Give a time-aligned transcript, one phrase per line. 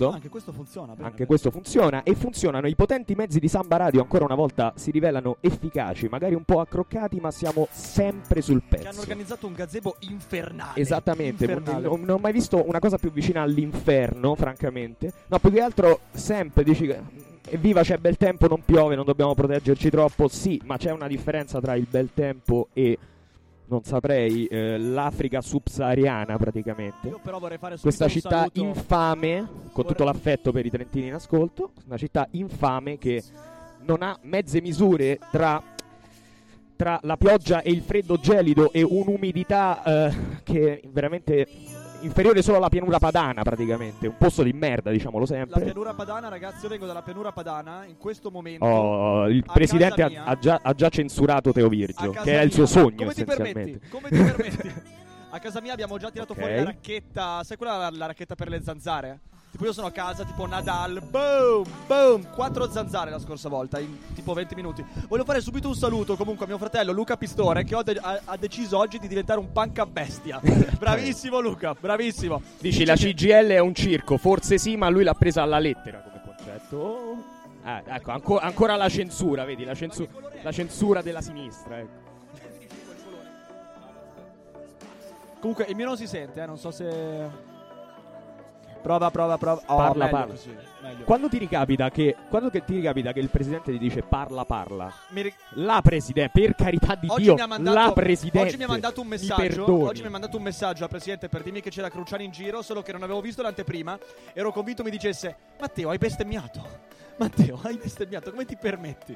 [0.00, 0.10] visto?
[0.10, 0.92] Anche questo funziona.
[0.92, 1.26] bene, Anche bene.
[1.26, 2.66] questo funziona e funzionano.
[2.66, 6.60] I potenti mezzi di Samba Radio ancora una volta si rivelano efficaci, magari un po'
[6.60, 9.00] accroccati, ma siamo sempre sul Che hanno pezzo.
[9.00, 10.80] organizzato un gazebo infernale.
[10.80, 11.86] Esattamente, Infernale.
[11.86, 15.12] non, non ho mai visto una cosa più vicina all'inferno, francamente.
[15.28, 17.00] No, più che altro, sempre dici che
[17.48, 20.28] evviva c'è bel tempo, non piove, non dobbiamo proteggerci troppo.
[20.28, 22.96] Sì, ma c'è una differenza tra il bel tempo e,
[23.70, 27.08] non saprei, eh, l'Africa subsahariana praticamente.
[27.08, 28.60] Io però vorrei fare Questa città saluto.
[28.60, 33.22] infame, con Vorrei- tutto l'affetto per i trentini in ascolto, una città infame che
[33.82, 35.62] non ha mezze misure tra,
[36.76, 41.46] tra la pioggia e il freddo gelido e un'umidità eh, che veramente
[42.00, 45.62] inferiore solo alla pianura padana praticamente, un posto di merda diciamolo La sempre.
[45.62, 47.84] pianura padana, ragazzi, io vengo dalla pianura padana.
[47.86, 48.64] In questo momento.
[48.64, 52.66] Oh, il presidente ha, ha già, ha già censurato Teo Virgio, che è il suo
[52.66, 53.80] sogno Come ti permetti?
[53.88, 54.72] Come ti permetti?
[55.32, 56.38] a casa mia abbiamo già tirato Ok.
[56.38, 57.44] fuori la racchetta.
[57.44, 59.20] Sai quella la, la racchetta per le zanzare?
[59.50, 63.98] Tipo io sono a casa, tipo Nadal, boom, boom, quattro zanzare la scorsa volta, in
[64.14, 64.84] tipo 20 minuti.
[65.08, 68.36] Voglio fare subito un saluto comunque a mio fratello Luca Pistore che de- ha, ha
[68.36, 70.40] deciso oggi di diventare un punk a bestia.
[70.78, 72.40] bravissimo Luca, bravissimo.
[72.60, 76.22] Dici la CGL è un circo, forse sì, ma lui l'ha presa alla lettera come
[76.24, 77.24] concetto.
[77.64, 80.08] Ah, ecco, anco- ancora la censura, vedi, la, censu-
[80.42, 81.78] la censura della sinistra.
[81.78, 81.98] Ecco.
[85.40, 87.48] Comunque il mio non si sente, eh, non so se...
[88.80, 89.60] Prova, prova, prova.
[89.66, 90.32] Oh, Parla, meglio parla.
[90.34, 91.04] così, meglio.
[91.04, 94.90] Quando ti ricapita che quando che ti ricapita che il presidente ti dice parla parla,
[95.08, 98.56] Mi ri- la presidente, per carità di Oggi Dio, mi, ha mandato, la presidente oggi
[98.56, 99.40] mi ha mandato un mi messaggio.
[99.42, 99.84] perdoni.
[99.84, 102.62] Oggi mi ha mandato un messaggio al presidente per dirmi che c'era Cruciani in giro,
[102.62, 103.98] solo che non avevo visto l'anteprima.
[104.32, 106.62] Ero convinto mi dicesse: Matteo, hai bestemmiato.
[107.18, 109.14] Matteo, hai bestemmiato, come ti permetti?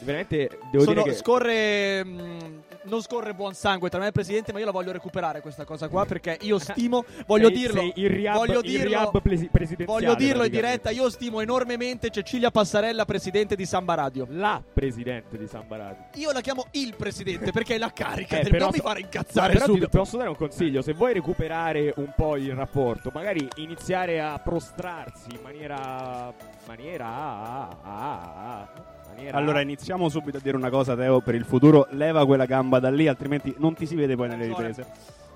[0.00, 2.04] Veramente devo Sono- dire che Scorre.
[2.04, 5.40] mh, non scorre buon sangue tra me e il presidente, ma io la voglio recuperare
[5.40, 7.04] questa cosa qua perché io stimo.
[7.26, 7.80] Voglio sei- dirlo.
[7.80, 9.10] sei il rehab, voglio il dirlo.
[9.10, 14.26] presidenziale, Voglio dirlo in diretta, io stimo enormemente Cecilia Passarella, presidente di Samba Radio.
[14.30, 16.04] La presidente di Samba Radio.
[16.14, 18.38] Io la chiamo il presidente perché è la carica.
[18.38, 19.88] Eh, del- però non mi fare incazzare però ti subito.
[19.88, 25.28] posso dare un consiglio, se vuoi recuperare un po' il rapporto, magari iniziare a prostrarsi
[25.32, 26.32] in maniera
[26.66, 28.68] maniera ah, ah, ah,
[29.18, 31.86] maniera Allora iniziamo subito a dire una cosa, Teo, per il futuro.
[31.90, 34.86] Leva quella gamba da lì, altrimenti non ti si vede poi nelle riprese.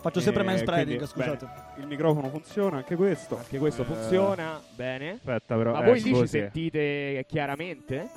[0.01, 1.45] Faccio sempre Eh, manspreading, quindi, scusate.
[1.47, 1.63] bene.
[1.77, 3.37] Il microfono funziona, anche questo.
[3.39, 5.13] anche questo Eh, funziona bene.
[5.13, 5.73] Aspetta, però.
[5.73, 8.09] Ma eh, voi lì ci sentite chiaramente?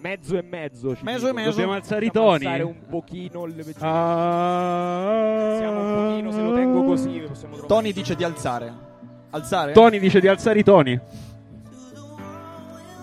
[0.00, 0.94] Mezzo e mezzo.
[0.96, 1.34] ci Mezzo e dico.
[1.34, 1.50] mezzo.
[1.50, 2.44] Dobbiamo alzare i Possiamo toni.
[2.46, 5.54] alzare un pochino il Ah.
[5.58, 7.66] Siamo un pochino, se lo tengo così possiamo trovare.
[7.66, 8.72] Tony dice di alzare.
[9.30, 9.72] Alzare?
[9.72, 11.00] Tony dice di alzare i toni.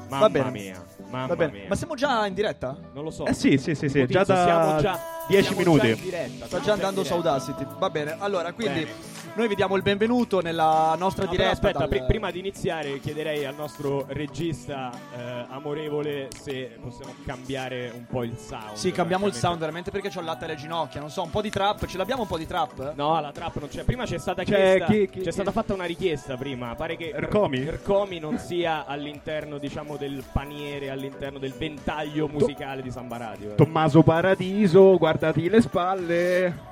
[0.08, 0.52] Mamma Va bene.
[0.52, 0.84] mia.
[1.09, 1.52] Mamma Va bene.
[1.52, 1.66] mia.
[1.70, 2.78] Ma siamo già in diretta?
[2.94, 3.25] Non lo so.
[3.25, 4.06] Eh sì, sì, sì, sì.
[4.06, 5.88] Già da siamo già 10 siamo minuti.
[5.88, 7.14] già in diretta, Sta già andando su.
[7.14, 7.66] Audacity.
[7.80, 8.16] Va bene.
[8.20, 8.92] Allora, quindi Bene.
[9.35, 11.52] Noi vi diamo il benvenuto nella nostra No, diretta.
[11.52, 17.91] aspetta, dal- pri- prima di iniziare chiederei al nostro regista eh, amorevole se possiamo cambiare
[17.96, 18.74] un po' il sound.
[18.74, 21.00] Sì, cambiamo il sound veramente perché ho il latte alle ginocchia.
[21.00, 21.85] Non so, un po' di trap.
[21.85, 22.94] Ce l'abbiamo un po' di trap?
[22.96, 23.84] No, la trap non c'è.
[23.84, 26.75] Prima c'è stata C'è chiesta, chi- chi- c'è chi- stata fatta una richiesta prima.
[26.75, 27.59] Pare che Ercomi?
[27.66, 33.52] Ercomi non sia all'interno, diciamo, del paniere, all'interno del ventaglio musicale di Samba Radio.
[33.52, 33.56] eh.
[33.56, 36.68] Tommaso Paradiso, guardati le spalle.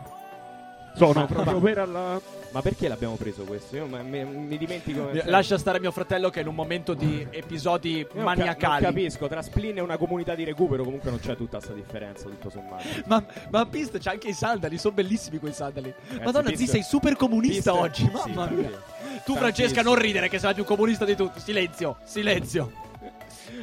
[0.98, 2.22] Sono Ma- proprio ma- per alla.
[2.50, 3.76] Ma perché l'abbiamo preso questo?
[3.76, 5.10] Io ma- mi, mi dimentico.
[5.26, 8.84] Lascia stare mio fratello che è in un momento di episodi io non ca- maniacali.
[8.84, 12.24] non capisco, tra Splin e una comunità di recupero comunque non c'è tutta questa differenza,
[12.24, 12.84] tutto sommato.
[13.06, 15.94] Ma, ma Pist c'ha anche i sandali, sono bellissimi quei sandali.
[16.24, 18.10] Madonna, Pist- zi, sei super comunista Pist- oggi.
[18.12, 18.54] Mamma sì.
[18.54, 18.82] mia.
[19.26, 19.36] Tu.
[19.36, 21.40] Francesca, non ridere che sei la più comunista di tutti.
[21.42, 22.72] Silenzio, silenzio.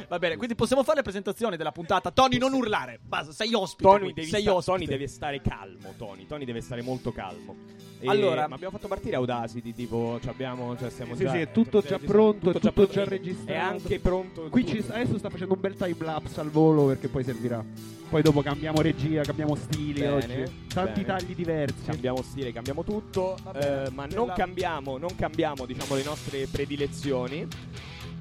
[0.07, 2.11] Va bene, quindi possiamo fare le presentazioni della puntata.
[2.11, 2.99] Tony, non urlare.
[3.01, 3.83] Basta, sei ospite.
[3.89, 4.77] Tony qui, devi, sei sta- ospite.
[4.77, 6.25] Tony deve stare calmo, Tony.
[6.25, 7.55] Tony deve stare molto calmo.
[7.99, 11.37] E- Allora- ma abbiamo fatto partire Audacity, tipo, ci abbiamo, cioè stiamo Sì, già, sì,
[11.39, 13.51] è tutto cioè, già pronto, è tutto già registrato.
[13.51, 14.49] È anche pronto.
[14.49, 17.63] Qui ci, adesso sta facendo un bel time lapse al volo perché poi servirà.
[18.07, 20.11] Poi dopo cambiamo regia, cambiamo stili Bene,
[20.43, 20.65] oggi.
[20.71, 21.17] Tanti bene.
[21.19, 21.83] tagli diversi.
[21.85, 27.47] Cambiamo stile, cambiamo tutto, eh, ma non la- cambiamo, non cambiamo diciamo, le nostre predilezioni.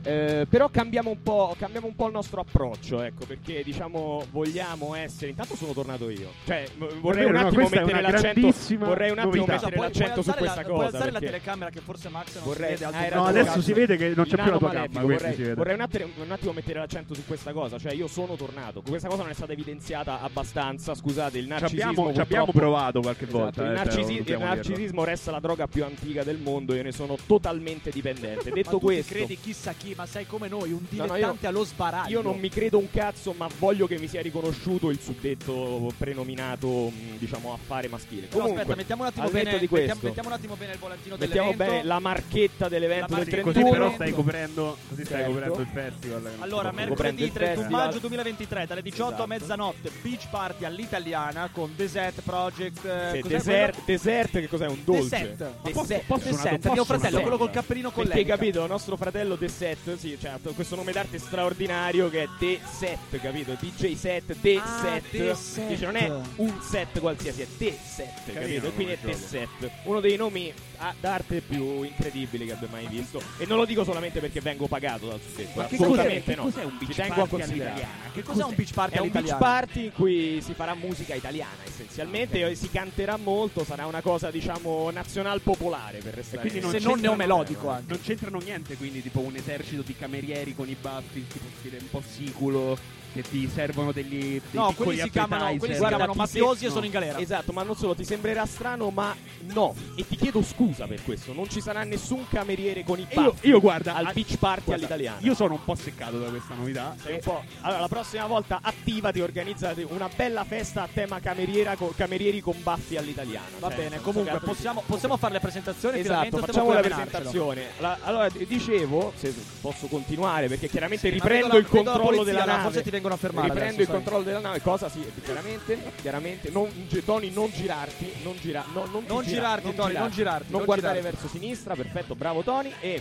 [0.04, 4.94] Eh, però cambiamo un, po', cambiamo un po' il nostro approccio, ecco, perché diciamo vogliamo
[4.94, 5.30] essere.
[5.30, 6.30] Intanto sono tornato io.
[6.44, 6.64] Cioè,
[7.00, 9.52] vorrei vero, un no, attimo grandissima Vorrei un attimo novità.
[9.52, 10.86] mettere Puoi- puoi l'accento su questa la, puoi cosa.
[10.96, 12.96] alzare la telecamera che forse Max non Vorrei- si vede.
[12.98, 15.80] ragione, No, adesso si vede che non c'è più la tua Questo vorrei, vorrei un,
[15.80, 17.78] attimo, un attimo mettere l'accento su questa cosa.
[17.78, 18.82] Cioè, io sono tornato.
[18.86, 20.94] Questa cosa non è stata evidenziata abbastanza.
[20.94, 21.88] Scusate, il Ci narcisismo.
[21.90, 23.62] abbiamo, ci abbiamo provato qualche Esatto, volta.
[23.62, 26.74] il, eh, narcisismo resta la droga più antica del mondo.
[26.74, 28.50] Io ne sono totalmente dipendente.
[28.50, 31.48] Detto questo, credi chissà chi Sì, ma sei come noi, un No, no, dilettante io-
[31.48, 32.10] allo sbaraglio.
[32.10, 36.88] Io non mi credo un cazzo, ma voglio che mi sia riconosciuto il suddetto prenominato,
[36.88, 38.22] mh, diciamo, affare maschile.
[38.26, 41.16] Però Comunque, aspetta, mettiamo un attimo bene mettiamo, questo, mettiamo un attimo bene il volantino
[41.16, 41.72] mettiamo dell'evento.
[41.74, 43.70] bene la marchetta dell'evento La del marchetta Così 31.
[43.70, 45.32] però stai coprendo, così stai Certo.
[45.32, 46.30] coprendo il festival.
[46.40, 47.86] Allora, mercoledì il 31 festival.
[47.86, 49.26] maggio 2023, dalle 18 a Esatto.
[49.28, 52.84] mezzanotte, beach party all'italiana con Desert Project.
[52.84, 54.66] eh, Sì, desert, desert, che cos'è?
[54.66, 55.02] Un dolce.
[55.08, 55.36] Desert.
[55.62, 55.72] Desert.
[55.72, 58.26] posso- posso Desert, una- mio fratello, quello col cappellino con Perché lei.
[58.26, 59.48] capito, il nostro fratello The
[59.84, 63.56] Set, sì, ha questo nome d'arte straordinario che è The Set, capito?
[63.60, 65.10] DJ Set, The Ah, Set.
[65.10, 65.66] The Set.
[65.68, 68.66] Dice, non è un set qualsiasi, è The Set, Carino capito?
[68.66, 69.26] E quindi è The gioco.
[69.26, 69.70] Set.
[69.84, 73.20] Uno dei nomi ah, d'arte più incredibili che abbia mai visto.
[73.38, 76.42] E non lo dico solamente perché vengo pagato dal suddetto, Ma che assolutamente cos'è, no.
[76.42, 77.86] che cos'è un beach Ci tengo a party considerare.
[78.14, 81.62] Che cos'è un beach party È un beach party in cui si farà musica italiana
[81.66, 86.40] essenzialmente e si canterà molto, sarà una cosa diciamo nazional popolare per restare.
[86.40, 87.84] quindi non Se non neomelodico anche.
[87.88, 91.90] Non c'entrano niente, quindi tipo un esercito di camerieri con i baffi, tipo stile un
[91.90, 92.78] po' siculo,
[93.14, 96.38] che ti servono degli, dei No, quelli si chiamano, quelli si Guarda, chiamano ti se-
[96.40, 96.72] mafiosi e no.
[96.74, 97.18] sono in galera.
[97.20, 99.14] Esatto, ma non solo ti sembrerà strano, ma
[99.52, 99.74] no.
[99.94, 101.32] E ti chiedo scusa per questo.
[101.32, 104.74] Non ci sarà nessun cameriere con i Io, baffi io guarda, al beach party guarda,
[104.86, 105.18] all'italiana.
[105.20, 106.94] Io sono un po' seccato da questa novità.
[107.22, 107.42] Po'.
[107.60, 112.56] Allora, la prossima volta attivati, organizzate una bella festa a tema cameriera co- camerieri con
[112.62, 113.46] baffi all'italiana.
[113.60, 117.62] Va Cioè, bene, comunque possiamo, possiamo fare le presentazioni Esatto, facciamo la presentazione.
[117.78, 122.24] La- allora, dicevo, se posso continuare, perché chiaramente Sì, riprendo vedo il vedo controllo polizia,
[122.32, 122.62] della nave.
[122.62, 123.96] forse ti vengono a fermare Riprendo adesso, il sai.
[123.96, 126.70] controllo della nave, cosa sì, chiaramente, chiaramente, non,
[127.04, 130.64] Tony, non girarti, non, gira, no, non, Non gira- girarti, Tony, non girarti, non non
[130.64, 131.16] guardare girarti.
[131.16, 132.72] verso sinistra, perfetto, bravo Tony.
[132.80, 133.00] E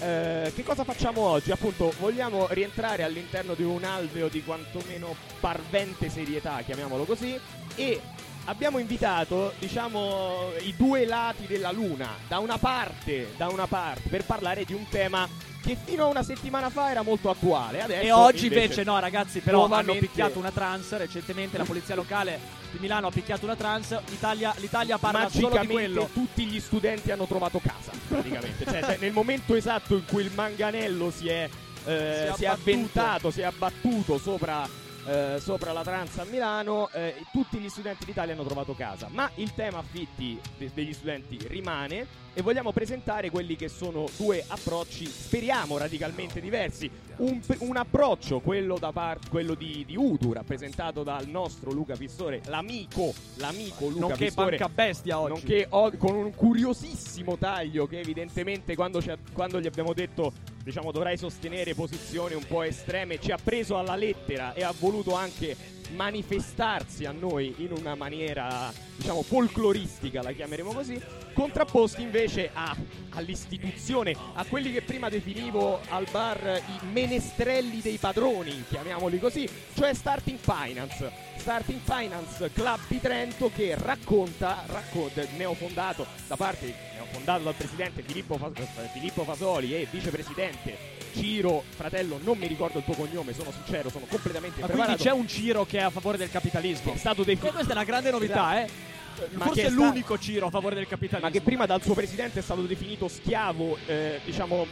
[0.00, 1.50] eh, che cosa facciamo oggi?
[1.50, 7.38] Appunto, vogliamo rientrare all'interno di un alveo di quantomeno parvente serietà, chiamiamolo così,
[7.74, 8.00] e
[8.44, 14.24] abbiamo invitato, diciamo, i due lati della luna, da una parte, da una parte, per
[14.24, 15.28] parlare di un tema
[15.62, 17.80] che fino a una settimana fa era molto attuale.
[17.82, 20.94] Adesso E oggi invece, no, ragazzi, però hanno picchiato una trans.
[20.96, 22.38] Recentemente la polizia locale
[22.70, 23.98] di Milano ha picchiato una trans.
[24.10, 26.10] L'Italia, l'Italia parla solo di quello.
[26.12, 30.30] tutti gli studenti hanno trovato casa praticamente cioè, cioè, nel momento esatto in cui il
[30.34, 31.48] manganello si è,
[31.86, 32.50] eh, Si si è è abbattuto.
[32.50, 34.68] avventato si è abbattuto sopra,
[35.06, 39.08] eh, sopra la trans a Milano eh, tutti gli studenti d'Italia hanno trovato casa.
[39.10, 44.44] Ma il tema affitti de- degli studenti rimane e vogliamo presentare quelli che sono due
[44.46, 51.04] approcci speriamo radicalmente diversi un, un approccio quello, da par- quello di, di Udu rappresentato
[51.04, 55.32] dal nostro Luca Pistore l'amico l'amico Luca Nonché Pistore banca bestia oggi.
[55.32, 59.00] Nonché o- con un curiosissimo taglio che evidentemente quando,
[59.32, 60.32] quando gli abbiamo detto
[60.64, 65.14] diciamo dovrai sostenere posizioni un po' estreme ci ha preso alla lettera e ha voluto
[65.14, 65.56] anche
[65.94, 71.00] manifestarsi a noi in una maniera diciamo folcloristica la chiameremo così
[71.32, 72.76] contrapposti invece a-
[73.10, 79.92] all'istituzione a quelli che prima definivo al bar i menestrelli dei padroni chiamiamoli così cioè
[79.94, 87.52] Starting Finance Starting Finance Club di Trento che racconta, racconta neofondato da parte neofondato dal
[87.54, 90.74] presidente Filippo, Fas- eh, Filippo Fasoli e vicepresidente
[91.12, 95.02] Ciro, fratello, non mi ricordo il tuo cognome, sono sincero, sono completamente Ma quindi impreparato.
[95.02, 96.94] c'è un Ciro che è a favore del capitalismo.
[96.94, 98.68] È stato E definito questa è una grande novità, eh.
[99.32, 101.28] Ma Forse è è sta- l'unico Ciro a favore del capitalismo.
[101.28, 104.66] ma che prima dal suo presidente è stato definito schiavo, eh, diciamo,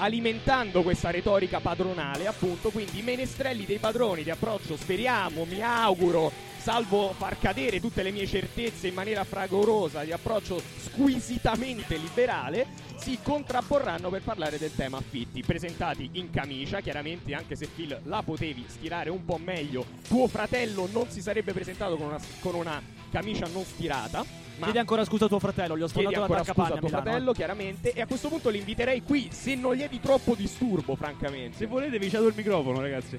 [0.00, 2.70] alimentando questa retorica padronale, appunto.
[2.70, 8.10] Quindi i menestrelli dei padroni di approccio, speriamo, mi auguro, salvo far cadere tutte le
[8.10, 12.66] mie certezze in maniera fragorosa, di approccio squisitamente liberale,
[12.96, 18.22] si contrapporranno per parlare del tema affitti, presentati in camicia, chiaramente anche se Phil la
[18.22, 22.82] potevi stirare un po' meglio, tuo fratello non si sarebbe presentato con una, con una
[23.10, 24.48] camicia non stirata.
[24.60, 27.32] Ma Chiedi ancora scusa a tuo fratello, gli ho sfondato la scusa a tuo fratello,
[27.32, 30.94] chiaramente, e a questo punto li inviterei qui, se non gli è di troppo disturbo,
[30.96, 31.56] francamente.
[31.56, 33.18] Se volete vi cedo il microfono, ragazzi.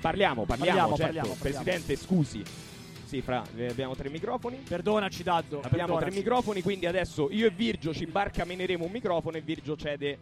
[0.00, 1.02] Parliamo, parliamo, Parliamo, certo.
[1.04, 1.34] parliamo, parliamo.
[1.38, 2.42] Presidente, scusi.
[3.04, 4.62] Sì, fra, eh, abbiamo tre microfoni.
[4.66, 5.60] Perdonaci, Daddo.
[5.62, 6.16] Abbiamo tre perdonaci.
[6.16, 10.20] microfoni, quindi adesso io e Virgio ci barcameneremo un microfono e Virgio cede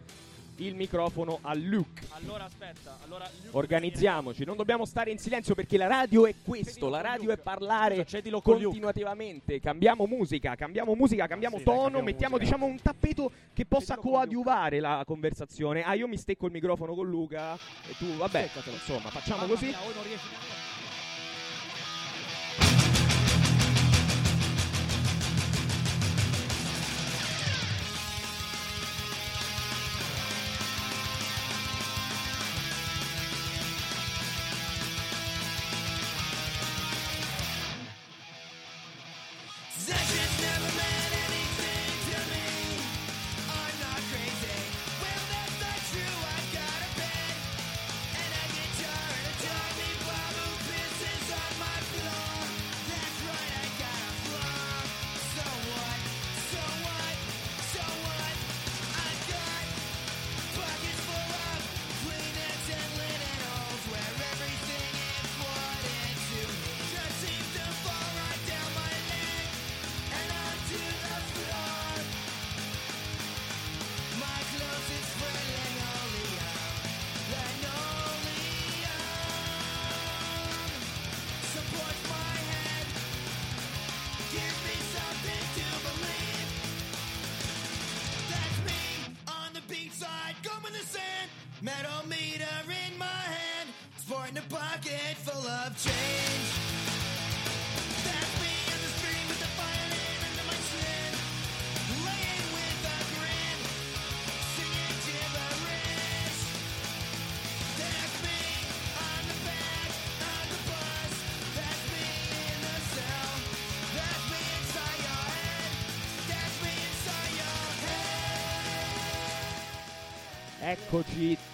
[0.59, 2.05] il microfono a Luke.
[2.11, 7.01] Allora aspetta, allora Organizziamoci, non dobbiamo stare in silenzio perché la radio è questo, la
[7.01, 8.65] radio è parlare Cedilo con Luke.
[8.65, 9.59] continuativamente.
[9.59, 12.55] Cambiamo musica, cambiamo musica, cambiamo Sì, dai, tono, cambiamo mettiamo musica.
[12.55, 15.83] diciamo un tappeto che possa Cedilo coadiuvare la conversazione.
[15.83, 19.65] Ah, io mi stecco il microfono con Luca e tu, vabbè, insomma, facciamo Mamma così.
[19.65, 19.77] mia,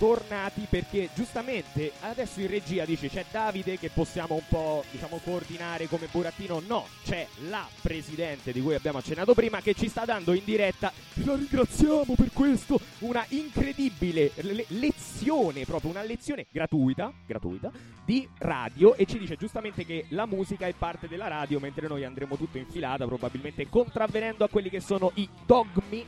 [0.05, 5.87] tornati perché giustamente adesso in regia dice c'è Davide che possiamo un po' diciamo coordinare
[5.87, 6.61] come burattino.
[6.67, 10.91] No, c'è la presidente di cui abbiamo accennato prima che ci sta dando in diretta.
[11.23, 12.79] La ringraziamo per questo.
[12.99, 17.71] Una incredibile le- lezione, proprio una lezione gratuita, gratuita
[18.05, 22.03] di radio e ci dice giustamente che la musica è parte della radio mentre noi
[22.03, 26.05] andremo tutto in filata probabilmente contravvenendo a quelli che sono i dogmi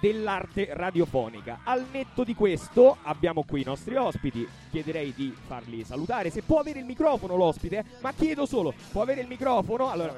[0.00, 1.60] dell'arte radiofonica.
[1.64, 6.58] Al netto di questo abbiamo qui i nostri ospiti, chiederei di farli salutare, se può
[6.60, 9.90] avere il microfono l'ospite, ma chiedo solo, può avere il microfono?
[9.90, 10.12] Allora,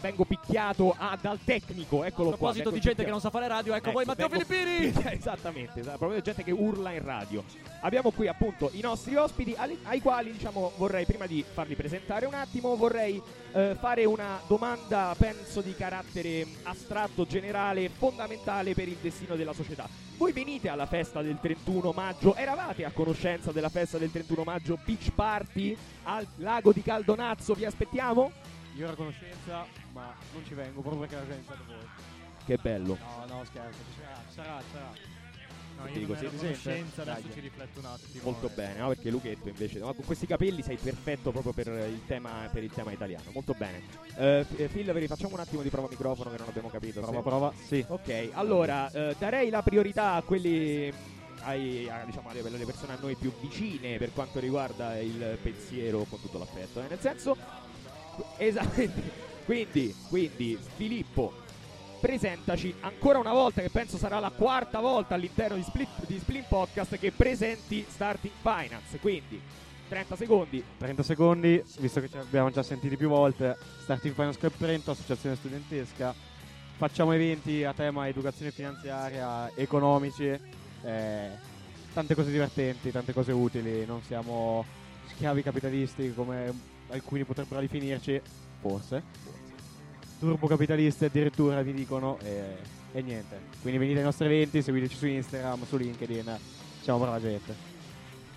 [0.00, 2.38] vengo picchiato ah, dal tecnico, eccolo A qua.
[2.38, 3.04] proposito vengo di gente picchiato.
[3.04, 4.92] che non sa fare radio, ecco, voi Matteo vengo- Filippini!
[5.16, 7.44] Esattamente, esatto, proprio gente che urla in radio.
[7.80, 12.26] Abbiamo qui appunto i nostri ospiti ai, ai quali diciamo vorrei prima di farli presentare
[12.26, 18.96] un attimo vorrei eh, fare una domanda penso di carattere astratto, generale, fondamentale per il
[19.00, 19.88] destino della società.
[20.16, 24.76] Voi venite alla festa del 31 maggio, eravate a conoscenza della festa del 31 maggio
[24.84, 28.32] Beach Party al lago di Caldonazzo, vi aspettiamo?
[28.78, 31.88] Io ero a conoscenza, ma non ci vengo proprio perché l'avete iniziato voi.
[32.46, 32.96] Che bello.
[32.96, 35.16] No, no, scherzo, ci sarà, ci sarà, ci sarà.
[35.78, 37.32] No, io dico, non ero a conoscenza, adesso Dai.
[37.32, 38.22] ci rifletto un attimo.
[38.22, 38.88] Molto e- bene, no?
[38.88, 39.94] Perché Luchetto invece, no?
[39.94, 43.30] con questi capelli sei perfetto proprio per il tema, per il tema italiano.
[43.32, 43.82] Molto bene.
[44.16, 47.00] Eh, eh, Phil, facciamo un attimo di prova microfono che non abbiamo capito.
[47.00, 47.84] Prova, se- prova, sì.
[47.88, 51.16] Ok, allora eh, darei la priorità a quelli.
[51.40, 56.20] Ai, a, diciamo, alle, persone a noi più vicine per quanto riguarda il pensiero con
[56.20, 56.80] tutto l'affetto.
[56.80, 56.88] eh.
[56.88, 57.36] Nel senso,
[58.36, 59.26] esattamente.
[59.48, 61.32] Quindi, quindi, Filippo,
[62.00, 66.44] presentaci ancora una volta, che penso sarà la quarta volta all'interno di Split, di Splin
[66.46, 68.98] Podcast che presenti Starting Finance.
[68.98, 69.40] Quindi,
[69.88, 70.62] 30 secondi.
[70.76, 73.56] 30 secondi, visto che ci abbiamo già sentiti più volte.
[73.84, 76.14] Starting Finance Club Trento, associazione studentesca.
[76.76, 80.38] Facciamo eventi a tema educazione finanziaria, economici,
[80.82, 81.30] eh,
[81.92, 83.86] tante cose divertenti, tante cose utili.
[83.86, 84.64] Non siamo
[85.06, 88.20] schiavi capitalisti come alcuni potrebbero definirci,
[88.60, 89.02] forse.
[90.18, 92.56] Turbocapitalisti addirittura vi dicono e,
[92.92, 93.38] e niente.
[93.62, 96.36] Quindi venite ai nostri eventi, seguiteci su Instagram, su LinkedIn.
[96.82, 97.54] Siamo brava gente.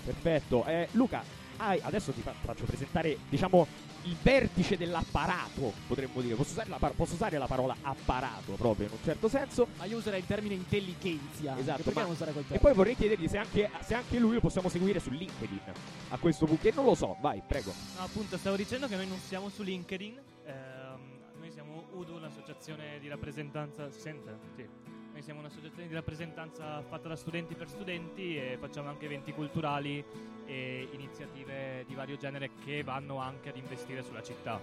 [0.05, 0.63] Perfetto.
[0.65, 1.24] Eh, Luca,
[1.58, 3.65] hai- adesso ti fa- faccio presentare, diciamo,
[4.03, 6.36] il vertice dell'apparato, potremmo dire.
[6.36, 9.67] Posso usare, la, par- posso usare la parola apparato proprio in un certo senso.
[9.77, 11.58] Ma userei il termine intelligenza.
[11.58, 12.60] Esatto, Perché ma- non usare quel E termine?
[12.60, 15.62] poi vorrei chiedergli se anche, se anche lui lo possiamo seguire su LinkedIn.
[16.10, 17.72] A questo punto, che non lo so, vai, prego.
[17.98, 20.20] No, appunto, stavo dicendo che noi non siamo su LinkedIn.
[20.46, 21.00] ehm,
[21.39, 23.89] noi siamo UDU, un'associazione di rappresentanza.
[23.91, 24.38] Si sente?
[24.55, 24.65] Sì.
[25.12, 30.03] Noi siamo un'associazione di rappresentanza fatta da studenti per studenti e facciamo anche eventi culturali
[30.46, 34.60] e iniziative di vario genere che vanno anche ad investire sulla città.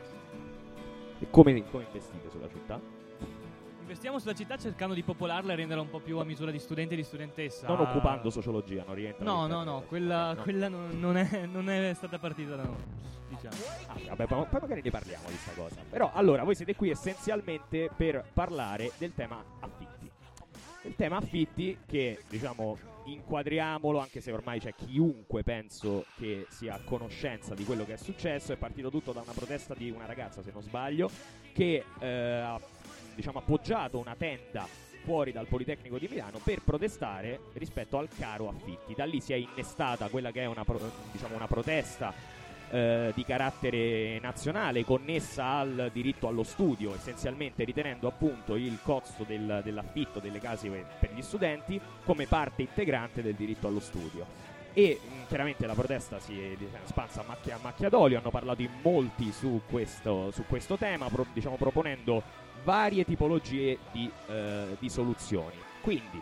[1.21, 2.81] E come, come investite sulla città?
[3.81, 6.95] Investiamo sulla città cercando di popolarla e renderla un po' più a misura di studenti
[6.95, 7.67] e di studentessa.
[7.67, 9.25] Non occupando sociologia, non rientra.
[9.25, 10.43] No, no, no, quella, no.
[10.43, 12.77] quella non, non è, non è stata partita da noi.
[13.29, 13.55] Diciamo.
[13.87, 15.77] Ah, vabbè, poi magari ne parliamo di sta cosa.
[15.89, 19.78] Però allora, voi siete qui essenzialmente per parlare del tema affitti.
[20.89, 26.81] Il tema affitti che, diciamo, inquadriamolo, anche se ormai c'è chiunque, penso, che sia a
[26.83, 30.43] conoscenza di quello che è successo, è partito tutto da una protesta di una ragazza,
[30.43, 31.11] se non sbaglio,
[31.53, 32.59] che eh, ha,
[33.15, 34.67] diciamo, appoggiato una tenda
[35.05, 38.95] fuori dal Politecnico di Milano per protestare rispetto al caro affitti.
[38.95, 40.81] Da lì si è innestata quella che è una, pro-
[41.13, 42.15] diciamo, una protesta
[42.71, 49.61] eh, di carattere nazionale connessa al diritto allo studio, essenzialmente ritenendo appunto il costo del-
[49.65, 54.27] dell'affitto delle case per gli studenti come parte integrante del diritto allo studio.
[54.75, 58.31] E mh, chiaramente la protesta si è diciamo, espansa a macchia, a macchia d'olio, hanno
[58.31, 62.23] parlato in molti su questo, su questo tema, pro- diciamo, proponendo
[62.65, 65.57] varie tipologie di, eh, di soluzioni.
[65.81, 66.21] Quindi,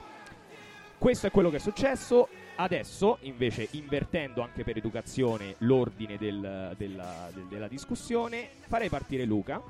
[0.96, 2.28] questo è quello che è successo.
[2.58, 9.62] Adesso, invece, invertendo anche per educazione l'ordine del- della, del- della discussione, farei partire Luca.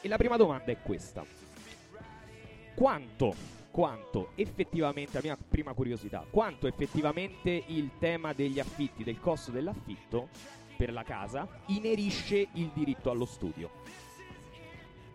[0.00, 1.24] E la prima domanda è questa:
[2.74, 3.34] quanto,
[3.72, 10.28] quanto effettivamente, la mia prima curiosità, quanto effettivamente il tema degli affitti, del costo dell'affitto
[10.76, 13.70] per la casa, inerisce il diritto allo studio?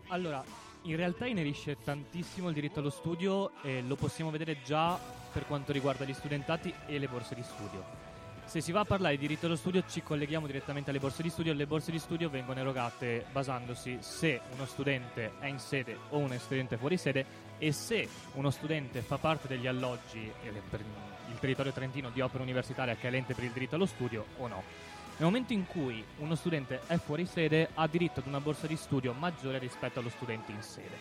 [0.08, 0.44] Allora,
[0.84, 4.98] in realtà inerisce tantissimo il diritto allo studio e lo possiamo vedere già
[5.38, 7.84] per quanto riguarda gli studentati e le borse di studio.
[8.46, 11.30] Se si va a parlare di diritto allo studio ci colleghiamo direttamente alle borse di
[11.30, 11.54] studio.
[11.54, 16.36] Le borse di studio vengono erogate basandosi se uno studente è in sede o uno
[16.40, 17.24] studente fuori sede
[17.60, 20.80] e se uno studente fa parte degli alloggi eh, per
[21.30, 24.48] il territorio trentino di opera universitaria che è l'ente per il diritto allo studio o
[24.48, 24.64] no.
[25.18, 28.76] Nel momento in cui uno studente è fuori sede ha diritto ad una borsa di
[28.76, 30.98] studio maggiore rispetto allo studente in sede.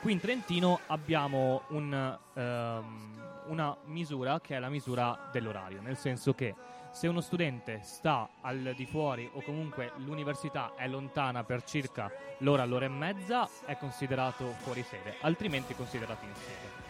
[0.00, 3.22] Qui in Trentino abbiamo un, ehm,
[3.52, 6.54] una misura che è la misura dell'orario, nel senso che
[6.90, 12.64] se uno studente sta al di fuori o comunque l'università è lontana per circa l'ora,
[12.64, 16.80] l'ora e mezza, è considerato fuori sede, altrimenti è considerato in sede.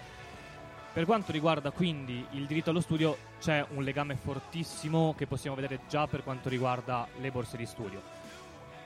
[0.93, 5.81] Per quanto riguarda quindi il diritto allo studio, c'è un legame fortissimo che possiamo vedere
[5.89, 8.01] già per quanto riguarda le borse di studio.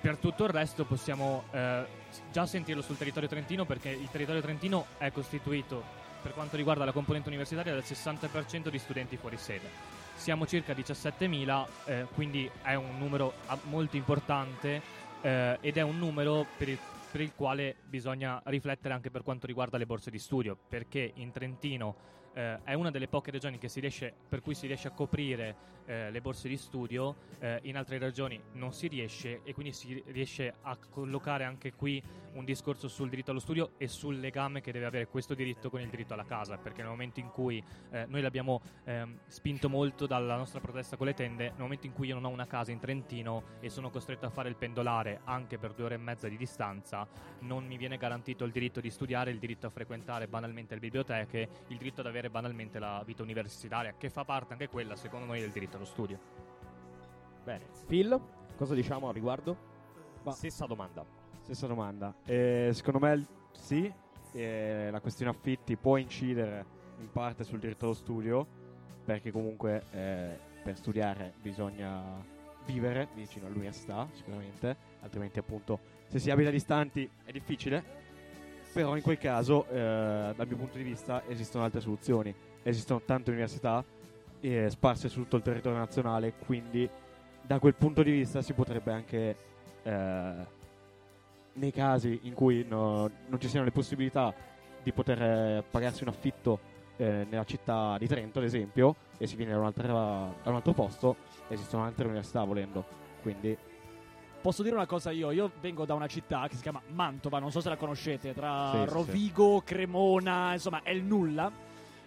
[0.01, 1.85] Per tutto il resto possiamo eh,
[2.31, 6.91] già sentirlo sul territorio trentino perché il territorio trentino è costituito per quanto riguarda la
[6.91, 9.71] componente universitaria dal 60% di studenti fuori sede.
[10.17, 14.83] Siamo circa 17.000, eh, quindi è un numero ah, molto importante
[15.21, 16.79] eh, ed è un numero per il,
[17.13, 21.31] per il quale bisogna riflettere anche per quanto riguarda le borse di studio, perché in
[21.31, 21.95] Trentino
[22.35, 25.55] eh, è una delle poche regioni riesce, per cui si riesce a coprire
[25.87, 30.03] eh, le borse di studio, eh, in altre regioni non si riesce e quindi si
[30.09, 32.03] riesce a collocare anche qui
[32.37, 35.81] un discorso sul diritto allo studio e sul legame che deve avere questo diritto con
[35.81, 40.07] il diritto alla casa, perché nel momento in cui eh, noi l'abbiamo ehm, spinto molto
[40.07, 42.71] dalla nostra protesta con le tende, nel momento in cui io non ho una casa
[42.71, 46.29] in Trentino e sono costretto a fare il pendolare anche per due ore e mezza
[46.29, 47.07] di distanza,
[47.41, 51.49] non mi viene garantito il diritto di studiare, il diritto a frequentare banalmente le biblioteche,
[51.69, 55.41] il diritto ad avere banalmente la vita universitaria, che fa parte anche quella, secondo noi,
[55.41, 56.19] del diritto allo studio.
[57.45, 57.65] Bene.
[57.87, 58.21] Phil,
[58.57, 59.57] cosa diciamo al riguardo?
[60.23, 61.16] Ma- Stessa domanda.
[61.47, 62.13] Stessa domanda.
[62.25, 63.89] Eh, secondo me sì,
[64.33, 66.65] eh, la questione affitti può incidere
[66.99, 68.45] in parte sul diritto allo studio,
[69.05, 72.03] perché comunque eh, per studiare bisogna
[72.65, 75.79] vivere vicino all'università, sicuramente, altrimenti appunto
[76.09, 77.81] se si abita distanti è difficile.
[78.73, 82.35] Però in quel caso, eh, dal mio punto di vista, esistono altre soluzioni.
[82.65, 83.85] Esistono tante università
[84.41, 86.91] eh, sparse su tutto il territorio nazionale, quindi
[87.41, 89.37] da quel punto di vista si potrebbe anche
[89.85, 90.55] eh,
[91.57, 94.33] nei casi in cui no- non ci siano le possibilità
[94.83, 96.61] di poter eh, pagarsi un affitto
[96.97, 101.17] eh, nella città di Trento, ad esempio, e si viene da, da un altro posto,
[101.49, 102.85] esistono altre università volendo.
[103.23, 103.57] Quindi
[104.47, 105.33] Posso dire una cosa io?
[105.33, 108.71] Io vengo da una città che si chiama Mantova, non so se la conoscete, tra
[108.71, 111.51] Sì, sì, Rovigo, Cremona, insomma è il nulla.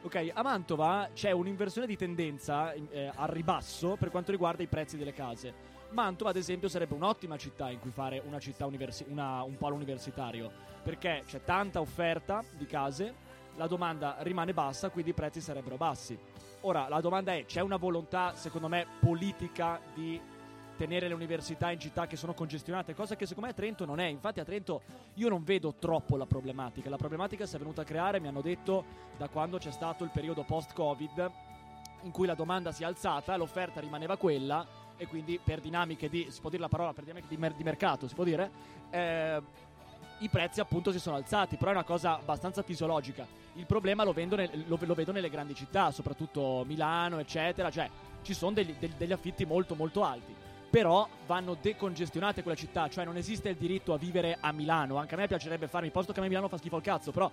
[0.02, 4.96] Ok, a Mantova c'è un'inversione di tendenza eh, al ribasso per quanto riguarda i prezzi
[4.96, 5.54] delle case.
[5.92, 9.76] Mantova, ad esempio, sarebbe un'ottima città in cui fare una città universi- una- un polo
[9.76, 10.52] universitario,
[10.84, 16.18] perché c'è tanta offerta di case, la domanda rimane bassa, quindi i prezzi sarebbero bassi.
[16.62, 20.22] Ora, la domanda è, c'è una volontà, secondo me, politica di
[20.78, 24.00] tenere le università in città che sono congestionate, cosa che secondo me a Trento non
[24.00, 24.06] è.
[24.06, 24.82] Infatti a Trento
[25.16, 26.90] io non vedo troppo la problematica.
[26.90, 28.86] La problematica si è venuta a creare, mi hanno detto,
[29.18, 31.32] da quando c'è stato il periodo post-Covid,
[32.04, 34.66] in cui la domanda si è alzata, l'offerta rimaneva quella
[35.00, 37.64] e quindi per dinamiche di, si può dire la parola, per dinamiche di, mer- di
[37.64, 38.52] mercato, si può dire,
[38.90, 39.42] eh,
[40.20, 43.26] i prezzi appunto si sono alzati, però è una cosa abbastanza fisiologica.
[43.54, 47.90] Il problema lo, nel- lo- lo vedo nelle grandi città, soprattutto Milano, eccetera, cioè
[48.22, 50.36] ci sono degli, degli- degli affitti molto molto alti.
[50.70, 54.98] Però vanno decongestionate quelle città, cioè non esiste il diritto a vivere a Milano.
[54.98, 57.32] Anche a me piacerebbe farmi, posto che a me Milano fa schifo al cazzo, però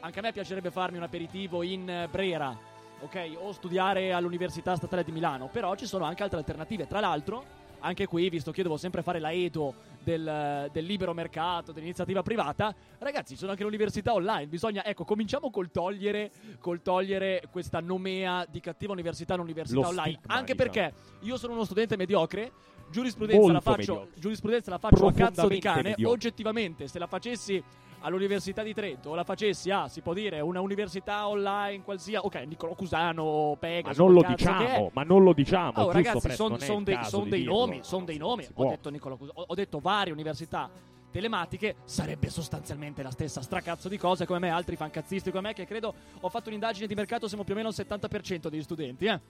[0.00, 2.58] anche a me piacerebbe farmi un aperitivo in Brera,
[3.02, 3.36] ok?
[3.40, 6.86] O studiare all'Università Statale di Milano, però ci sono anche altre alternative.
[6.86, 11.12] Tra l'altro, anche qui, visto che io devo sempre fare la Edo del, del libero
[11.12, 14.46] mercato, dell'iniziativa privata, ragazzi, ci sono anche le università online.
[14.46, 20.18] Bisogna, ecco, cominciamo col togliere, col togliere questa nomea di cattiva università all'università Lo online.
[20.18, 20.70] stigma, anche diciamo.
[20.70, 22.52] perché io sono uno studente mediocre.
[22.90, 24.20] Giurisprudenza la, faccio, mediocre.
[24.20, 25.82] giurisprudenza la faccio a cazzo di cane.
[25.82, 26.06] mediocre.
[26.06, 27.62] Oggettivamente, se la facessi
[28.02, 32.74] all'Università di Trento la facessi a, si può dire, una università online qualsiasi, ok, Niccolò
[32.74, 35.72] Cusano, Ma Pegasus, non lo diciamo, ma non lo diciamo.
[35.82, 38.46] Oh, ragazzi, sono il dei, son dei nomi, no, sono dei nomi.
[38.54, 40.70] Ho detto, Niccolò Cus- ho, ho detto varie università
[41.10, 45.66] telematiche, sarebbe sostanzialmente la stessa stracazzo di cose come me, altri fancazzisti come me, che
[45.66, 49.20] credo ho fatto un'indagine di mercato, siamo più o meno il 70% degli studenti, eh.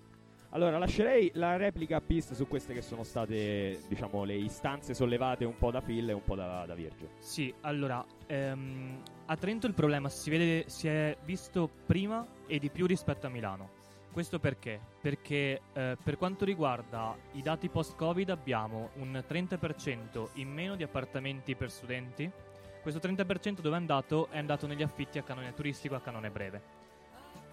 [0.54, 5.46] Allora, lascerei la replica a Pist su queste che sono state, diciamo, le istanze sollevate
[5.46, 7.08] un po' da Phil e un po' da, da Virgio.
[7.20, 12.68] Sì, allora, ehm, a Trento il problema si, vede, si è visto prima e di
[12.68, 13.80] più rispetto a Milano.
[14.12, 14.78] Questo perché?
[15.00, 21.54] Perché eh, per quanto riguarda i dati post-Covid abbiamo un 30% in meno di appartamenti
[21.54, 22.30] per studenti.
[22.82, 24.28] Questo 30% dove è andato?
[24.28, 26.80] È andato negli affitti a canone turistico a canone breve.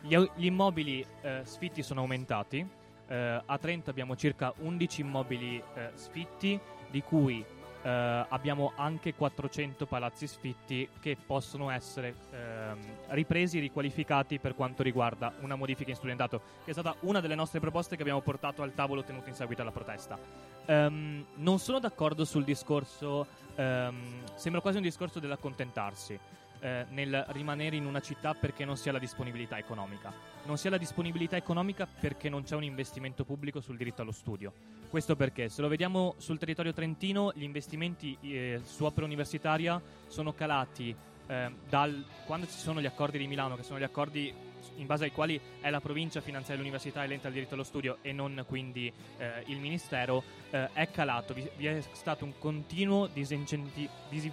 [0.02, 2.68] Gli, gli immobili eh, sfitti sono aumentati,
[3.10, 6.60] Eh, a Trento abbiamo circa 11 immobili eh, sfitti,
[6.92, 7.44] di cui
[7.82, 15.34] eh, abbiamo anche 400 palazzi sfitti che possono essere ehm, ripresi, riqualificati per quanto riguarda
[15.40, 18.74] una modifica in studentato, che è stata una delle nostre proposte che abbiamo portato al
[18.76, 20.18] tavolo tenuto in seguito alla protesta.
[20.66, 26.20] Ehm, non sono d'accordo sul discorso, ehm, sembra quasi un discorso dell'accontentarsi.
[26.60, 30.12] Eh, nel rimanere in una città perché non si ha la disponibilità economica.
[30.46, 34.12] Non si ha la disponibilità economica perché non c'è un investimento pubblico sul diritto allo
[34.12, 34.52] studio.
[34.90, 40.34] Questo perché, se lo vediamo sul territorio trentino, gli investimenti eh, su opera universitaria sono
[40.34, 40.96] calati
[41.28, 44.34] eh, dal quando ci sono gli accordi di Milano, che sono gli accordi
[44.76, 47.64] in base ai quali è la provincia a finanziare l'università e l'ente al diritto allo
[47.64, 51.34] studio e non quindi eh, il ministero, eh, è calato.
[51.34, 54.32] Vi, vi è stato un continuo disincenti- disi-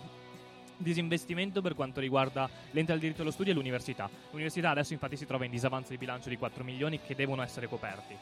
[0.79, 4.09] disinvestimento per quanto riguarda l'ente al diritto allo studio e l'università.
[4.31, 7.69] L'università adesso infatti si trova in disavanzo di bilancio di 4 milioni che devono essere
[7.69, 8.17] coperti.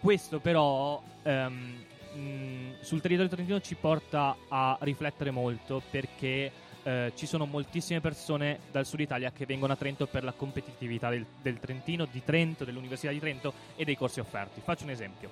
[0.00, 6.52] Questo però ehm, mh, sul territorio trentino ci porta a riflettere molto perché
[6.84, 11.08] eh, ci sono moltissime persone dal sud Italia che vengono a Trento per la competitività
[11.08, 14.60] del, del Trentino, di Trento, dell'Università di Trento e dei corsi offerti.
[14.60, 15.30] Faccio un esempio.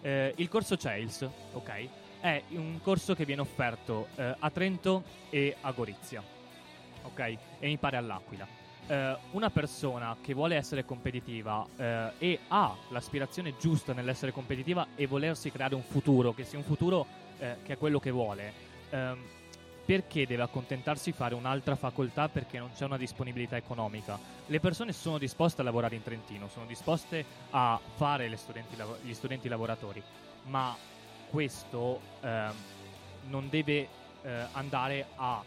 [0.00, 1.88] Eh, il corso CEILS, ok,
[2.22, 6.22] è un corso che viene offerto eh, a Trento e a Gorizia,
[7.02, 8.46] ok, e mi pare all'Aquila.
[8.86, 15.08] Eh, una persona che vuole essere competitiva eh, e ha l'aspirazione giusta nell'essere competitiva e
[15.08, 17.06] volersi creare un futuro, che sia un futuro
[17.38, 18.52] eh, che è quello che vuole,
[18.90, 19.18] ehm,
[19.84, 24.16] perché deve accontentarsi di fare un'altra facoltà perché non c'è una disponibilità economica?
[24.46, 29.48] Le persone sono disposte a lavorare in Trentino, sono disposte a fare studenti gli studenti
[29.48, 30.00] lavoratori,
[30.44, 30.76] ma
[31.32, 32.52] questo ehm,
[33.28, 33.88] non deve
[34.22, 35.42] eh, andare a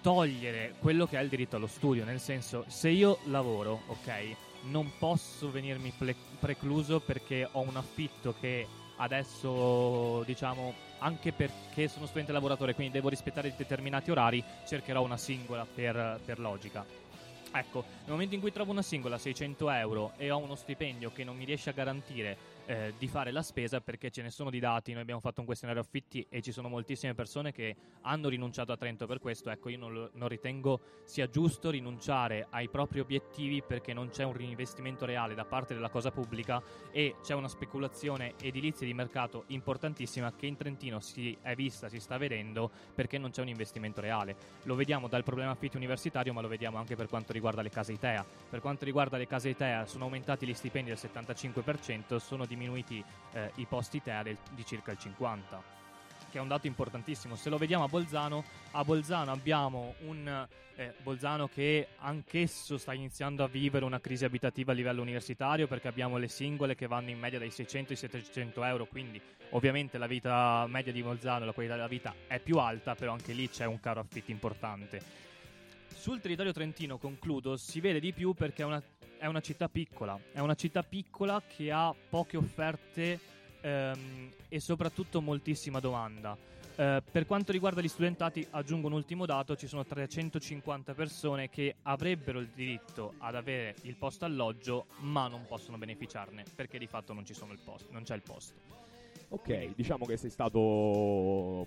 [0.00, 4.36] togliere quello che è il diritto allo studio, nel senso se io lavoro, ok,
[4.70, 8.64] non posso venirmi ple- precluso perché ho un affitto che
[8.98, 15.66] adesso diciamo anche perché sono studente lavoratore, quindi devo rispettare determinati orari, cercherò una singola
[15.66, 16.86] per, per logica.
[17.52, 21.10] Ecco, nel momento in cui trovo una singola a 600 euro e ho uno stipendio
[21.10, 22.36] che non mi riesce a garantire
[22.68, 25.46] eh, di fare la spesa perché ce ne sono di dati, noi abbiamo fatto un
[25.46, 29.70] questionario affitti e ci sono moltissime persone che hanno rinunciato a Trento per questo, ecco
[29.70, 35.06] io non, non ritengo sia giusto rinunciare ai propri obiettivi perché non c'è un reinvestimento
[35.06, 40.44] reale da parte della cosa pubblica e c'è una speculazione edilizia di mercato importantissima che
[40.44, 44.36] in Trentino si è vista, si sta vedendo perché non c'è un investimento reale.
[44.64, 47.92] Lo vediamo dal problema affitti universitario ma lo vediamo anche per quanto riguarda le case
[47.92, 48.26] ITEA.
[48.50, 53.52] Per quanto riguarda le case ITEA sono aumentati gli stipendi del 75%, sono diminuiti eh,
[53.56, 55.62] i posti ITEA del- di circa il 50%,
[56.30, 57.36] che è un dato importantissimo.
[57.36, 60.46] Se lo vediamo a Bolzano, a Bolzano abbiamo un
[60.78, 65.88] eh, Bolzano che anch'esso sta iniziando a vivere una crisi abitativa a livello universitario perché
[65.88, 70.06] abbiamo le singole che vanno in media dai 600 ai 700 euro, quindi ovviamente la
[70.06, 73.64] vita media di Bolzano, la qualità della vita è più alta, però anche lì c'è
[73.64, 75.02] un caro affitti importante.
[75.88, 78.80] Sul territorio trentino, concludo, si vede di più perché è una,
[79.18, 83.18] è una città piccola, è una città piccola che ha poche offerte
[83.60, 86.36] ehm, e soprattutto moltissima domanda.
[86.76, 91.74] Eh, per quanto riguarda gli studentati, aggiungo un ultimo dato, ci sono 350 persone che
[91.82, 97.12] avrebbero il diritto ad avere il posto alloggio, ma non possono beneficiarne perché di fatto
[97.12, 98.54] non, il posto, non c'è il posto.
[99.30, 101.66] Ok, diciamo che sei stato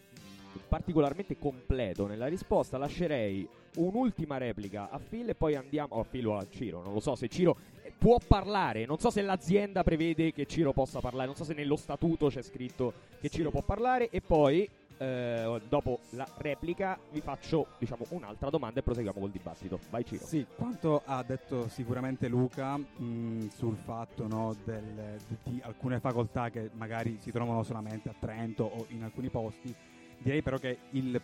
[0.68, 2.78] particolarmente completo nella risposta.
[2.78, 5.96] Lascerei un'ultima replica a Phil e poi andiamo.
[5.96, 8.86] O a Phil o a Ciro, non lo so se Ciro eh, può parlare.
[8.86, 11.28] Non so se l'azienda prevede che Ciro possa parlare.
[11.28, 14.10] Non so se nello statuto c'è scritto che Ciro può parlare.
[14.10, 19.80] E poi, eh, dopo la replica, vi faccio diciamo un'altra domanda e proseguiamo col dibattito.
[19.90, 20.26] Vai, Ciro.
[20.26, 26.70] Sì, quanto ha detto sicuramente Luca mh, sul fatto no, del- di alcune facoltà che
[26.74, 29.74] magari si trovano solamente a Trento o in alcuni posti,
[30.22, 31.20] direi però che il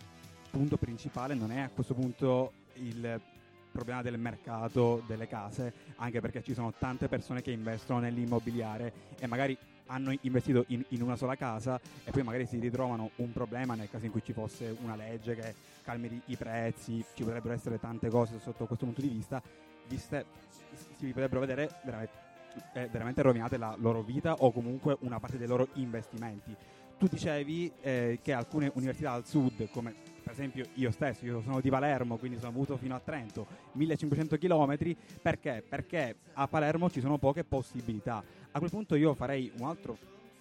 [0.50, 3.20] punto principale non è a questo punto il
[3.70, 9.26] problema del mercato delle case, anche perché ci sono tante persone che investono nell'immobiliare e
[9.26, 9.56] magari
[9.86, 13.88] hanno investito in, in una sola casa e poi magari si ritrovano un problema nel
[13.88, 18.10] caso in cui ci fosse una legge che calmi i- prezzi, ci potrebbero essere tante
[18.10, 19.40] cose sotto questo punto di vista,
[19.86, 20.26] viste,
[20.98, 22.16] si potrebbero vedere veramente,
[22.72, 26.54] eh, veramente rovinate la loro vita o comunque una parte dei loro investimenti.
[26.98, 31.60] Tu dicevi eh, che alcune università al sud, come per esempio io stesso, io sono
[31.60, 35.64] di Palermo, quindi sono venuto fino a Trento, 1500 km, perché?
[35.66, 38.22] Perché a Palermo ci sono poche possibilità.
[38.50, 39.96] A quel punto io farei un altro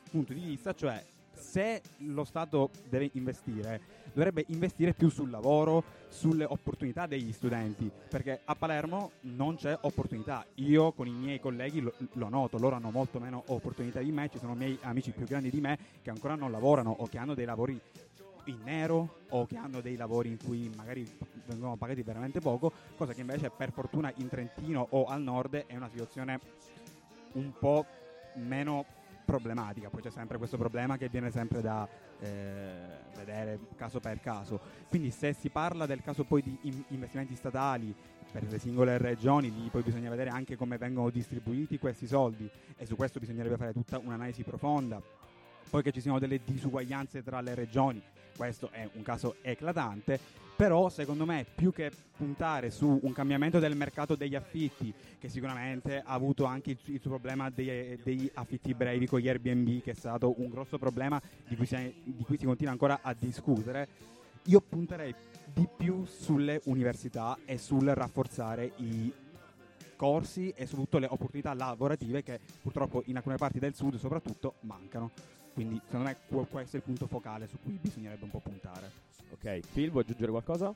[0.09, 1.05] punto di vista, cioè
[1.37, 3.79] se lo Stato deve investire,
[4.13, 10.45] dovrebbe investire più sul lavoro, sulle opportunità degli studenti, perché a Palermo non c'è opportunità.
[10.55, 14.29] Io con i miei colleghi lo, lo noto, loro hanno molto meno opportunità di me,
[14.29, 17.33] ci sono miei amici più grandi di me che ancora non lavorano o che hanno
[17.33, 17.79] dei lavori
[18.45, 21.05] in nero o che hanno dei lavori in cui magari
[21.45, 25.75] vengono pagati veramente poco, cosa che invece per fortuna in Trentino o al nord è
[25.75, 26.39] una situazione
[27.33, 27.85] un po'
[28.35, 28.85] meno
[29.27, 31.85] problematica, poi c'è sempre questo problema che viene sempre da
[32.19, 32.69] eh,
[33.13, 34.57] vedere caso per caso.
[34.87, 37.93] Quindi se si parla del caso poi di in- investimenti statali
[38.31, 42.85] per le singole regioni, lì poi bisogna vedere anche come vengono distribuiti questi soldi e
[42.85, 45.01] su questo bisognerebbe fare tutta un'analisi profonda.
[45.69, 48.01] Poi che ci siano delle disuguaglianze tra le regioni,
[48.37, 50.19] questo è un caso eclatante,
[50.57, 55.99] però secondo me più che puntare su un cambiamento del mercato degli affitti, che sicuramente
[56.03, 59.91] ha avuto anche il, il suo problema dei- degli affitti brevi con gli Airbnb, che
[59.91, 63.87] è stato un grosso problema di cui, si, di cui si continua ancora a discutere,
[64.45, 65.13] io punterei
[65.53, 69.13] di più sulle università e sul rafforzare i
[69.95, 75.11] corsi e soprattutto le opportunità lavorative che purtroppo in alcune parti del sud soprattutto mancano.
[75.53, 79.06] Quindi secondo me que- questo è il punto focale su cui bisognerebbe un po' puntare.
[79.31, 80.73] Ok, Phil, vuoi aggiungere qualcosa?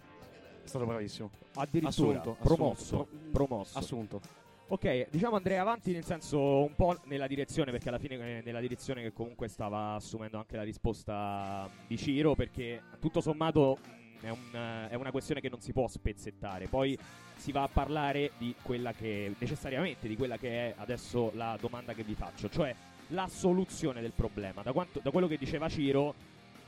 [0.63, 1.29] È stato bravissimo.
[1.55, 3.77] Addirittura Assunto, promosso, assunto, pro- promosso.
[3.77, 4.21] Assunto.
[4.67, 8.61] Ok, diciamo andrei avanti nel senso un po' nella direzione, perché alla fine è nella
[8.61, 14.29] direzione che comunque stava assumendo anche la risposta di Ciro, perché tutto sommato mh, è,
[14.29, 16.67] un, è una questione che non si può spezzettare.
[16.67, 16.97] Poi
[17.35, 21.93] si va a parlare di quella che, necessariamente di quella che è adesso la domanda
[21.93, 22.73] che vi faccio, cioè
[23.07, 24.61] la soluzione del problema.
[24.61, 26.13] Da, quanto- da quello che diceva Ciro,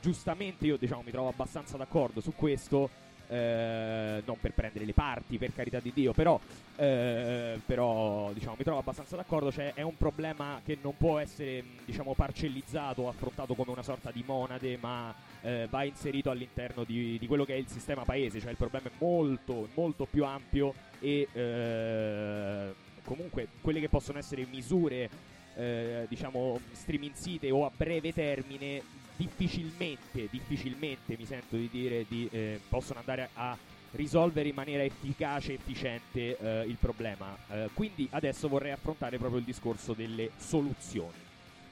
[0.04, 2.90] giustamente io diciamo mi trovo abbastanza d'accordo su questo,
[3.28, 6.38] eh, non per prendere le parti, per carità di Dio, però,
[6.76, 11.64] eh, però diciamo, mi trovo abbastanza d'accordo, cioè è un problema che non può essere
[11.86, 17.26] diciamo, parcellizzato affrontato come una sorta di monade, ma eh, va inserito all'interno di, di
[17.26, 21.26] quello che è il sistema paese, cioè il problema è molto, molto più ampio e
[21.32, 28.82] eh, comunque quelle che possono essere misure eh, diciamo striminzite o a breve termine
[29.16, 33.56] difficilmente, difficilmente mi sento di dire di, eh, possono andare a
[33.92, 37.36] risolvere in maniera efficace e efficiente eh, il problema.
[37.48, 41.22] Eh, quindi adesso vorrei affrontare proprio il discorso delle soluzioni.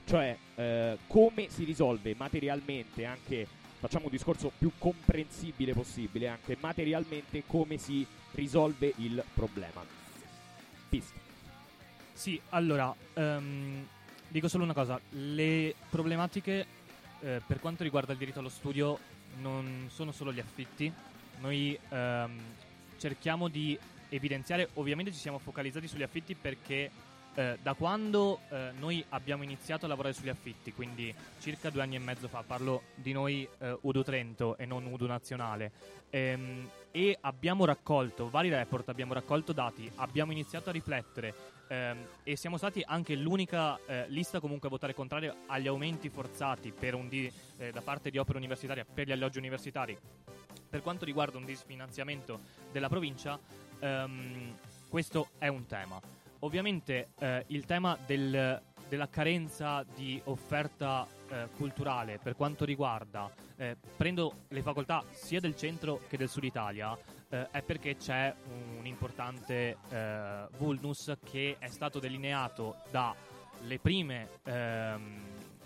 [0.04, 3.46] Cioè eh, come si risolve materialmente anche
[3.82, 9.84] facciamo un discorso più comprensibile possibile anche materialmente come si risolve il problema.
[10.88, 11.18] Pista.
[12.12, 13.84] Sì, allora, ehm,
[14.28, 16.66] dico solo una cosa, le problematiche
[17.22, 18.98] eh, per quanto riguarda il diritto allo studio
[19.40, 20.92] non sono solo gli affitti,
[21.40, 22.40] noi ehm,
[22.98, 26.90] cerchiamo di evidenziare, ovviamente ci siamo focalizzati sugli affitti perché
[27.34, 31.96] eh, da quando eh, noi abbiamo iniziato a lavorare sugli affitti, quindi circa due anni
[31.96, 35.72] e mezzo fa, parlo di noi eh, Udo Trento e non Udo Nazionale,
[36.10, 41.34] ehm, e abbiamo raccolto vari report, abbiamo raccolto dati, abbiamo iniziato a riflettere
[41.68, 46.72] ehm, e siamo stati anche l'unica eh, lista comunque a votare contrario agli aumenti forzati
[47.08, 49.98] di- eh, da parte di opera universitaria per gli alloggi universitari.
[50.68, 53.38] Per quanto riguarda un disfinanziamento della provincia,
[53.78, 54.56] ehm,
[54.88, 56.00] questo è un tema.
[56.40, 63.74] Ovviamente eh, il tema del- della carenza di offerta eh, culturale per quanto riguarda, eh,
[63.96, 66.94] prendo le facoltà sia del centro che del sud Italia,
[67.32, 68.34] eh, è perché c'è
[68.78, 75.20] un importante eh, vulnus che è stato delineato dalle prime ehm,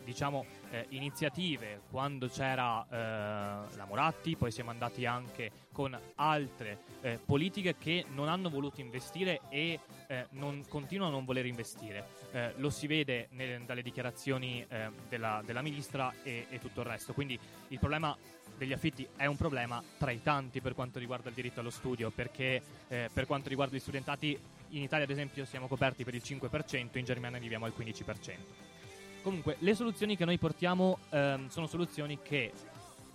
[0.05, 7.19] diciamo eh, iniziative quando c'era eh, la Moratti, poi siamo andati anche con altre eh,
[7.25, 12.25] politiche che non hanno voluto investire e eh, non, continuano a non voler investire.
[12.57, 14.65] Lo si vede nelle- dalle dichiarazioni
[15.09, 17.15] della, della ministra e, e tutto il resto.
[17.15, 18.15] Quindi il problema
[18.57, 22.11] degli affitti è un problema tra i tanti per quanto riguarda il diritto allo studio,
[22.11, 24.39] perché eh, per quanto riguarda gli studentati
[24.71, 28.35] in Italia ad esempio siamo coperti per il 5%, in Germania arriviamo al 15%.
[29.23, 32.53] Comunque, le soluzioni che noi portiamo ehm, sono soluzioni che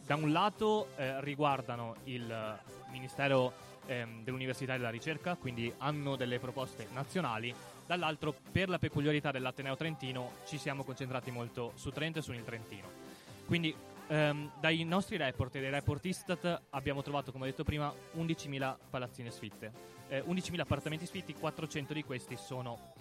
[0.06, 3.54] da un lato eh, riguardano il Ministero
[3.86, 7.54] ehm, dell'Università e della Ricerca, quindi hanno delle proposte nazionali,
[7.86, 12.90] dall'altro per la peculiarità dell'Ateneo Trentino ci siamo concentrati molto su Trento e sul Trentino.
[13.46, 13.74] Quindi
[14.12, 18.76] ehm, dai nostri report e dai report Istat abbiamo trovato, come ho detto prima, 11.000
[18.90, 19.72] palazzine sfitte,
[20.10, 22.94] eh, 11.000 appartamenti sfitti, 400 di questi sono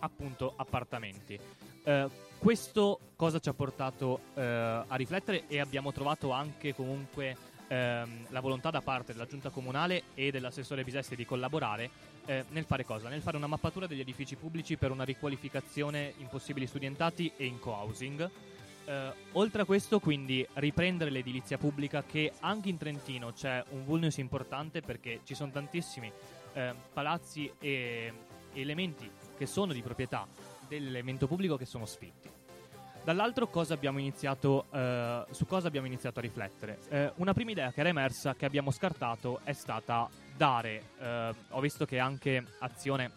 [0.00, 1.38] appunto appartamenti.
[1.84, 7.36] Eh, questo cosa ci ha portato eh, a riflettere e abbiamo trovato anche comunque
[7.68, 11.90] ehm, la volontà da parte della giunta comunale e dell'assessore Bisesti di collaborare
[12.26, 13.08] eh, nel fare cosa?
[13.08, 17.60] Nel fare una mappatura degli edifici pubblici per una riqualificazione in possibili studentati e in
[17.60, 18.30] co-housing
[18.86, 24.18] Eh, oltre a questo, quindi, riprendere l'edilizia pubblica che anche in Trentino c'è un vulnus
[24.18, 26.10] importante perché ci sono tantissimi
[26.52, 28.12] eh, palazzi e
[28.54, 30.26] elementi che sono di proprietà
[30.68, 32.30] dell'elemento pubblico che sono sfitti.
[33.02, 36.78] Dall'altro cosa abbiamo iniziato, eh, su cosa abbiamo iniziato a riflettere?
[36.88, 41.60] Eh, una prima idea che era emersa, che abbiamo scartato, è stata dare, eh, ho
[41.60, 43.10] visto che anche Azione,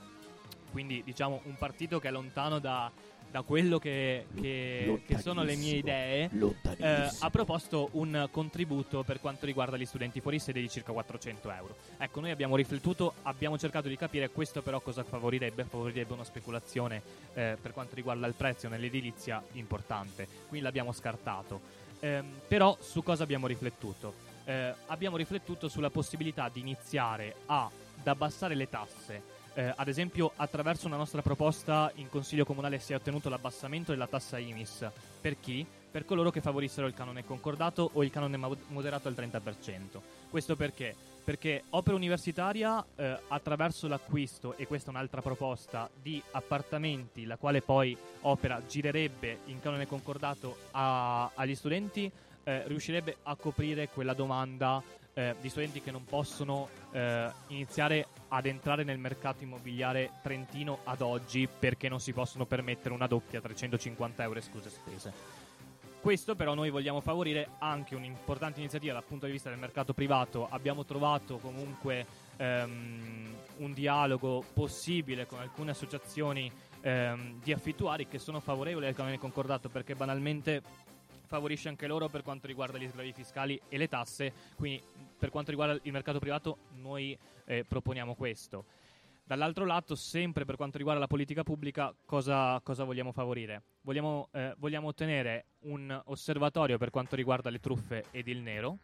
[0.72, 2.92] quindi diciamo un partito che è lontano da,
[3.32, 6.30] da quello che, che- che sono le mie idee,
[6.78, 11.52] eh, ha proposto un contributo per quanto riguarda gli studenti fuori sede di circa 400
[11.52, 11.76] euro.
[11.98, 17.02] Ecco, noi abbiamo riflettuto, abbiamo cercato di capire questo però cosa favorirebbe, favorirebbe una speculazione
[17.34, 21.62] eh, per quanto riguarda il prezzo nell'edilizia importante, quindi l'abbiamo scartato.
[22.00, 24.14] Ehm, però su cosa abbiamo riflettuto?
[24.46, 27.66] Eh, abbiamo riflettuto sulla possibilità di iniziare a-
[28.00, 29.22] ad abbassare le tasse
[29.54, 34.08] eh, ad esempio, attraverso una nostra proposta in Consiglio Comunale si è ottenuto l'abbassamento della
[34.08, 34.90] tassa IMIS.
[35.22, 35.66] Per chi?
[35.92, 40.02] Per coloro che favorissero il canone concordato o il canone mo- moderato al 30%.
[40.30, 40.96] Questo perché?
[41.24, 47.62] Perché opera universitaria, eh, attraverso l'acquisto, e questa è un'altra proposta, di appartamenti, la quale
[47.62, 52.12] poi opera girerebbe in canone concordato a- agli studenti,
[52.44, 54.82] eh, riuscirebbe a coprire quella domanda
[55.14, 61.02] eh, di studenti che non possono eh, iniziare ad entrare nel mercato immobiliare trentino ad
[61.02, 65.14] oggi perché non si possono permettere una doppia 350 euro escluse spese.
[66.02, 70.48] Questo però noi vogliamo favorire anche un'importante iniziativa dal punto di vista del mercato privato.
[70.50, 72.06] Abbiamo trovato comunque
[72.38, 76.50] ehm, un dialogo possibile con alcune associazioni
[76.82, 80.62] ehm, di affittuari che sono favorevoli al canone concordato perché banalmente
[81.30, 84.82] favorisce anche loro per quanto riguarda gli sgravi fiscali e le tasse, quindi
[85.18, 88.66] per quanto riguarda il mercato privato noi eh, proponiamo questo.
[89.24, 93.62] Dall'altro lato, sempre per quanto riguarda la politica pubblica, cosa, cosa vogliamo favorire?
[93.82, 98.80] Vogliamo, eh, vogliamo ottenere un osservatorio per quanto riguarda le truffe ed il nero,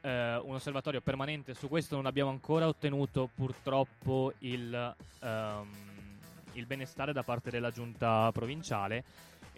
[0.00, 5.68] eh, un osservatorio permanente, su questo non abbiamo ancora ottenuto purtroppo il, ehm,
[6.54, 9.04] il benestare da parte della giunta provinciale.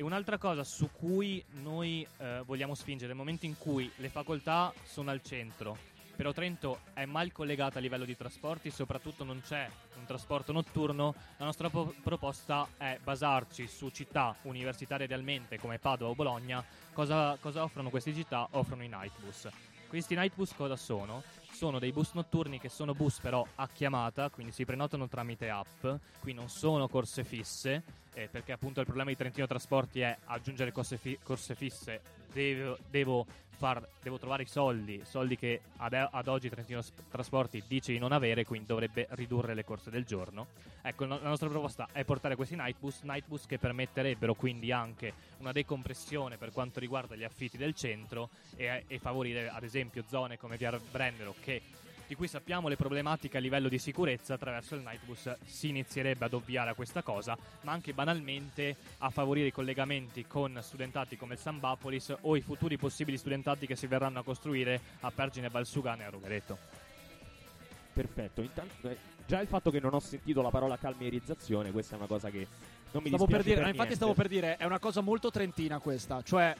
[0.01, 4.73] E un'altra cosa su cui noi eh, vogliamo spingere, nel momento in cui le facoltà
[4.85, 5.77] sono al centro,
[6.15, 11.17] però Trento è mal collegata a livello di trasporti, soprattutto non c'è un trasporto notturno,
[11.39, 16.65] la nostra po- proposta è basarci su città universitarie idealmente come Padova o Bologna.
[16.93, 18.47] Cosa, cosa offrono queste città?
[18.53, 19.49] Offrono i night bus.
[19.89, 21.25] Questi night bus cosa sono?
[21.51, 25.87] Sono dei bus notturni che sono bus però a chiamata, quindi si prenotano tramite app,
[26.21, 27.83] qui non sono corse fisse,
[28.15, 32.01] eh, perché appunto il problema di Trentino Trasporti è aggiungere corse, fi- corse fisse,
[32.33, 33.27] devo, devo
[33.59, 38.13] far- devo trovare i soldi, soldi che ad, ad oggi Trentino Trasporti dice di non
[38.13, 40.47] avere, quindi dovrebbe ridurre le corse del giorno.
[40.81, 44.71] Ecco, no- la nostra proposta è portare questi night bus, night bus che permetterebbero quindi
[44.71, 50.05] anche una decompressione per quanto riguarda gli affitti del centro e, e favorire ad esempio
[50.07, 51.61] zone come Via Brendero che
[52.09, 56.33] di cui sappiamo le problematiche a livello di sicurezza, attraverso il Nightbus si inizierebbe ad
[56.33, 61.41] ovviare a questa cosa, ma anche banalmente a favorire i collegamenti con studentati come il
[61.41, 66.07] Sambapolis o i futuri possibili studentati che si verranno a costruire a Pergine Valsugana e
[66.07, 66.59] a Rovereto.
[67.93, 68.41] Perfetto.
[68.41, 72.07] Intanto, eh, già il fatto che non ho sentito la parola calmierizzazione, questa è una
[72.07, 72.47] cosa che
[72.91, 73.95] non mi Stavo per dispiace dire, per no, infatti niente.
[73.97, 76.55] stavo per dire, è una cosa molto trentina questa, cioè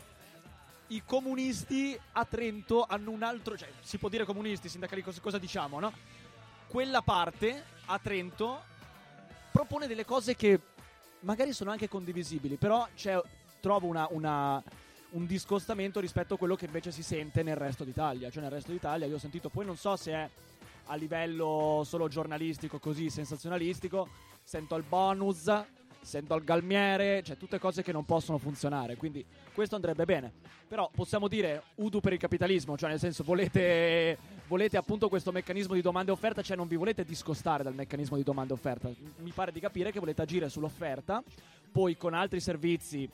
[0.89, 5.39] i comunisti a Trento hanno un altro, cioè si può dire comunisti, sindacali, cosa, cosa
[5.39, 5.93] diciamo, no?
[6.67, 8.63] Quella parte a Trento
[9.53, 10.61] propone delle cose che
[11.21, 13.21] magari sono anche condivisibili, però c'è,
[13.61, 14.63] trovo una, una-
[15.11, 18.73] un discostamento rispetto a quello che invece si sente nel resto d'Italia, cioè nel resto
[18.73, 20.31] d'Italia io ho sentito, poi non so se è
[20.91, 24.09] a livello solo giornalistico, così sensazionalistico,
[24.43, 25.51] sento il bonus,
[26.09, 30.33] sento il galmiere, cioè tutte cose che non possono funzionare, quindi questo andrebbe bene.
[30.67, 35.75] Però possiamo dire udu per il capitalismo, cioè nel senso volete, volete appunto questo meccanismo
[35.75, 38.91] di domanda e offerta, cioè non vi volete discostare dal meccanismo di domanda e offerta.
[39.19, 41.23] Mi pare di capire che volete agire sull'offerta,
[41.71, 43.09] poi con altri servizi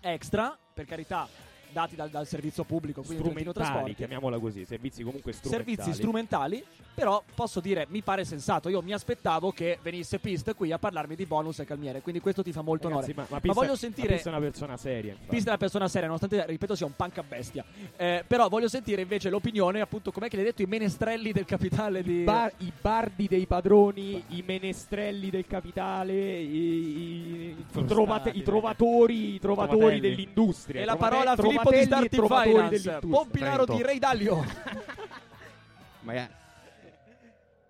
[0.00, 1.28] extra, per carità,
[1.76, 5.74] dati dal, dal servizio pubblico, quindi strumentali, chiamiamola così, servizi comunque strumentali.
[5.76, 6.64] servizi strumentali,
[6.94, 8.70] però posso dire, mi pare sensato.
[8.70, 12.42] Io mi aspettavo che venisse Pist qui a parlarmi di bonus e calmiere, quindi questo
[12.42, 13.26] ti fa molto Ragazzi, onore.
[13.30, 15.12] ma, ma Ma voglio sentire Pista è una persona seria.
[15.12, 15.28] infatti.
[15.28, 17.62] Pist è una persona seria, nonostante, ripeto, sia un punk a bestia.
[17.96, 22.02] Eh, però voglio sentire invece l'opinione, appunto, com'è che l'hai detto, i menestrelli del capitale
[22.02, 22.22] di...
[22.22, 28.42] Bar- I bardi dei padroni, i menestrelli del capitale, i, i- i trovate- i dai.
[28.42, 30.80] trovatori, i trovatori dell'industria.
[30.80, 31.36] e la parola a
[31.70, 32.98] Filippo di Starting Finance.
[33.06, 33.74] Pompilaro Trento.
[33.74, 34.44] di Ray Dalio.
[36.02, 36.32] Magari.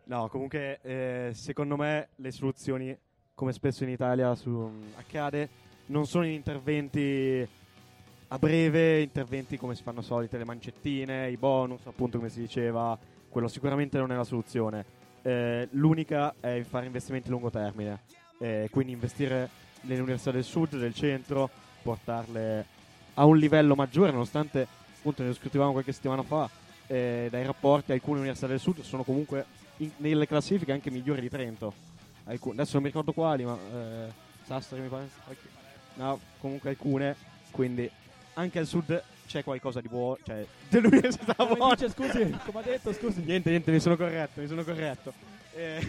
[0.04, 2.96] No, comunque, eh, secondo me le soluzioni,
[3.34, 5.48] come spesso in Italia su- accade,
[5.86, 7.46] non sono in interventi
[8.28, 12.98] a breve interventi come si fanno solite, le mancettine, i bonus, appunto come si diceva,
[13.28, 14.84] quello sicuramente non è la soluzione.
[15.22, 18.02] Eh, l'unica è fare investimenti a lungo termine,
[18.38, 19.48] Eh, quindi investire
[19.82, 21.48] nelle università del sud, del centro,
[21.82, 22.66] portarle
[23.18, 24.66] a un livello maggiore, nonostante
[24.98, 26.48] appunto ne discutevamo qualche settimana fa,
[26.86, 29.44] eh, dai rapporti alcune università del sud sono comunque
[29.78, 31.72] in- nelle classifiche anche migliori di Trento.
[32.24, 35.08] Alcun- adesso non mi ricordo quali, ma eh, Sassari mi pare.
[35.94, 37.16] No, comunque alcune.
[37.50, 37.90] Quindi
[38.34, 40.18] anche al sud c'è qualcosa di buono.
[40.24, 41.74] Cioè, dell'università buona.
[41.74, 43.22] dice, scusi, come ha detto, scusi.
[43.22, 45.12] Niente, niente, mi sono corretto, mi sono corretto.
[45.54, 45.80] Eh,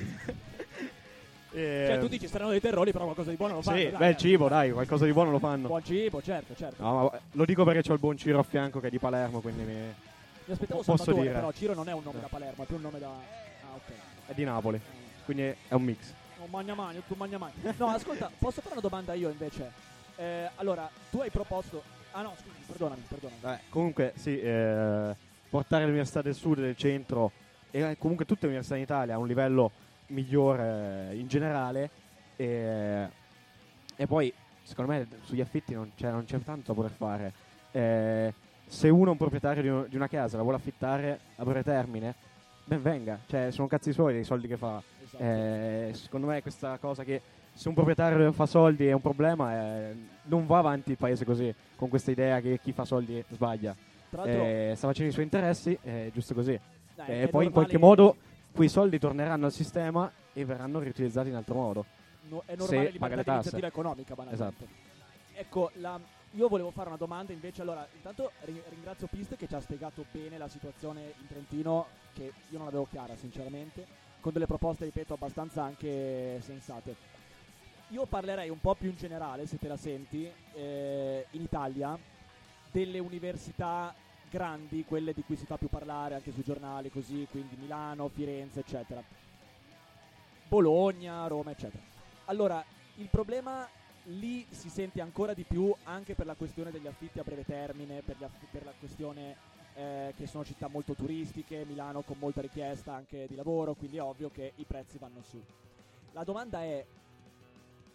[1.49, 3.77] Cioè, tu dici saranno dei terrori, però qualcosa di buono lo fanno.
[3.77, 4.17] Sì, dai, beh, il eh.
[4.17, 5.67] cibo, dai, qualcosa di buono lo fanno.
[5.67, 6.83] Buon cibo, certo, certo.
[6.83, 9.39] No, ma lo dico perché c'ho il buon Ciro a fianco che è di Palermo,
[9.41, 11.33] quindi mi- Mi aspettavo posso Salvatore, dire.
[11.33, 12.21] però Ciro non è un nome Eh.
[12.21, 13.07] da Palermo, è più un nome da...
[13.07, 13.93] Ah, ok.
[14.27, 14.79] è di Napoli.
[15.25, 16.13] Quindi è un mix.
[16.39, 17.53] Un magnamani, tu magnamani.
[17.77, 19.71] No, ascolta, posso fare una domanda io invece?
[20.15, 21.81] Eh, allora, tu hai proposto...
[22.11, 23.39] Ah no, scusi, perdonami, perdonami.
[23.41, 25.15] Vabbè, comunque, sì, eh,
[25.49, 27.31] portare le università del sud e del centro
[27.71, 29.71] e eh, comunque tutte le università in Italia a un livello
[30.07, 31.89] migliore in generale.
[32.35, 33.07] E,
[33.95, 34.33] e poi,
[34.63, 37.33] secondo me, sugli affitti non c'è, non c'è tanto da poter fare.
[37.71, 38.33] Eh,
[38.65, 41.63] se uno è un proprietario di, un- di una casa la vuole affittare a breve
[41.63, 42.13] termine,
[42.65, 43.19] ben venga.
[43.25, 44.81] Cioè, sono cazzi suoi dei soldi che fa.
[45.03, 45.23] Esatto.
[45.23, 47.21] Eh, secondo me questa cosa che
[47.53, 51.53] se un proprietario fa soldi è un problema, eh, non va avanti il paese così,
[51.75, 53.75] con questa idea che chi fa soldi sbaglia.
[54.09, 56.59] Tra l'altro, sta facendo i suoi interessi, è giusto così.
[56.93, 58.15] dai, E poi in qualche modo
[58.57, 61.85] quei soldi torneranno al sistema e verranno riutilizzati in altro modo.
[62.29, 63.65] no- è se normale paga libertà le tasse.
[63.65, 64.43] economica, banalmente.
[64.43, 64.67] Esatto.
[65.35, 65.99] Ecco, la-
[66.31, 67.61] io volevo fare una domanda invece.
[67.61, 72.33] Allora, intanto ri- ringrazio Pist che ci ha spiegato bene la situazione in Trentino, che
[72.49, 73.85] io non avevo chiara, sinceramente,
[74.19, 76.95] con delle proposte, ripeto, abbastanza anche sensate.
[77.89, 81.97] Io parlerei un po' più in generale, se te la senti, eh, in Italia,
[82.71, 83.93] delle università
[84.30, 88.59] grandi, quelle di cui si fa più parlare anche sui giornali, così, quindi Milano, Firenze,
[88.59, 89.03] eccetera.
[90.47, 91.84] Bologna, Roma, eccetera.
[92.25, 92.63] Allora,
[92.95, 93.67] il problema
[94.09, 98.01] lì si sente ancora di più anche per la questione degli affitti a breve termine,
[98.01, 99.36] per, aff- per la questione
[99.75, 104.01] eh, che sono città molto turistiche, Milano con molta richiesta anche di lavoro, quindi è
[104.01, 105.41] ovvio che i prezzi vanno su.
[106.13, 106.86] La domanda è,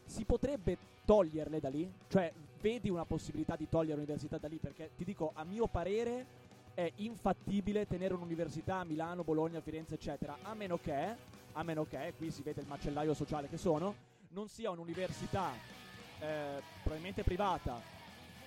[0.05, 1.91] si potrebbe toglierle da lì?
[2.09, 4.57] Cioè, vedi una possibilità di togliere l'università da lì?
[4.57, 6.25] Perché ti dico, a mio parere
[6.73, 11.15] è infattibile tenere un'università a Milano, Bologna, Firenze, eccetera, a meno che,
[11.53, 13.95] a meno che, qui si vede il macellaio sociale che sono,
[14.29, 15.51] non sia un'università
[16.21, 17.81] eh, probabilmente privata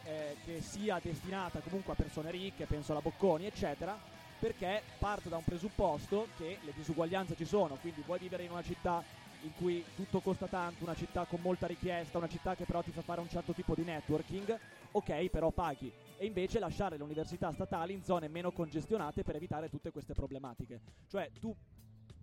[0.05, 3.95] eh, che sia destinata comunque a persone ricche, penso alla Bocconi, eccetera,
[4.39, 8.63] perché parto da un presupposto che le disuguaglianze ci sono, quindi vuoi vivere in una
[8.63, 9.03] città
[9.46, 12.91] in cui tutto costa tanto, una città con molta richiesta, una città che però ti
[12.91, 14.60] fa fare un certo tipo di networking,
[14.91, 15.91] ok, però paghi.
[16.18, 20.82] E invece lasciare le università statali in zone meno congestionate per evitare tutte queste problematiche.
[21.08, 21.56] Cioè, tu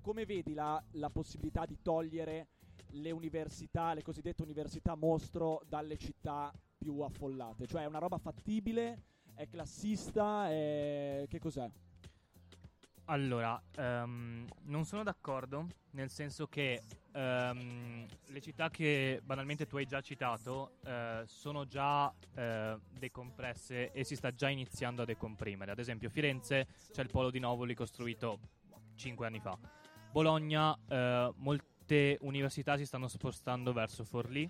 [0.00, 2.48] come vedi la, la possibilità di togliere
[2.94, 7.66] le università, le cosiddette università mostro dalle città più affollate?
[7.66, 9.04] Cioè, è una roba fattibile?
[9.34, 10.50] È classista?
[10.50, 11.24] È...
[11.28, 11.70] Che cos'è?
[13.12, 16.82] Allora, ehm, non sono d'accordo, nel senso che
[17.12, 24.04] ehm, le città che banalmente tu hai già citato eh, sono già eh, decompresse e
[24.04, 25.72] si sta già iniziando a decomprimere.
[25.72, 28.38] Ad esempio, Firenze c'è il polo di Novoli costruito
[28.94, 29.58] 5 anni fa.
[30.10, 34.48] Bologna, eh, molte università si stanno spostando verso Forlì,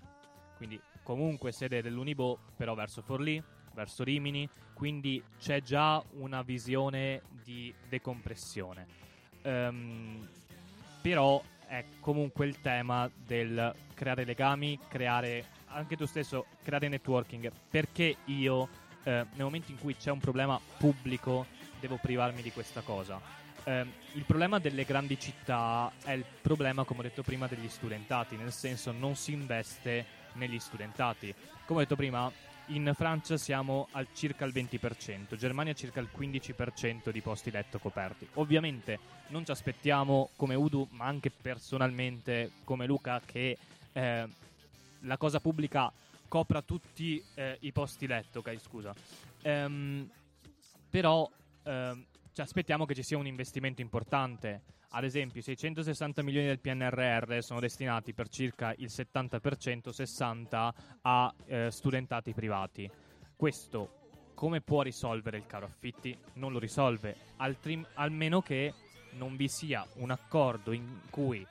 [0.55, 3.43] quindi comunque sede dell'Unibo, però verso Forlì,
[3.73, 8.87] verso Rimini, quindi c'è già una visione di decompressione.
[9.43, 10.27] Ehm,
[11.01, 17.51] però è comunque il tema del creare legami, creare anche tu stesso, creare networking.
[17.69, 18.69] Perché io,
[19.03, 21.45] eh, nel momento in cui c'è un problema pubblico,
[21.79, 23.19] devo privarmi di questa cosa?
[23.65, 28.35] Ehm, il problema delle grandi città è il problema, come ho detto prima, degli studentati,
[28.35, 31.33] nel senso non si investe negli studentati.
[31.65, 32.31] Come ho detto prima,
[32.67, 38.27] in Francia siamo al circa il 20%, Germania circa il 15% di posti letto coperti.
[38.35, 43.57] Ovviamente non ci aspettiamo come Udu, ma anche personalmente come Luca, che
[43.91, 44.27] eh,
[44.99, 45.91] la cosa pubblica
[46.27, 48.93] copra tutti eh, i posti letto, ok, scusa.
[49.41, 50.09] Ehm,
[50.89, 51.29] però
[51.63, 54.61] ehm, ci aspettiamo che ci sia un investimento importante.
[54.95, 60.71] Ad esempio, i 660 milioni del PNRR sono destinati per circa il 70%, 60%
[61.01, 62.87] a eh, studentati privati.
[63.35, 64.01] Questo
[64.35, 66.15] come può risolvere il caro affitti?
[66.33, 68.71] Non lo risolve, altri- almeno che
[69.13, 71.45] non vi sia un accordo in cui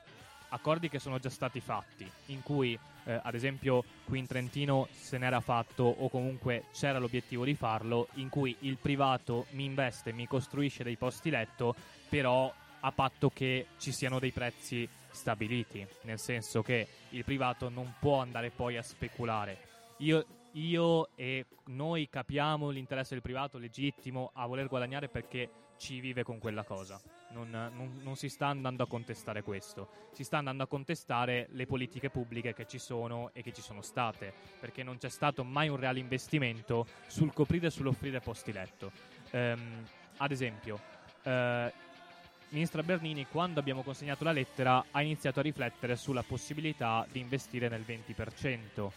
[0.49, 5.17] accordi che sono già stati fatti, in cui Eh, ad esempio, qui in Trentino se
[5.17, 10.25] n'era fatto, o comunque c'era l'obiettivo di farlo, in cui il privato mi investe, mi
[10.25, 11.75] costruisce dei posti letto,
[12.07, 12.49] però
[12.85, 18.19] a patto che ci siano dei prezzi stabiliti, nel senso che il privato non può
[18.19, 19.57] andare poi a speculare.
[19.97, 26.23] Io, io e noi capiamo l'interesse del privato legittimo a voler guadagnare perché ci vive
[26.23, 26.99] con quella cosa.
[27.31, 31.65] Non, non- non si sta andando a contestare questo, si sta andando a contestare le
[31.65, 35.69] politiche pubbliche che ci sono e che ci sono state, perché non c'è stato mai
[35.69, 38.91] un reale investimento sul coprire e sull'offrire posti letto.
[39.31, 39.83] Ehm,
[40.17, 40.79] ad esempio,
[41.23, 41.73] eh,
[42.53, 47.67] Ministra Bernini, quando abbiamo consegnato la lettera, ha iniziato a riflettere sulla possibilità di investire
[47.67, 48.91] nel 20%.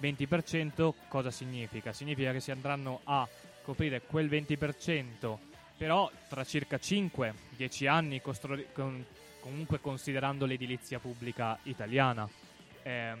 [0.00, 1.92] 20% cosa significa?
[1.92, 3.28] Significa che si andranno a
[3.60, 5.36] coprire quel 20%,
[5.76, 9.04] però tra circa 5-10 anni, costro- con-
[9.40, 12.26] comunque considerando l'edilizia pubblica italiana.
[12.82, 13.18] Ehm,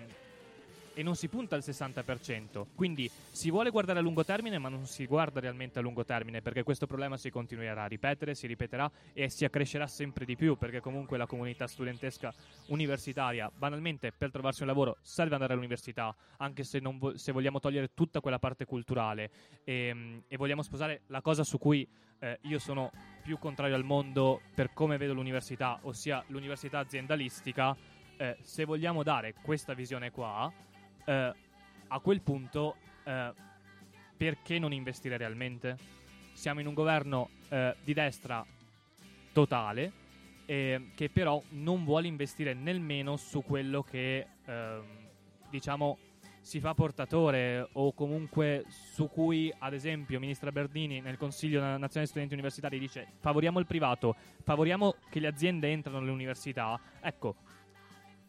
[0.94, 2.66] e non si punta al 60%.
[2.74, 6.42] Quindi si vuole guardare a lungo termine, ma non si guarda realmente a lungo termine,
[6.42, 10.56] perché questo problema si continuerà a ripetere, si ripeterà e si accrescerà sempre di più,
[10.56, 12.32] perché comunque la comunità studentesca
[12.66, 17.90] universitaria, banalmente per trovarsi un lavoro, serve andare all'università, anche se, vo- se vogliamo togliere
[17.94, 19.30] tutta quella parte culturale
[19.64, 21.86] e, e vogliamo sposare la cosa su cui
[22.18, 22.90] eh, io sono
[23.22, 27.76] più contrario al mondo per come vedo l'università, ossia l'università aziendalistica.
[28.16, 30.52] eh, se vogliamo dare questa visione qua,
[31.04, 31.32] eh,
[31.88, 33.32] a quel punto eh,
[34.16, 35.76] perché non investire realmente?
[36.32, 38.44] Siamo in un governo eh, di destra
[39.32, 39.92] totale
[40.46, 44.84] eh, che però non vuole investire nemmeno su quello che ehm,
[45.48, 45.98] diciamo
[46.40, 52.34] si fa portatore o comunque su cui ad esempio ministra Berdini nel Consiglio Nazionale Studenti
[52.34, 56.78] Universitari dice favoriamo il privato, favoriamo che le aziende entrano nelle università.
[57.00, 57.36] Ecco,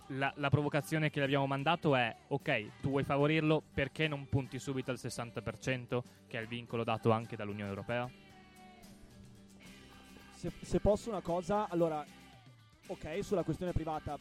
[0.07, 4.59] la, la provocazione che le abbiamo mandato è: ok, tu vuoi favorirlo, perché non punti
[4.59, 8.09] subito al 60%, che è il vincolo dato anche dall'Unione Europea?
[10.31, 12.05] Se, se posso una cosa, allora,
[12.87, 14.17] ok, sulla questione privata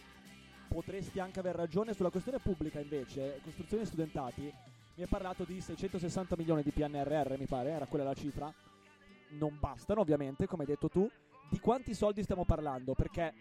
[0.68, 6.36] potresti anche aver ragione, sulla questione pubblica invece, costruzioni studentati, mi hai parlato di 660
[6.36, 8.52] milioni di PNRR, mi pare, era quella la cifra.
[9.30, 11.08] Non bastano, ovviamente, come hai detto tu.
[11.48, 12.94] Di quanti soldi stiamo parlando?
[12.94, 13.32] Perché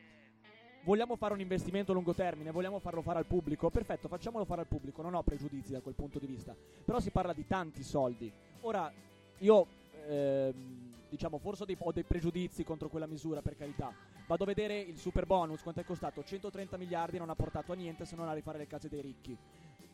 [0.83, 3.69] vogliamo fare un investimento a lungo termine, vogliamo farlo fare al pubblico.
[3.69, 6.55] Perfetto, facciamolo fare al pubblico, non ho pregiudizi da quel punto di vista.
[6.85, 8.31] Però si parla di tanti soldi.
[8.61, 8.91] Ora,
[9.39, 9.67] io
[10.07, 13.93] ehm, diciamo forse ho dei, ho dei pregiudizi contro quella misura per carità
[14.27, 17.75] vado a vedere il super bonus quanto è costato 130 miliardi non ha portato a
[17.75, 19.37] niente se non a rifare le case dei ricchi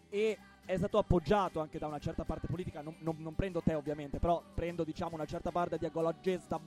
[0.09, 3.73] e è stato appoggiato anche da una certa parte politica non, non- non prendo te
[3.73, 6.59] ovviamente però prendo diciamo una certa parte di ecologista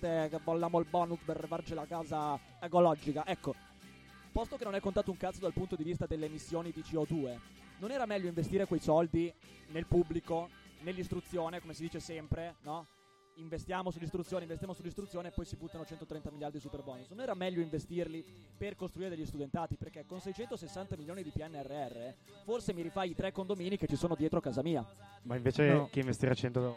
[0.00, 3.54] che vogliamo il bonus per farci la casa ecologica ecco
[4.32, 7.38] posto che non è contato un cazzo dal punto di vista delle emissioni di CO2
[7.78, 9.32] non era meglio investire quei soldi
[9.68, 10.48] nel pubblico
[10.80, 12.86] nell'istruzione, come si dice sempre, no?
[13.38, 17.08] Investiamo sull'istruzione, investiamo sull'istruzione e poi si buttano 130 miliardi di super bonus.
[17.10, 18.24] Non era meglio investirli
[18.56, 19.76] per costruire degli studentati?
[19.76, 22.14] Perché con 660 milioni di PNRR
[22.44, 24.84] forse mi rifai i tre condomini che ci sono dietro casa mia.
[25.22, 25.88] Ma invece No.
[25.88, 26.76] che investire 100,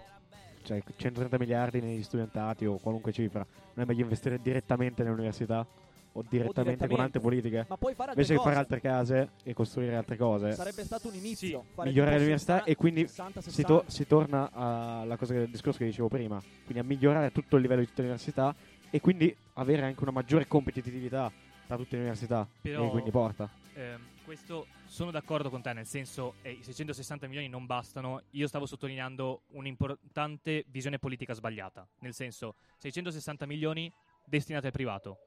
[0.61, 3.43] cioè 130 miliardi negli studentati o qualunque cifra,
[3.73, 5.65] non è meglio investire direttamente nell'università
[6.13, 7.01] o direttamente, con direttamente.
[7.03, 7.65] altre politiche?
[7.69, 8.73] Ma puoi fare altre Invece che fare cose.
[8.75, 11.65] altre case e costruire altre cose, Sarebbe stato un inizio.
[11.73, 13.73] fare migliorare l'università 60, e quindi 60, si, 60.
[13.83, 17.61] to- si torna alla cosa del discorso che dicevo prima, quindi a migliorare tutto il
[17.61, 18.53] livello di tutte le università
[18.89, 21.31] e quindi avere anche una maggiore competitività
[21.65, 23.49] tra tutte le università Però- e quindi porta.
[23.73, 28.23] Ehm, questo sono d'accordo con te, nel senso eh, i 660 milioni non bastano.
[28.31, 33.91] Io stavo sottolineando un'importante visione politica sbagliata, nel senso 660 milioni
[34.25, 35.17] destinati al privato,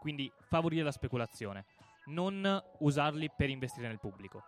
[0.00, 1.66] quindi favorire la speculazione,
[2.06, 4.42] non usarli per investire nel pubblico.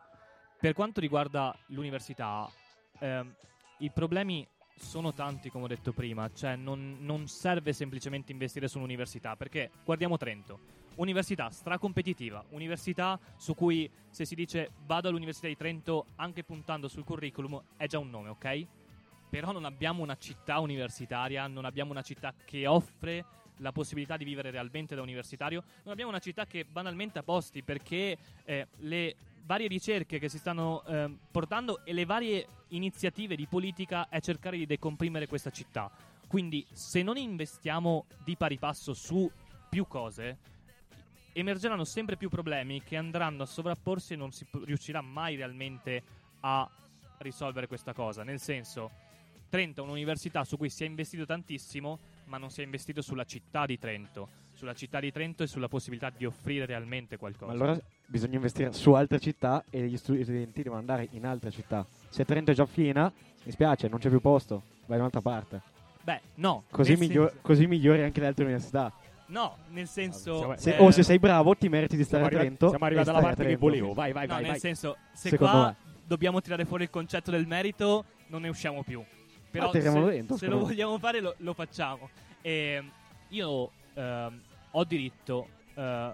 [0.58, 2.50] Per quanto riguarda l'università,
[2.98, 3.34] ehm,
[3.78, 4.46] i problemi
[4.76, 9.70] sono tanti, come ho detto prima, cioè non, non serve semplicemente investire su un'università, perché
[9.84, 10.80] guardiamo Trento.
[10.96, 17.04] Università stracompetitiva, università su cui se si dice vado all'Università di Trento anche puntando sul
[17.04, 18.66] curriculum è già un nome, ok?
[19.30, 23.24] Però non abbiamo una città universitaria, non abbiamo una città che offre
[23.62, 27.62] la possibilità di vivere realmente da universitario, non abbiamo una città che banalmente ha posti
[27.62, 33.46] perché eh, le varie ricerche che si stanno ehm, portando e le varie iniziative di
[33.46, 35.90] politica è cercare di decomprimere questa città.
[36.26, 39.30] Quindi se non investiamo di pari passo su
[39.68, 40.38] più cose,
[41.32, 46.02] emergeranno sempre più problemi che andranno a sovrapporsi e non si riuscirà mai realmente
[46.40, 46.68] a
[47.18, 48.22] risolvere questa cosa.
[48.22, 48.90] Nel senso,
[49.52, 51.98] Trento un'università su cui si è investito tantissimo,
[52.32, 55.68] ma non si è investito sulla città di Trento, sulla città di Trento e sulla
[55.68, 57.44] possibilità di offrire realmente qualcosa.
[57.44, 61.86] Ma allora bisogna investire su altre città e gli studenti devono andare in altre città.
[62.08, 63.12] Se Trento è già piena,
[63.42, 65.60] mi spiace, non c'è più posto, vai da un'altra parte.
[66.02, 66.64] Beh, no.
[66.70, 68.90] Così, nel miglio- senso- così migliori anche le altre università.
[69.26, 70.38] No, nel senso...
[70.38, 72.70] Siamo- Se- eh, o se sei bravo, ti meriti di stare a Trento.
[72.70, 73.92] siamo arrivati alla parte che volevo.
[73.92, 74.42] Vai, vai, No, vai.
[74.42, 74.58] nel vai.
[74.60, 75.76] senso, se Secondo qua me.
[76.06, 79.04] dobbiamo tirare fuori il concetto del merito, non ne usciamo più.
[79.52, 82.08] Però se, dentro, se lo vogliamo fare, lo, lo facciamo.
[82.40, 82.82] E
[83.28, 84.40] io ehm,
[84.70, 86.12] ho diritto, eh,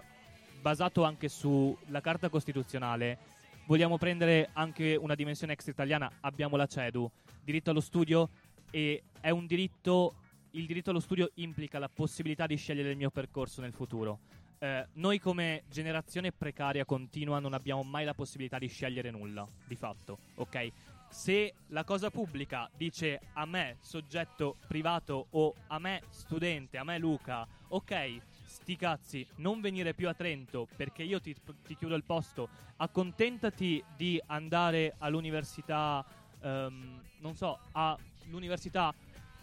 [0.60, 3.18] basato anche sulla Carta Costituzionale,
[3.66, 7.08] vogliamo prendere anche una dimensione extra italiana, abbiamo la CEDU,
[7.44, 8.28] diritto allo studio,
[8.70, 10.14] e è un diritto,
[10.52, 14.18] il diritto allo studio implica la possibilità di scegliere il mio percorso nel futuro.
[14.58, 19.76] Eh, noi come generazione precaria continua non abbiamo mai la possibilità di scegliere nulla, di
[19.76, 20.72] fatto, ok?
[21.08, 26.98] Se la cosa pubblica dice a me soggetto privato o a me studente, a me
[26.98, 31.34] Luca, ok, sti cazzi, non venire più a Trento perché io ti,
[31.66, 36.04] ti chiudo il posto, accontentati di andare all'università,
[36.40, 38.94] ehm, non so, all'università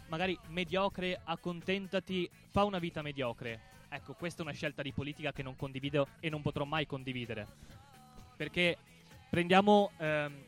[0.08, 3.74] magari mediocre, accontentati, fa una vita mediocre.
[3.88, 7.46] Ecco, questa è una scelta di politica che non condivido e non potrò mai condividere.
[8.36, 8.76] Perché
[9.28, 10.44] prendiamo ehm,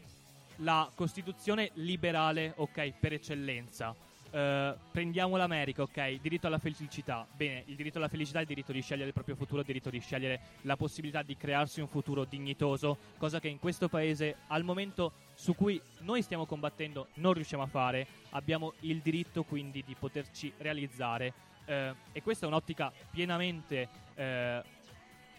[0.58, 3.94] la Costituzione liberale, ok, per eccellenza.
[4.30, 7.26] Eh, prendiamo l'America, ok, diritto alla felicità.
[7.34, 9.90] Bene, il diritto alla felicità è il diritto di scegliere il proprio futuro, il diritto
[9.90, 14.64] di scegliere la possibilità di crearsi un futuro dignitoso, cosa che in questo paese al
[14.64, 18.06] momento su cui noi stiamo combattendo non riusciamo a fare.
[18.30, 21.32] Abbiamo il diritto quindi di poterci realizzare.
[21.64, 24.62] Eh, e questa è un'ottica pienamente, eh,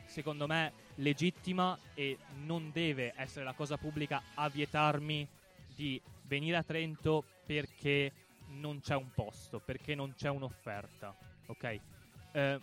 [0.05, 5.28] secondo me, legittima e non deve essere la cosa pubblica a vietarmi
[5.76, 8.12] di venire a Trento perché
[8.60, 11.16] non c'è un posto, perché non c'è un'offerta.
[11.47, 11.80] Ok?
[12.32, 12.60] Eh,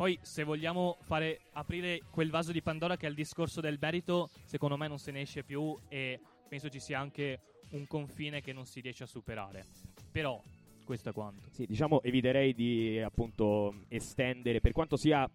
[0.00, 4.30] poi, se vogliamo fare aprire quel vaso di Pandora che è il discorso del merito,
[4.44, 7.40] secondo me non se ne esce più e penso ci sia anche
[7.72, 9.66] un confine che non si riesce a superare.
[10.10, 10.40] Però,
[10.84, 11.50] questo è quanto.
[11.50, 15.28] Sì, diciamo, eviterei di appunto estendere, per quanto sia,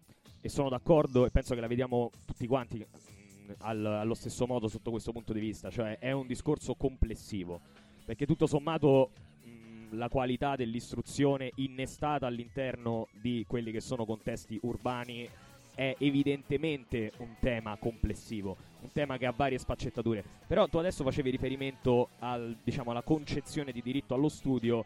[0.46, 4.68] e sono d'accordo e penso che la vediamo tutti quanti mh, al- allo stesso modo
[4.68, 7.60] sotto questo punto di vista, cioè è un discorso complessivo,
[8.04, 9.10] perché tutto sommato
[9.42, 15.28] mh, la qualità dell'istruzione innestata all'interno di quelli che sono contesti urbani
[15.74, 20.24] è evidentemente un tema complessivo, un tema che ha varie sfaccettature.
[20.46, 24.84] Però tu adesso facevi riferimento al, diciamo, alla concezione di diritto allo studio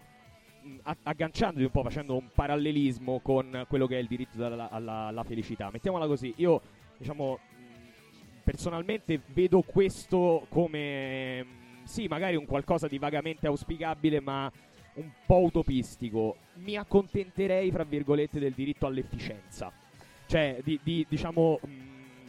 [0.63, 4.71] mh, a- agganciandoti un po', facendo un parallelismo con quello che è il diritto alla,
[4.71, 5.71] alla- alla felicità.
[5.73, 6.61] Mettiamola così, io
[6.97, 14.51] diciamo mh, personalmente vedo questo come mh, sì, magari un qualcosa di vagamente auspicabile, ma
[14.95, 16.37] un po' utopistico.
[16.57, 19.73] Mi accontenterei, fra virgolette, del diritto all'efficienza.
[20.27, 21.59] Cioè, di, di, diciamo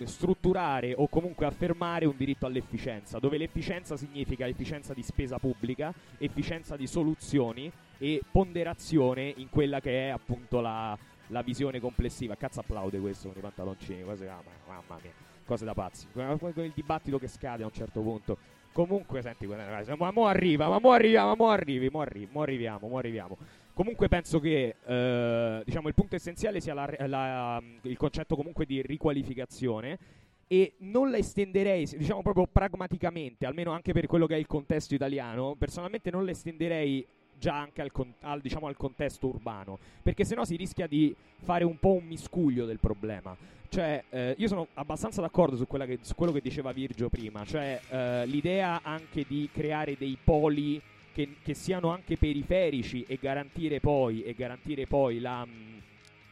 [0.03, 6.75] strutturare o comunque affermare un diritto all'efficienza, dove l'efficienza significa efficienza di spesa pubblica, efficienza
[6.75, 7.71] di soluzioni
[8.01, 10.97] e ponderazione in quella che è appunto la,
[11.27, 12.35] la visione complessiva.
[12.35, 15.11] Cazzo applaude questo con i pantaloncini, cose, ma- mamma mia,
[15.45, 16.07] cose da pazzi.
[16.11, 18.37] Con il dibattito che scade a un certo punto.
[18.71, 22.87] Comunque, senti, ma mo arriva, ma mo arriva, ma mo arrivi, mo arrivi, mo arriviamo,
[22.87, 23.37] mo arriviamo.
[23.73, 28.81] Comunque penso che eh, diciamo, il punto essenziale sia la- la- il concetto comunque di
[28.81, 29.99] riqualificazione
[30.47, 34.95] e non la estenderei, diciamo proprio pragmaticamente, almeno anche per quello che è il contesto
[34.95, 37.05] italiano, personalmente non la estenderei
[37.41, 41.13] già anche al, con- al, diciamo, al contesto urbano, perché sennò si rischia di
[41.43, 43.35] fare un po' un miscuglio del problema.
[43.67, 47.81] Cioè, eh, io sono abbastanza d'accordo su, che- su quello che diceva Virgio prima, cioè
[47.89, 50.79] eh, l'idea anche di creare dei poli
[51.13, 55.81] che, che siano anche periferici e garantire poi, e garantire poi la, mh,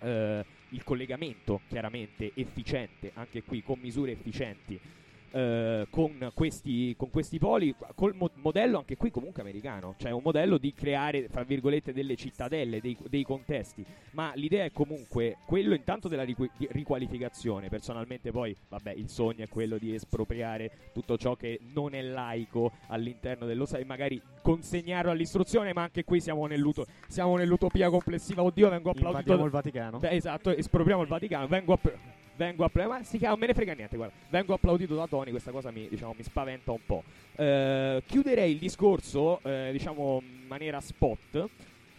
[0.01, 4.79] eh, il collegamento chiaramente efficiente, anche qui con misure efficienti.
[5.31, 10.21] Eh, con, questi, con questi poli, col mo- modello anche qui comunque americano, cioè un
[10.23, 15.73] modello di creare, fra virgolette, delle cittadelle, dei, dei contesti, ma l'idea è comunque quello
[15.73, 21.35] intanto della riqu- riqualificazione, personalmente poi, vabbè, il sogno è quello di espropriare tutto ciò
[21.35, 26.47] che non è laico all'interno dello Stato e magari consegnarlo all'istruzione, ma anche qui siamo,
[26.47, 29.99] nell'uto- siamo nell'utopia complessiva, oddio vengo applaudito Invadiamo il Vaticano.
[29.99, 31.47] Beh, esatto, espropriamo il Vaticano.
[31.47, 31.79] Vengo a.
[32.39, 34.13] Vengo a ma si chiama, me ne frega niente, guarda.
[34.29, 37.03] Vengo applaudito da Tony, questa cosa mi, diciamo, mi spaventa un po'.
[37.35, 41.49] Eh, chiuderei il discorso, eh, diciamo, in maniera spot,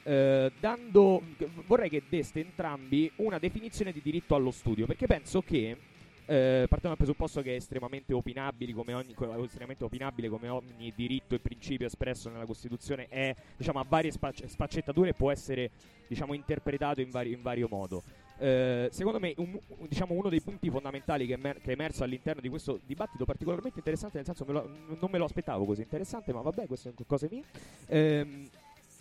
[0.03, 1.23] eh, dando.
[1.67, 5.77] Vorrei che deste entrambi una definizione di diritto allo studio, perché penso che.
[6.25, 9.15] eh, partiamo dal presupposto che è estremamente opinabile come ogni,
[9.45, 14.47] estremamente opinabile come ogni diritto e principio espresso nella Costituzione è diciamo, a varie spacc-
[14.47, 15.71] sfaccettature e può essere
[16.07, 18.05] diciamo, interpretato in, vari- in vario modo.
[18.43, 22.41] Eh, secondo me un- diciamo, uno dei punti fondamentali che, emer- che è emerso all'interno
[22.41, 24.69] di questo dibattito particolarmente interessante, nel senso me lo-
[24.99, 27.43] non me lo aspettavo così interessante, ma vabbè, queste sono cose mie.
[27.89, 28.49] Ehm,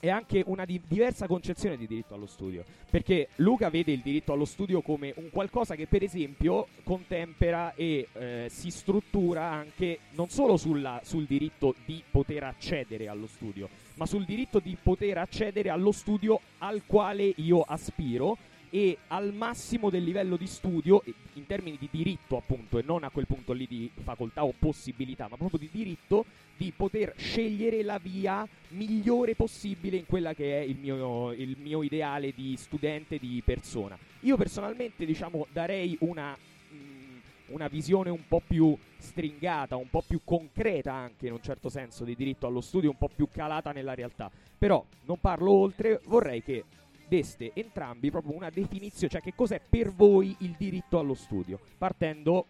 [0.02, 2.64] è anche una di- diversa concezione di diritto allo studio.
[2.90, 8.08] Perché Luca vede il diritto allo studio come un qualcosa che, per esempio, contempera e
[8.14, 14.06] eh, si struttura anche non solo sulla- sul diritto di poter accedere allo studio, ma
[14.06, 18.38] sul diritto di poter accedere allo studio al quale io aspiro
[18.70, 21.04] e al massimo del livello di studio,
[21.34, 25.28] in termini di diritto appunto, e non a quel punto lì di facoltà o possibilità,
[25.30, 30.64] ma proprio di diritto, di poter scegliere la via migliore possibile in quella che è
[30.64, 33.98] il mio, il mio ideale di studente, di persona.
[34.22, 40.20] Io personalmente, diciamo, darei una, mh, una visione un po' più stringata, un po' più
[40.26, 43.96] concreta anche in un certo senso di diritto allo studio, un po' più calata nella
[43.96, 44.30] realtà.
[44.58, 46.66] Però non parlo oltre, vorrei che
[47.10, 52.46] deste entrambi proprio una definizione, cioè che cos'è per voi il diritto allo studio, partendo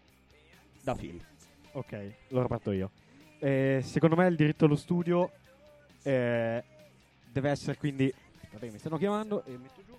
[0.82, 1.20] da Phil.
[1.72, 2.90] Ok, allora parto io.
[3.38, 5.30] Eh, secondo me il diritto allo studio
[6.02, 6.62] eh,
[7.32, 8.12] deve essere quindi...
[8.58, 9.96] Che mi stanno chiamando e metto giù.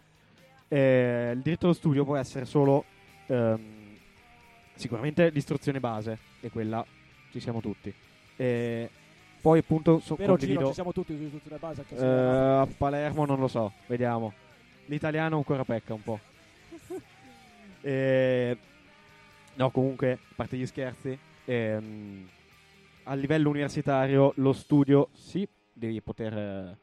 [0.68, 2.86] Eh, il diritto allo studio può essere solo
[3.28, 3.97] ehm,
[4.76, 6.86] sicuramente l'istruzione base e quella
[7.32, 7.93] ci siamo tutti.
[8.36, 8.89] Eh,
[9.41, 10.68] poi appunto so, Gino, condivido...
[10.68, 14.34] ci siamo tutti sull'istruzione base anche Eh, se a Palermo non lo so, vediamo.
[14.91, 16.19] L'italiano ancora pecca un po'.
[17.83, 18.55] Eh,
[19.55, 22.29] no, comunque, a parte gli scherzi, ehm,
[23.05, 26.77] a livello universitario lo studio sì, devi poter eh,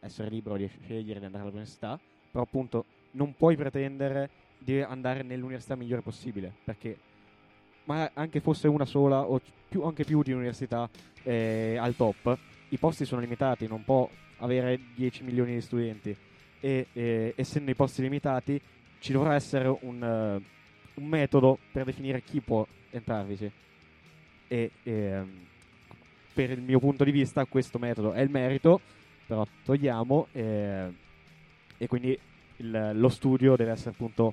[0.00, 5.76] essere libero di scegliere di andare all'università, però appunto non puoi pretendere di andare nell'università
[5.76, 6.96] migliore possibile, perché
[7.84, 9.38] ma anche fosse una sola o
[9.68, 10.88] più- anche più di un'università
[11.24, 12.38] eh, al top,
[12.70, 16.16] i posti sono limitati, non può avere 10 milioni di studenti
[16.62, 18.58] e eh, essendo i posti limitati
[19.00, 20.40] ci dovrà essere un, eh,
[21.00, 23.50] un metodo per definire chi può entrarvici
[24.46, 25.28] e ehm,
[26.32, 28.80] per il mio punto di vista questo metodo è il merito
[29.26, 30.92] però togliamo eh,
[31.78, 32.16] e quindi
[32.58, 34.32] il- lo studio deve essere appunto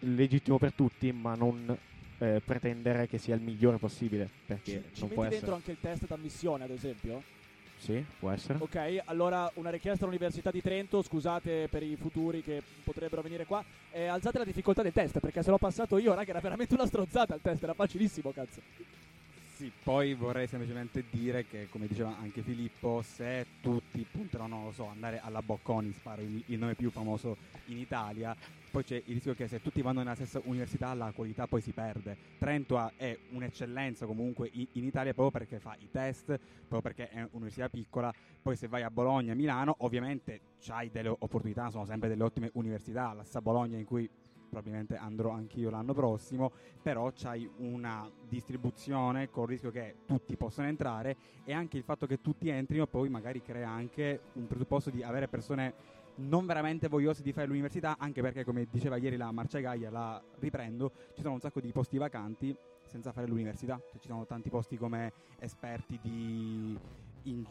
[0.00, 1.76] legittimo per tutti ma non
[2.18, 5.52] eh, pretendere che sia il migliore possibile perché ci, ci non metti può dentro essere
[5.54, 7.22] anche il test d'ammissione, ad esempio?
[7.78, 12.62] Sì può essere Ok, allora una richiesta all'Università di Trento, scusate per i futuri che
[12.82, 16.30] potrebbero venire qua, eh, alzate la difficoltà del test, perché se l'ho passato io, raga,
[16.30, 18.60] era veramente una stronzata il test, era facilissimo, cazzo.
[19.56, 24.70] Sì, poi vorrei semplicemente dire che, come diceva anche Filippo, se tutti punteranno, non lo
[24.70, 27.38] so, andare alla Bocconi, sparo il, il nome più famoso
[27.68, 28.36] in Italia,
[28.70, 31.72] poi c'è il rischio che se tutti vanno nella stessa università la qualità poi si
[31.72, 32.18] perde.
[32.36, 36.36] Trento è un'eccellenza comunque in, in Italia proprio perché fa i test,
[36.68, 41.70] proprio perché è un'università piccola, poi se vai a Bologna, Milano, ovviamente c'hai delle opportunità,
[41.70, 44.06] sono sempre delle ottime università, la Sa Bologna in cui
[44.48, 50.68] probabilmente andrò anch'io l'anno prossimo, però c'hai una distribuzione con il rischio che tutti possano
[50.68, 55.02] entrare e anche il fatto che tutti entrino poi magari crea anche un presupposto di
[55.02, 55.74] avere persone
[56.16, 60.22] non veramente vogliose di fare l'università, anche perché come diceva ieri la Marcia Gaia, la
[60.38, 64.48] riprendo, ci sono un sacco di posti vacanti senza fare l'università, cioè, ci sono tanti
[64.48, 66.78] posti come esperti di
[67.26, 67.44] in-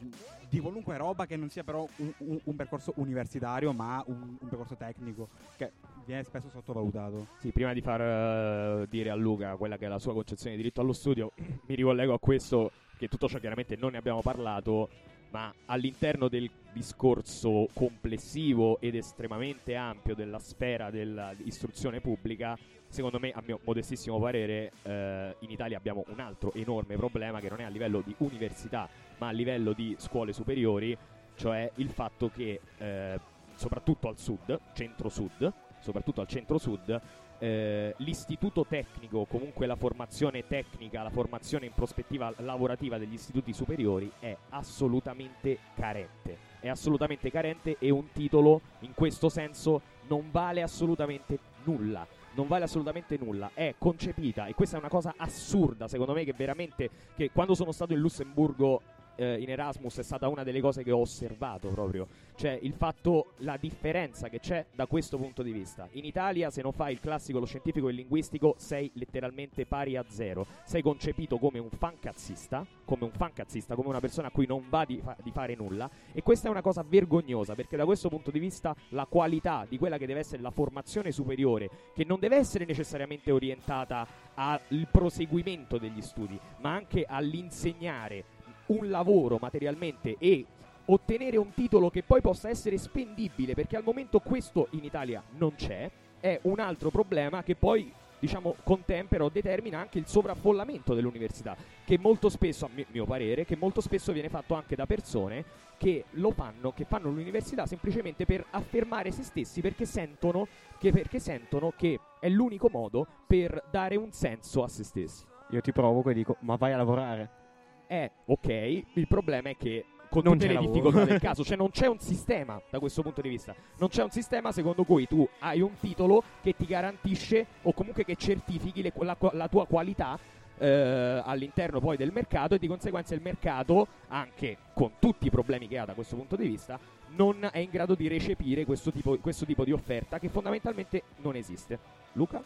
[0.49, 4.47] di qualunque roba che non sia però un, un- un percorso universitario ma un, un
[4.47, 5.71] percorso tecnico che
[6.05, 7.28] viene spesso sottovalutato.
[7.39, 10.61] Sì, prima di far eh, dire a Luca quella che è la sua concezione di
[10.61, 14.89] diritto allo studio, mi ricollego a questo, che tutto ciò chiaramente non ne abbiamo parlato,
[15.32, 22.57] ma all'interno del discorso complessivo ed estremamente ampio della sfera dell'istruzione pubblica,
[22.88, 27.49] secondo me, a mio modestissimo parere, eh, in Italia abbiamo un altro enorme problema che
[27.49, 28.88] non è a livello di università,
[29.18, 30.97] ma a livello di scuole superiori,
[31.36, 33.20] cioè il fatto che eh,
[33.55, 37.01] soprattutto al sud, centro-sud, soprattutto al centro-sud,
[37.38, 44.11] eh, l'istituto tecnico, comunque la formazione tecnica, la formazione in prospettiva lavorativa degli istituti superiori
[44.20, 46.53] è assolutamente carente.
[46.59, 52.07] È assolutamente carente e un titolo in questo senso non vale assolutamente nulla.
[52.36, 56.34] Non vale assolutamente nulla, è concepita e questa è una cosa assurda secondo me che
[56.34, 58.82] veramente che quando sono stato in Lussemburgo
[59.16, 63.34] eh, in Erasmus è stata una delle cose che ho osservato proprio, cioè il fatto,
[63.38, 65.88] la differenza che c'è da questo punto di vista.
[65.91, 69.95] In Italia se non fai il classico, lo scientifico e il linguistico sei letteralmente pari
[69.95, 74.45] a zero, sei concepito come un fancazzista, come un fancazzista, come una persona a cui
[74.45, 75.89] non va di, fa- di fare nulla.
[76.11, 79.78] E questa è una cosa vergognosa perché da questo punto di vista la qualità di
[79.78, 85.78] quella che deve essere la formazione superiore, che non deve essere necessariamente orientata al proseguimento
[85.78, 88.35] degli studi, ma anche all'insegnare
[88.68, 90.45] un lavoro materialmente e
[90.86, 95.55] ottenere un titolo che poi possa essere spendibile, perché al momento questo in Italia non
[95.55, 95.89] c'è,
[96.20, 101.97] è un altro problema che poi diciamo contempera o determina anche il sovraffollamento dell'università, che
[101.99, 105.43] molto spesso, a mi- mio parere, che molto spesso viene fatto anche da persone
[105.78, 110.47] che lo fanno, che fanno l'università semplicemente per affermare se stessi perché sentono
[110.80, 115.26] che, perché sentono che è l'unico modo per dare un senso a se stessi.
[115.49, 117.45] Io ti provoco e dico, ma vai a lavorare.
[117.88, 118.48] Eh, ok,
[118.94, 120.72] il problema è che con Non tutte c'è le lavoro.
[120.74, 123.54] difficoltà del caso, cioè non c'è un sistema da questo punto di vista.
[123.78, 128.06] Non c'è un sistema secondo cui tu hai un titolo che ti garantisce o comunque
[128.06, 130.18] che certifichi le- la, la tua qualità
[130.58, 135.68] eh, all'interno poi del mercato e di conseguenza il mercato, anche con tutti i problemi
[135.68, 136.80] che ha da questo punto di vista,
[137.10, 141.36] non è in grado di recepire questo tipo, questo tipo di offerta che fondamentalmente non
[141.36, 141.78] esiste.
[142.14, 142.42] Luca?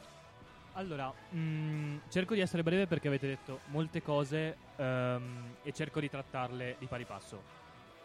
[0.79, 6.09] Allora, mm, cerco di essere breve perché avete detto molte cose ehm, e cerco di
[6.09, 7.43] trattarle di pari passo.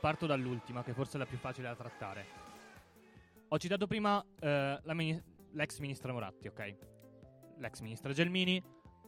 [0.01, 2.27] Parto dall'ultima, che forse è la più facile da trattare.
[3.47, 5.23] Ho citato prima eh, la mini-
[5.53, 6.77] l'ex ministra Moratti, ok?
[7.59, 8.61] L'ex ministra Gelmini.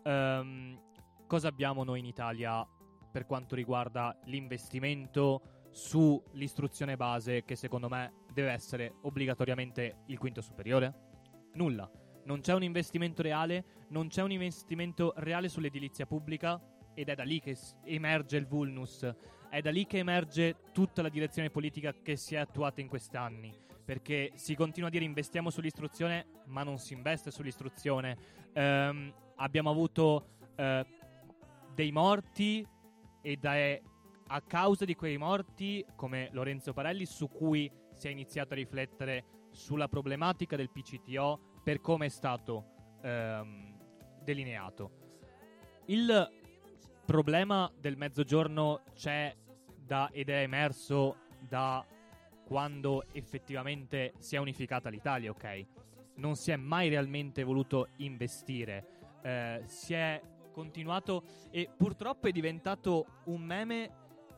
[0.04, 0.80] Ehm,
[1.26, 2.64] cosa abbiamo noi in Italia
[3.10, 10.94] per quanto riguarda l'investimento sull'istruzione base, che secondo me deve essere obbligatoriamente il quinto superiore?
[11.54, 11.90] Nulla
[12.26, 16.60] non c'è un investimento reale, non c'è un investimento reale sull'edilizia pubblica
[16.94, 19.08] ed è da lì che emerge il vulnus,
[19.48, 23.16] è da lì che emerge tutta la direzione politica che si è attuata in questi
[23.16, 23.52] anni,
[23.84, 28.16] perché si continua a dire investiamo sull'istruzione, ma non si investe sull'istruzione.
[28.52, 30.84] Ehm, abbiamo avuto eh,
[31.74, 32.66] dei morti
[33.22, 33.80] ed è
[34.28, 39.24] a causa di quei morti, come Lorenzo Parelli, su cui si è iniziato a riflettere
[39.50, 43.76] sulla problematica del PCTO per come è stato ehm,
[44.22, 44.90] delineato.
[45.86, 46.32] Il
[47.04, 49.34] problema del mezzogiorno c'è
[49.76, 51.84] da, ed è emerso da
[52.44, 55.66] quando effettivamente si è unificata l'Italia, ok?
[56.18, 63.22] Non si è mai realmente voluto investire, eh, si è continuato e purtroppo è diventato
[63.24, 63.90] un meme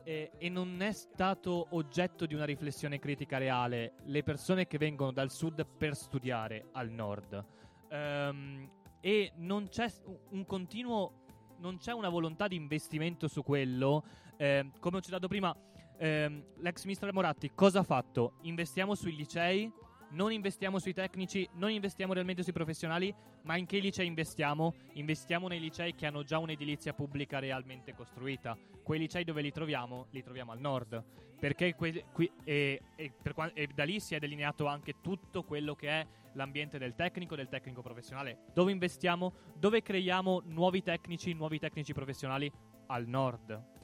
[0.09, 5.11] eh, e non è stato oggetto di una riflessione critica reale le persone che vengono
[5.11, 7.45] dal sud per studiare al nord.
[7.89, 8.67] Ehm,
[9.01, 9.87] e non c'è
[10.31, 11.13] un continuo
[11.57, 14.03] non c'è una volontà di investimento su quello.
[14.37, 15.55] Ehm, come ho citato prima,
[15.97, 18.37] ehm, l'ex ministro Moratti cosa ha fatto?
[18.43, 19.71] Investiamo sui licei,
[20.11, 24.73] non investiamo sui tecnici, non investiamo realmente sui professionali, ma in che licei investiamo?
[24.93, 28.57] Investiamo nei licei che hanno già un'edilizia pubblica realmente costruita.
[28.83, 30.07] Quei licei dove li troviamo?
[30.11, 31.03] Li troviamo al nord.
[31.39, 35.75] Perché que- qui- e, e per e da lì si è delineato anche tutto quello
[35.75, 38.45] che è l'ambiente del tecnico, del tecnico professionale.
[38.53, 39.33] Dove investiamo?
[39.55, 42.51] Dove creiamo nuovi tecnici, nuovi tecnici professionali?
[42.87, 43.78] Al nord.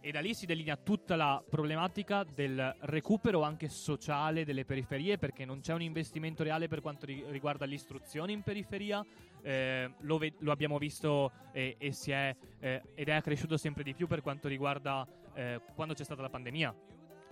[0.00, 5.44] E da lì si delinea tutta la problematica del recupero anche sociale delle periferie, perché
[5.44, 9.04] non c'è un investimento reale per quanto ri- riguarda l'istruzione in periferia.
[9.42, 13.82] Eh, lo, ve- lo abbiamo visto eh, e si è, eh, ed è cresciuto sempre
[13.82, 16.74] di più per quanto riguarda eh, quando c'è stata la pandemia.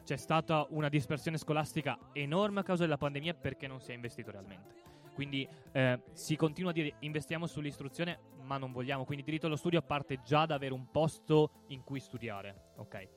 [0.04, 4.32] C'è stata una dispersione scolastica enorme a causa della pandemia perché non si è investito
[4.32, 4.74] realmente.
[5.14, 9.04] Quindi eh, si continua a dire investiamo sull'istruzione, ma non vogliamo.
[9.04, 12.72] Quindi diritto allo studio parte già da avere un posto in cui studiare.
[12.76, 13.08] Ok.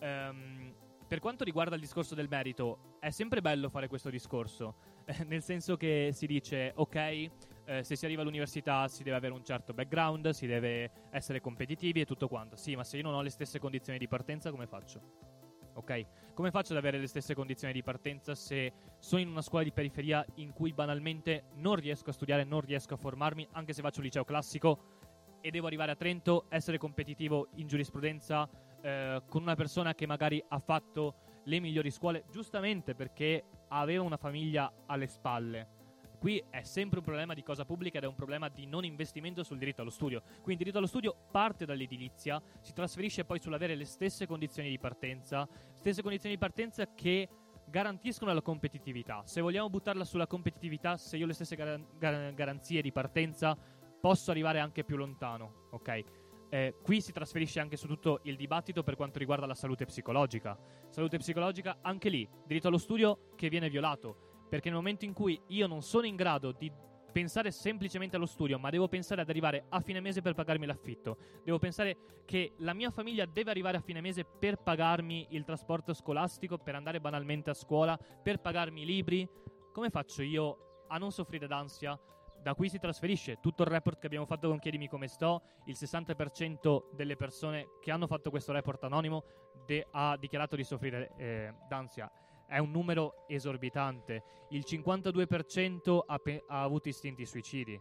[0.00, 0.74] Ehm,
[1.06, 4.76] per quanto riguarda il discorso del merito, è sempre bello fare questo discorso,
[5.06, 9.32] eh, nel senso che si dice, ok, eh, se si arriva all'università si deve avere
[9.32, 12.56] un certo background, si deve essere competitivi e tutto quanto.
[12.56, 15.37] Sì, ma se io non ho le stesse condizioni di partenza, come faccio?
[15.78, 16.06] Ok?
[16.34, 19.72] Come faccio ad avere le stesse condizioni di partenza se sono in una scuola di
[19.72, 23.98] periferia in cui banalmente non riesco a studiare, non riesco a formarmi, anche se faccio
[23.98, 24.96] un liceo classico
[25.40, 28.48] e devo arrivare a Trento, essere competitivo in giurisprudenza
[28.82, 31.14] eh, con una persona che magari ha fatto
[31.44, 35.77] le migliori scuole, giustamente perché aveva una famiglia alle spalle.
[36.18, 39.42] Qui è sempre un problema di cosa pubblica ed è un problema di non investimento
[39.42, 40.20] sul diritto allo studio.
[40.20, 44.78] Quindi il diritto allo studio parte dall'edilizia, si trasferisce poi sull'avere le stesse condizioni di
[44.78, 47.28] partenza, stesse condizioni di partenza che
[47.66, 49.22] garantiscono la competitività.
[49.24, 53.56] Se vogliamo buttarla sulla competitività, se io ho le stesse garan- gar- garanzie di partenza,
[54.00, 56.04] posso arrivare anche più lontano, ok?
[56.50, 60.56] eh, qui si trasferisce anche su tutto il dibattito per quanto riguarda la salute psicologica.
[60.88, 65.40] Salute psicologica, anche lì, diritto allo studio che viene violato, perché nel momento in cui
[65.48, 66.70] io non sono in grado di
[67.10, 71.16] pensare semplicemente allo studio, ma devo pensare ad arrivare a fine mese per pagarmi l'affitto,
[71.42, 75.94] devo pensare che la mia famiglia deve arrivare a fine mese per pagarmi il trasporto
[75.94, 79.28] scolastico, per andare banalmente a scuola, per pagarmi i libri,
[79.72, 81.98] come faccio io a non soffrire d'ansia?
[82.40, 85.42] Da qui si trasferisce tutto il report che abbiamo fatto con Chiedimi come sto.
[85.64, 89.24] Il 60% delle persone che hanno fatto questo report anonimo
[89.66, 92.10] de- ha dichiarato di soffrire eh, d'ansia.
[92.48, 94.22] È un numero esorbitante.
[94.50, 97.78] Il 52% ha, pe- ha avuto istinti suicidi.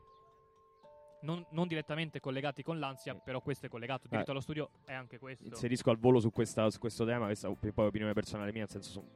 [1.22, 4.07] Non, non direttamente collegati con l'ansia, però questo è collegato.
[4.09, 5.47] Diritto Eh, allo studio è anche questo.
[5.47, 8.70] Inserisco al volo su, questa- su questo tema, questa è poi opinione personale mia, nel
[8.70, 9.09] senso son-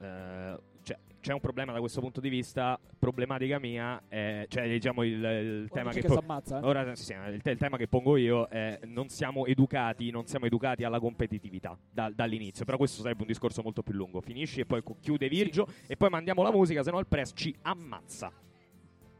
[0.00, 5.02] eh, cioè, c'è un problema da questo punto di vista, problematica mia, è, cioè diciamo
[5.02, 6.58] il, il tema che, che po- eh?
[6.62, 10.26] ora sì, sì, il, te- il tema che pongo io è non siamo educati, non
[10.26, 14.20] siamo educati alla competitività da- dall'inizio, però questo sarebbe un discorso molto più lungo.
[14.20, 17.54] Finisci e poi chiude Virgio e poi mandiamo la musica, se no il press ci
[17.62, 18.32] ammazza.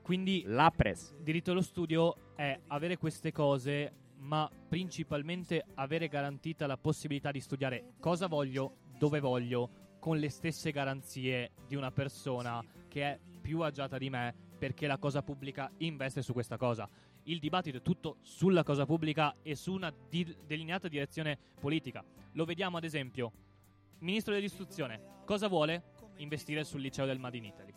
[0.03, 1.15] Quindi La press.
[1.19, 7.93] diritto allo studio è avere queste cose, ma principalmente avere garantita la possibilità di studiare
[8.01, 13.99] cosa voglio, dove voglio, con le stesse garanzie di una persona che è più agiata
[13.99, 16.89] di me perché la cosa pubblica investe su questa cosa.
[17.25, 22.03] Il dibattito è tutto sulla cosa pubblica e su una di- delineata direzione politica.
[22.33, 23.33] Lo vediamo ad esempio,
[24.01, 25.83] Ministro dell'Istruzione, cosa vuole?
[26.19, 27.73] Investire sul liceo del Made in Italy.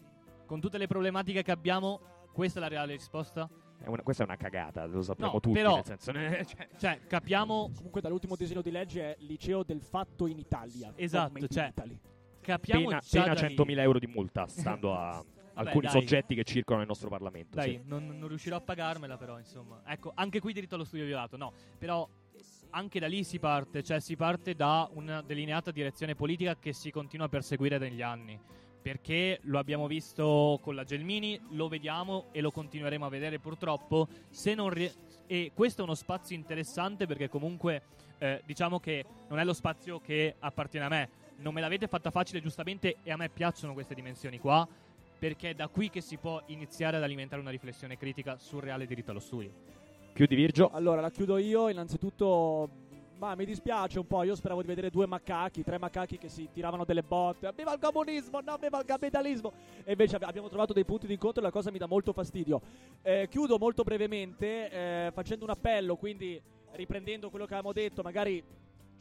[0.46, 2.00] Con tutte le problematiche che abbiamo,
[2.34, 3.50] questa è la reale risposta?
[3.78, 5.56] È una- questa è una cagata, lo sappiamo No, tutti.
[5.56, 6.12] però- nel senso,
[6.56, 10.94] cioè, Cioè, capiamo, Comunque dall'ultimo disegno di legge è liceo del fatto in Italia.
[10.96, 12.00] Esatto, made in cioè, Italy.
[12.42, 15.24] Capiamo pena, pena da lì- 100.000 euro di multa, stando a
[15.54, 15.92] alcuni dai.
[15.92, 17.56] soggetti che circolano nel nostro Parlamento.
[17.56, 17.82] Dai, sì.
[17.86, 19.82] non, non riuscirò a pagarmela, però, insomma.
[19.86, 21.54] Ecco, anche qui diritto allo studio violato, no.
[21.78, 22.08] Però
[22.72, 26.90] anche da lì si parte, cioè si parte da una delineata direzione politica che si
[26.92, 28.40] continua a perseguire negli anni.
[28.82, 34.08] Perché lo abbiamo visto con la Gelmini, lo vediamo e lo continueremo a vedere purtroppo.
[34.30, 34.92] Se non rie-
[35.28, 37.84] e questo è uno spazio interessante perché comunque
[38.18, 41.10] eh, diciamo che non è lo spazio che appartiene a me.
[41.42, 44.68] Non me l'avete fatta facile giustamente e a me piacciono queste dimensioni qua
[45.18, 48.86] perché è da qui che si può iniziare ad alimentare una riflessione critica sul reale
[48.86, 49.52] diritto allo studio.
[50.14, 50.70] Chiudi Virgio.
[50.72, 51.70] Allora, la chiudo io.
[51.70, 52.70] Innanzitutto,
[53.18, 54.24] ma mi dispiace un po'.
[54.24, 57.52] Io speravo di vedere due macachi, tre macachi che si tiravano delle botte.
[57.56, 59.54] Viva il comunismo, no, viva il capitalismo.
[59.84, 62.14] E invece abbi- abbiamo trovato dei punti di incontro e la cosa mi dà molto
[62.14, 62.62] fastidio.
[63.02, 66.42] Eh, chiudo molto brevemente eh, facendo un appello, quindi
[66.74, 68.44] riprendendo quello che avevamo detto, magari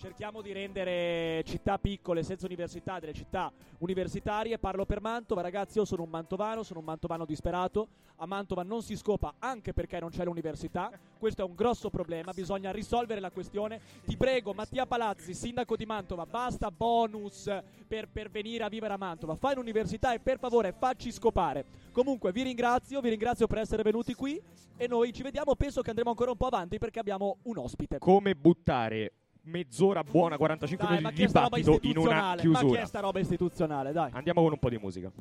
[0.01, 4.59] cerchiamo di rendere città piccole senza università delle città universitarie.
[4.59, 7.89] Parlo per Mantova, ragazzi, io sono un mantovano, sono un mantovano disperato.
[8.17, 10.91] A Mantova non si scopa anche perché non c'è l'università.
[11.19, 13.79] Questo è un grosso problema, bisogna risolvere la questione.
[14.07, 17.55] Ti prego, Mattia Palazzi, sindaco di Mantova, basta bonus
[17.87, 19.37] per, per venire a vivere a Mantova.
[19.37, 21.67] Fai l'università e per favore facci scopare.
[21.93, 24.41] Comunque vi ringrazio, vi ringrazio per essere venuti qui
[24.79, 27.99] e noi ci vediamo, penso che andremo ancora un po' avanti perché abbiamo un ospite.
[27.99, 29.13] Come buttare
[29.51, 32.43] mezz'ora buona, 45 Dai, minuti di dibattito in una istituzionale?
[32.49, 32.81] Ma chiusura.
[32.81, 33.93] è sta roba istituzionale?
[33.93, 34.11] Dai.
[34.13, 35.13] Andiamo con un po' di musica.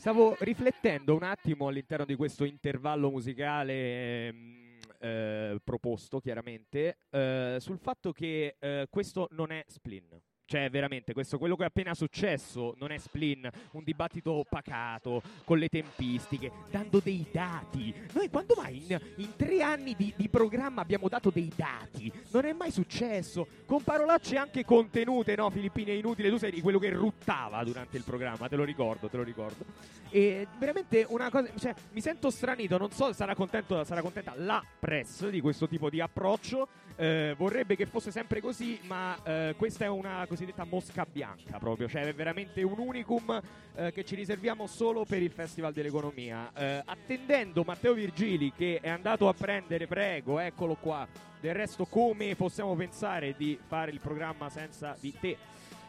[0.00, 7.76] Stavo riflettendo un attimo all'interno di questo intervallo musicale ehm, eh, proposto, chiaramente, eh, sul
[7.76, 10.18] fatto che eh, questo non è Splin.
[10.50, 15.58] Cioè, veramente, questo, quello che è appena successo non è Splin, un dibattito pacato, con
[15.58, 17.94] le tempistiche, dando dei dati.
[18.14, 22.12] Noi quando mai in, in tre anni di, di programma abbiamo dato dei dati?
[22.32, 23.46] Non è mai successo.
[23.64, 25.52] Con parolacce anche contenute, no?
[25.52, 29.18] È inutile, tu sei di quello che ruttava durante il programma, te lo ricordo, te
[29.18, 29.64] lo ricordo.
[30.08, 34.60] E veramente una cosa, cioè, mi sento stranito, non so sarà, contento, sarà contenta la
[34.80, 36.66] press di questo tipo di approccio.
[37.00, 41.88] Eh, vorrebbe che fosse sempre così, ma eh, questa è una cosiddetta mosca bianca proprio,
[41.88, 43.40] cioè è veramente un unicum
[43.74, 46.50] eh, che ci riserviamo solo per il Festival dell'Economia.
[46.54, 51.08] Eh, attendendo Matteo Virgili che è andato a prendere, prego, eccolo qua.
[51.40, 55.38] Del resto come possiamo pensare di fare il programma senza di te?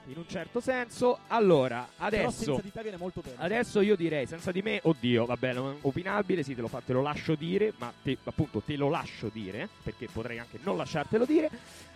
[0.08, 1.20] In un certo senso.
[1.28, 2.62] Allora, Però adesso.
[3.38, 6.82] Adesso io direi, senza di me, oddio, vabbè, non è opinabile, sì, te lo, fa-
[6.86, 10.76] te lo lascio dire, ma te- appunto te lo lascio dire, perché potrei anche non
[10.78, 11.50] lasciartelo dire.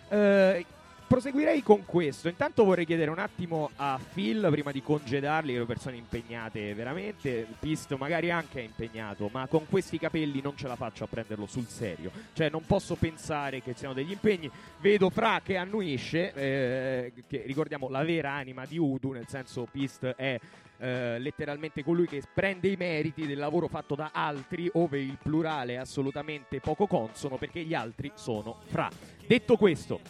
[0.08, 0.64] Eh,
[1.06, 2.28] proseguirei con questo.
[2.28, 7.46] Intanto vorrei chiedere un attimo a Phil, prima di congedarli, sono persone impegnate veramente.
[7.58, 11.46] Pist magari anche è impegnato, ma con questi capelli non ce la faccio a prenderlo
[11.46, 12.10] sul serio.
[12.32, 14.50] Cioè, non posso pensare che siano degli impegni.
[14.80, 20.04] Vedo Fra che annuisce, eh, che ricordiamo la vera anima di Udu, nel senso Pist
[20.04, 20.38] è
[20.78, 25.74] eh, letteralmente colui che prende i meriti del lavoro fatto da altri, ove il plurale
[25.74, 28.90] è assolutamente poco consono, perché gli altri sono Fra.
[29.26, 30.00] Detto questo,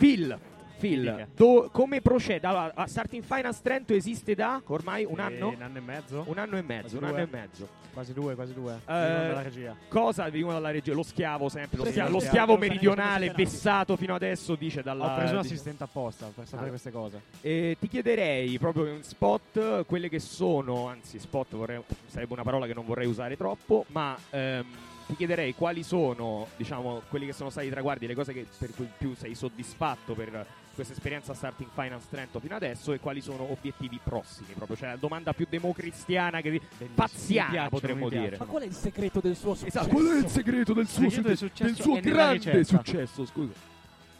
[0.00, 0.38] Phil.
[0.78, 2.46] Phil, do- come procede?
[2.46, 5.48] Allora, a Starting Finance Trento esiste da ormai un Eh, anno?
[5.50, 6.24] Un anno e mezzo?
[6.26, 7.38] Un anno e mezzo, un Quasi anno e due.
[7.38, 7.68] mezzo.
[7.92, 8.72] Quasi due, quasi due.
[8.86, 9.76] Eh, Vengono dalla regia.
[9.88, 10.94] Cosa vengono dalla regia?
[10.94, 14.82] Lo schiavo sempre, lo, Sì, schia- sì, lo schiavo sai meridionale, vessato fino adesso, dice
[14.82, 15.12] dalla...
[15.12, 16.70] Ho preso un assistente apposta per sapere Ah.
[16.70, 17.20] queste cose.
[17.42, 22.64] E ti chiederei proprio in spot quelle che sono, anzi spot vorrei- sarebbe una parola
[22.66, 24.64] che non vorrei usare troppo, ma ehm,
[25.10, 28.70] ti chiederei quali sono, diciamo, quelli che sono stati i traguardi, le cose che per
[28.74, 33.50] cui più sei soddisfatto per questa esperienza Starting Finance Trento fino adesso e quali sono
[33.50, 36.60] obiettivi prossimi, proprio, cioè la domanda più democristiana che
[36.94, 38.36] pazziana piacciono, potremmo dire.
[38.38, 39.78] Ma qual è il segreto del suo successo?
[39.78, 43.52] Esatto, qual è il segreto del suo, segreto del successo del suo grande successo, scusa.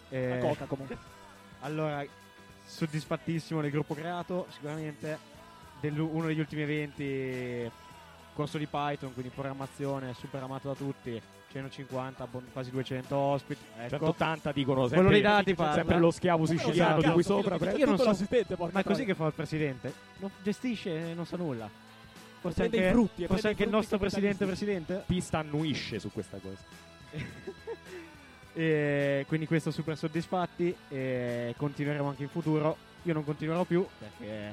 [0.09, 0.99] Eh, La coca comunque.
[1.61, 2.05] Allora,
[2.67, 5.29] soddisfattissimo del gruppo creato, sicuramente.
[5.83, 7.71] Uno degli ultimi eventi,
[8.41, 11.21] corso di Python, quindi programmazione, super amato da tutti.
[11.53, 13.61] 150, bon- quasi 200 ospiti.
[13.77, 13.89] Ecco.
[13.89, 15.75] 180 dicono sempre, Quello dei dati parla.
[15.75, 17.59] sempre lo schiavo siciliano sai, di cazzo, sopra.
[17.59, 17.77] Prego.
[17.77, 19.93] Io non so- l'assistente, porca Ma è così che fa il presidente?
[20.19, 21.69] Non gestisce e non sa nulla.
[22.41, 25.03] Forse anche, i frutti, forse anche il nostro presidente presidente?
[25.05, 26.63] Pista annuisce su questa cosa.
[28.53, 32.77] E quindi questo super soddisfatti e continueremo anche in futuro.
[33.05, 34.53] Io non continuerò più perché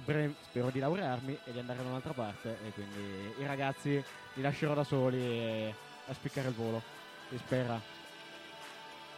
[0.00, 4.02] a breve spero di laurearmi e di andare da un'altra parte e quindi i ragazzi
[4.34, 5.72] li lascerò da soli
[6.08, 6.82] a spiccare il volo.
[7.28, 7.98] Si spera.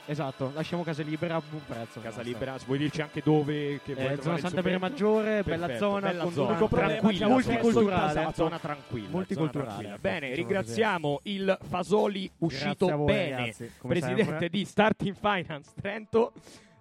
[0.04, 2.00] Esatto, lasciamo casa libera a buon prezzo.
[2.00, 2.22] Casa basta.
[2.22, 3.80] libera, vuoi dirci anche dove?
[3.84, 4.80] Che Eh, zona Santa Maria?
[4.80, 8.12] Maggiore, bella zona, bella con zona, tranquilla, multiculturale.
[8.12, 9.98] zona, zona tranquilla, Multiculturale, zona tranquilla.
[10.18, 14.48] Bene, ringraziamo il Fasoli uscito voi, bene, ragazzi, presidente sempre.
[14.48, 16.32] di Starting Finance Trento.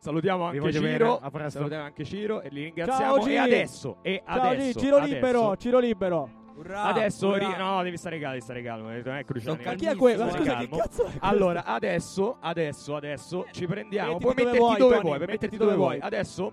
[0.03, 3.17] Salutiamo anche bene, Ciro, salutiamo anche Ciro e li ringraziamo.
[3.21, 6.29] Ciao, e adesso, e Ciao, adesso, Ciro adesso, libero, Ciro libero.
[6.73, 8.91] Adesso, ri- no, devi stare calmo, devi stare calmo.
[8.91, 9.63] eh, eh, Cruciani.
[9.63, 10.27] Ma chi è quello?
[10.31, 11.11] Scusa, che cazzo è?
[11.19, 14.13] Allora, adesso, adesso, adesso ci prendiamo.
[14.17, 15.95] Mettiti Puoi dove metterti vuoi, dove Tony, vuoi, puoi metterti dove vuoi.
[15.97, 15.99] vuoi.
[16.07, 16.51] Adesso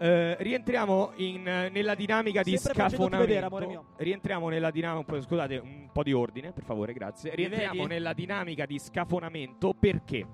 [0.00, 1.42] eh, rientriamo in,
[1.72, 3.26] nella dinamica di Sempre scafonamento.
[3.26, 3.84] vedere, amore mio.
[3.96, 5.18] Rientriamo nella dinamica.
[5.22, 7.34] Scusate, un po' di ordine, per favore, grazie.
[7.34, 10.26] Rientriamo nella dinamica di scafonamento perché?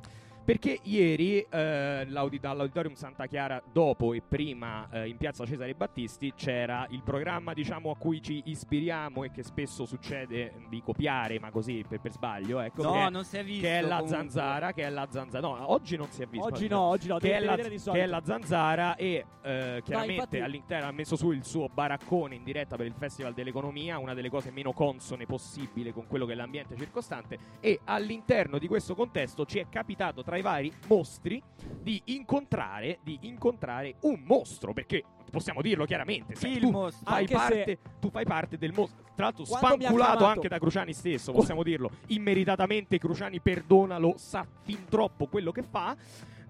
[0.45, 6.35] Perché ieri eh, l'audi- all'Auditorium Santa Chiara, dopo e prima eh, in piazza Cesare Battisti,
[6.37, 11.51] c'era il programma diciamo, a cui ci ispiriamo e che spesso succede di copiare, ma
[11.51, 13.63] così per, per sbaglio, ecco, che, No, è, non si è visto.
[13.63, 14.17] che è la comunque.
[14.17, 15.47] zanzara, che è la zanzara.
[15.49, 16.47] No, oggi non si è visto.
[16.47, 20.41] Oggi no, oggi no, Che è, la, che è la zanzara e eh, chiaramente infatti-
[20.41, 24.29] all'interno ha messo su il suo baraccone in diretta per il Festival dell'Economia, una delle
[24.29, 29.47] cose meno consone possibile con quello che è l'ambiente circostante e all'interno di questo contesto
[29.47, 31.43] ci è capitato tra i vari mostri
[31.81, 37.05] di incontrare, di incontrare un mostro, perché possiamo dirlo chiaramente, sai, Il tu, mostro.
[37.11, 40.59] fai Anche se- parte, tu fai parte del mostro, tra l'altro Quando spanculato anche da
[40.59, 45.97] Cruciani stesso, possiamo dirlo, immeritatamente Cruciani perdonalo, sa fin troppo quello che fa.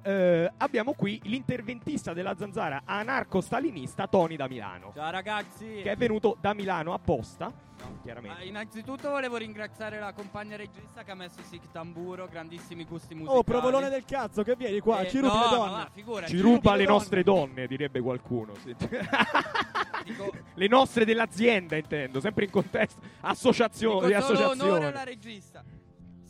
[0.07, 5.81] Eh, abbiamo qui l'interventista della zanzara anarco-stalinista Tony da Milano, Ciao ragazzi.
[5.83, 8.45] che è venuto da Milano apposta, Ah, chiaramente.
[8.45, 13.39] innanzitutto volevo ringraziare la compagna regista che ha messo Sic Tamburo, grandissimi gusti musicali.
[13.39, 15.71] Oh, provolone del cazzo, che vieni qua, Eh, ci rubi no, le no, donne.
[15.73, 16.31] va, figurati.
[16.31, 16.99] Ci rubi ruba le le donne.
[16.99, 18.53] nostre donne, direbbe qualcuno.
[20.05, 24.87] Dico, Le nostre dell'azienda, intendo, sempre in contesto associazione, di solo onore associazione.
[24.87, 25.65] alla regista.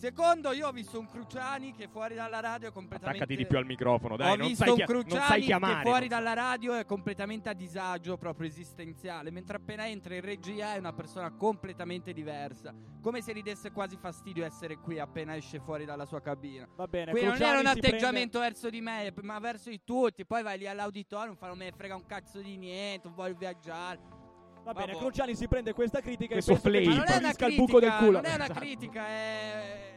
[0.04, 3.16] Secondo, io ho visto un Cruciani che fuori dalla radio è completamente...
[3.16, 5.74] Attaccati di più al microfono, dai, ho non visto sai, un non Cruciani sai chiamare.
[5.76, 10.20] che fuori non- dalla radio è completamente a disagio proprio esistenziale, mentre appena entra in
[10.20, 15.36] regia è una persona completamente diversa, come se gli desse quasi fastidio essere qui appena
[15.36, 16.68] esce fuori dalla sua cabina.
[16.76, 19.70] Va bene, Qui non Cruciani era un si prende- atteggiamento verso di me, ma verso
[19.70, 20.26] di tutti.
[20.26, 24.23] Poi vai lì all'auditorium, non fanno me frega un cazzo di niente, non voglio viaggiare.
[24.64, 24.98] Va bene, Vabbè.
[24.98, 26.92] Cruciani si prende questa critica Questo e penso che flame.
[26.92, 28.10] ci Ma non è una critica, buco del culo.
[28.12, 29.92] non è una critica, è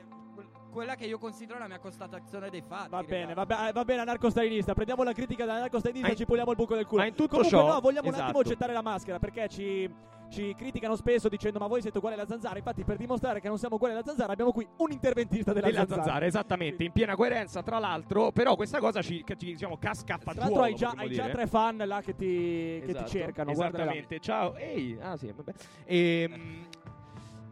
[0.77, 2.89] quella che io considero la mia constatazione dei fatti.
[2.89, 6.55] Va bene, va, be- va bene anarco-stalinista, prendiamo la critica dall'anarco-stalinista e ci puliamo il
[6.55, 7.01] buco del culo.
[7.01, 8.29] ma in tutto Comunque ciò- no, vogliamo un esatto.
[8.29, 9.91] attimo gettare la maschera perché ci,
[10.29, 12.57] ci criticano spesso dicendo ma voi siete uguali alla zanzara.
[12.59, 15.87] Infatti per dimostrare che non siamo uguali alla zanzara abbiamo qui un interventista della, della
[15.87, 20.17] zanzara, esattamente, in piena coerenza, tra l'altro, però questa cosa ci, ci, diciamo, casca a
[20.19, 23.07] Tra fagiolo, l'altro hai già, hai già tre fan là che ti, che ti Esatto,
[23.07, 23.53] cercano.
[23.53, 23.83] guarda là.
[23.85, 24.55] Esattamente, ciao.
[24.55, 25.53] Ehi, ah sì, vabbè.
[25.85, 26.66] Ehm,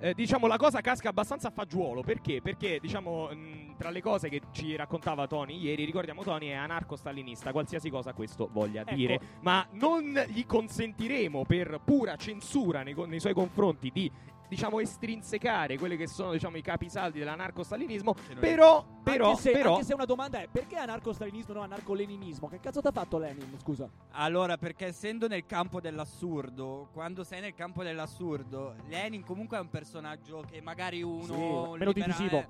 [0.06, 2.40] eh, diciamo la cosa casca abbastanza a fagiolo perché?
[2.40, 7.52] Perché diciamo mh, tra le cose che ci raccontava Tony ieri, ricordiamo Tony è anarco-stalinista,
[7.52, 8.94] qualsiasi cosa questo voglia Ecco.
[8.94, 14.11] dire, ma non gli consentiremo per pura censura nei, nei suoi confronti di
[14.47, 19.85] diciamo estrinsecare quelli che sono diciamo i capisaldi dell'anarco-stalinismo, però però anche, se, però anche
[19.85, 22.47] se una domanda è perché anarco-stalinismo e non anarco-leninismo?
[22.47, 23.88] Che cazzo t'ha fatto Lenin, scusa?
[24.11, 29.69] Allora, perché essendo nel campo dell'assurdo, quando sei nel campo dell'assurdo, Lenin comunque è un
[29.69, 32.45] personaggio che magari uno Sì, meno libera- divisivo.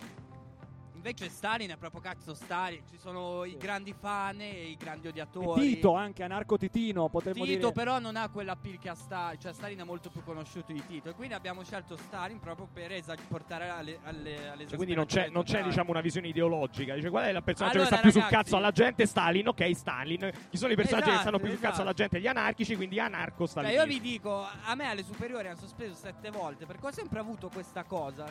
[1.08, 5.10] Invece Stalin è proprio cazzo Stalin, ci sono i grandi fan e i grandi E
[5.12, 5.62] odiatori.
[5.76, 7.72] Tito, anche anarco-titino, potremmo Tito dire.
[7.74, 11.10] però non ha quella che ha Stalin, cioè Stalin è molto più conosciuto di Tito
[11.10, 12.92] e quindi abbiamo scelto Stalin proprio per
[13.28, 16.96] portare alle, alle, alle Cioè, quindi non c'è, non c'è diciamo una visione ideologica.
[16.96, 19.06] Dice, qual è il personaggio Allora, che sta più sul ragazzi- cazzo alla gente?
[19.06, 20.32] Stalin, ok, Stalin.
[20.50, 21.82] Chi sono i personaggi che Esatto, stanno più sul cazzo esatto.
[21.84, 22.20] alla gente?
[22.20, 23.72] Gli anarchici, quindi anarco Cioè, Stalin.
[23.74, 27.50] io vi dico, a me alle superiori hanno sospeso sette volte perché ho sempre avuto
[27.50, 28.26] questa cosa.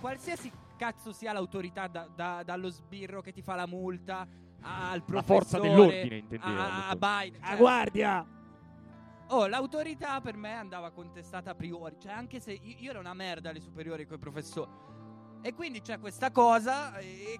[0.00, 4.26] Qualsiasi cazzo sia l'autorità, da- da- dallo sbirro che ti fa la multa
[4.60, 6.94] al La professore, forza dell'ordine, intendevo, a, a.
[6.96, 7.42] Biden.
[7.42, 8.26] A cioè- guardia!
[9.30, 11.96] Oh, l'autorità per me andava contestata a priori.
[11.98, 14.70] Cioè, anche se io, io ero una merda alle superiori con i professori.
[15.42, 16.96] E quindi c'è questa cosa.
[16.98, 17.38] E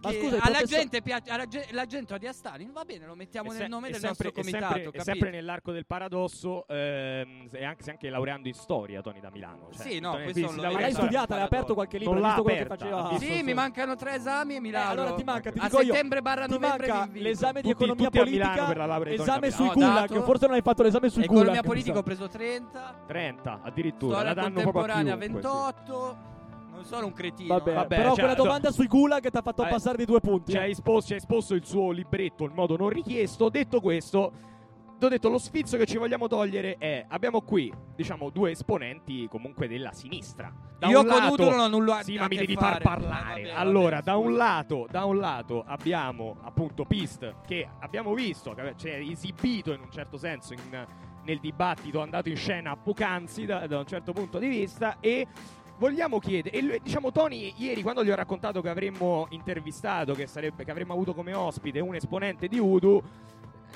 [0.00, 1.30] Ma scusa, alla professor- gente piace.
[1.30, 2.70] alla ge- la gente odia Stalin.
[2.72, 4.74] Va bene, lo mettiamo È nel se- nome del sempre, nostro è comitato.
[4.74, 9.18] sempre- è sempre nell'arco del paradosso, ehm, e anche, è anche laureando in storia, Tony
[9.18, 9.70] da Milano.
[9.72, 12.28] Cioè, Sì, no, Tony- questo quindi lo l'hai studiata, l'hai aperto qualche libro, Non l'ha
[12.28, 13.18] visto quello che aperta, faceva?
[13.18, 15.92] Sì, mi mancano tre esami e mi Eh, allora ti manca, ti a dico io.
[15.92, 19.22] settembre barra Ti novembre vi manca l'esame di Tutti- economia tutti Milano politica, per la
[19.22, 20.06] esame sui Milano.
[20.06, 21.64] Gulag, forse non hai fatto l'esame sui Economia gulag.
[21.64, 23.02] mi politica ho preso 30.
[23.06, 24.14] 30, addirittura.
[24.14, 25.46] Storia la danno proprio a contemporanea chiunque, sì.
[25.48, 26.36] 28.
[26.78, 27.54] Non sono un cretino.
[27.58, 30.04] Vabbè, Vabbè, però cioè, quella so- domanda sui gulag ti ha fatto Eh, passare di
[30.04, 30.52] due punti.
[30.52, 30.60] Ci eh.
[30.60, 33.48] ha, esposto, esposto il suo libretto in modo non richiesto.
[33.48, 34.32] Detto questo,
[34.96, 39.26] ti ho detto lo sfizio che ci vogliamo togliere è: abbiamo qui, diciamo, due esponenti
[39.28, 40.52] comunque della sinistra.
[40.78, 42.80] Da Io un con lato, non ho nulla Sì, a ma mi devi fare.
[42.80, 43.40] far parlare.
[43.40, 48.14] Eh, vabbè, allora, vabbè, da un, lato, da un lato abbiamo appunto Pist che abbiamo
[48.14, 50.86] visto, che ci è esibito in un certo senso in-
[51.24, 55.26] nel dibattito andato in scena poc'anzi da, da un certo punto di vista e
[55.78, 60.26] vogliamo chiedere e lui- diciamo Tony ieri quando gli ho raccontato che avremmo intervistato che,
[60.26, 63.02] sarebbe, che avremmo avuto come ospite un esponente di Udu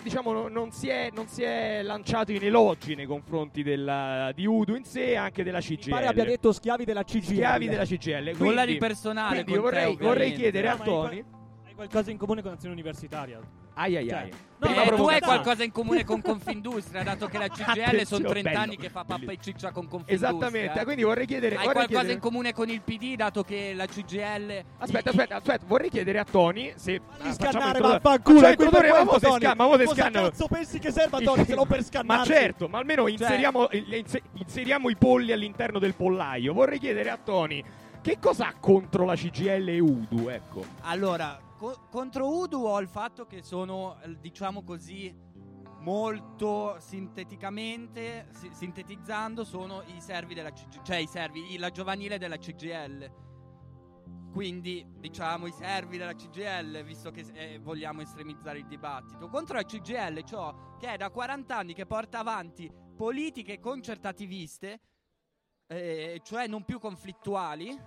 [0.03, 4.47] diciamo no- non si, è, non si è lanciato in elogi nei confronti della- di
[4.47, 7.23] Udu in sé e anche della CGL Mi pare abbia detto schiavi della CGL.
[7.23, 9.45] schiavi della CGL Nulla Quindi- di personale.
[9.45, 11.25] quindi con te, vorrei, vorrei chiedere No, a Tony
[11.67, 13.41] Hai qualcosa in comune con l'azione universitaria.
[13.75, 17.27] Ai ai Cioè, ai no, Prima Eh, tu hai qualcosa in comune con Confindustria, dato
[17.27, 20.29] che la CGL sono Attenzione, 30 bello, anni che fa pappa e ciccia con Confindustria.
[20.39, 23.73] Esattamente, quindi vorrei chiedere Hai vorrei qualcosa chiedere- in comune con il PD, dato che
[23.75, 24.65] la CGL.
[24.79, 28.69] Aspetta, aspetta, aspetta, vorrei chiedere a Tony se Fagli ah, scannare, vaffanculo, Facciamo è qui
[28.69, 29.41] per ma questo, Tony.
[29.41, 32.33] scan- ma Cosa scanno- cazzo pensi che serva, Tony, se non per Ma scannarsi?
[32.33, 36.53] certo, ma almeno inseriamo, eh, inse- inseriamo i polli all'interno del pollaio.
[36.53, 37.65] Vorrei chiedere a Tony
[38.01, 40.65] che cosa ha contro la CGL e Udu, ecco.
[40.83, 45.15] Allora, co- contro Udu ho il fatto che sono, eh, diciamo così,
[45.79, 52.37] molto sinteticamente, si- sintetizzando, sono i servi della CGL, cioè i servi, la giovanile della
[52.37, 53.21] CGL.
[54.33, 59.29] Quindi, diciamo, i servi della CGL, visto che eh, vogliamo estremizzare il dibattito.
[59.29, 64.81] Contro la CGL, ciò che è da 40 anni che porta avanti politiche concertativiste,
[65.69, 67.79] eh, cioè non più conflittuali,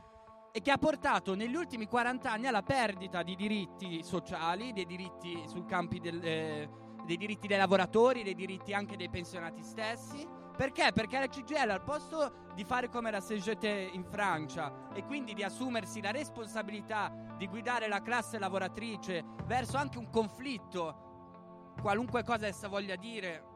[0.55, 5.43] e che ha portato negli ultimi 40 anni alla perdita di diritti sociali, dei diritti
[5.47, 6.69] sul campi del, eh,
[7.03, 10.25] dei diritti dei lavoratori, dei diritti anche dei pensionati stessi.
[10.55, 10.93] Perché?
[10.93, 15.43] Perché la CGL al posto di fare come la CGT in Francia e quindi di
[15.43, 22.69] assumersi la responsabilità di guidare la classe lavoratrice verso anche un conflitto, qualunque cosa essa
[22.69, 23.54] voglia dire,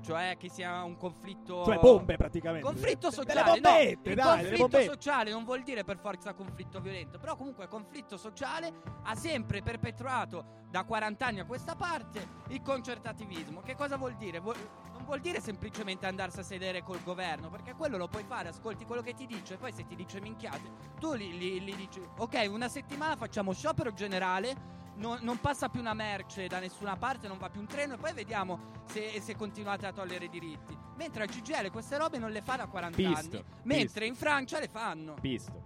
[0.00, 2.64] cioè che sia un conflitto Cioè bombe praticamente.
[2.66, 6.80] Conflitto sociale, bombette, no, il dai, delle conflitto sociale non vuol dire per forza conflitto
[6.80, 8.72] violento, però comunque conflitto sociale
[9.04, 13.60] ha sempre perpetuato da 40 anni a questa parte il concertativismo.
[13.60, 14.38] Che cosa vuol dire?
[14.40, 14.56] Vuol-
[14.92, 18.84] non vuol dire semplicemente andarsi a sedere col governo, perché quello lo puoi fare, ascolti
[18.84, 22.00] quello che ti dice, e poi se ti dice minchiate, tu li, li- li dici,
[22.18, 27.28] ok, una settimana facciamo sciopero generale, non, non passa più una merce da nessuna parte,
[27.28, 30.76] non va più un treno e poi vediamo se, se continuate a togliere i diritti.
[30.96, 34.58] Mentre al CGL queste robe non le fa da 40 Pist, anni, mentre in Francia
[34.58, 35.14] le fanno.
[35.20, 35.62] Visto.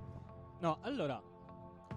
[0.61, 1.21] No, allora.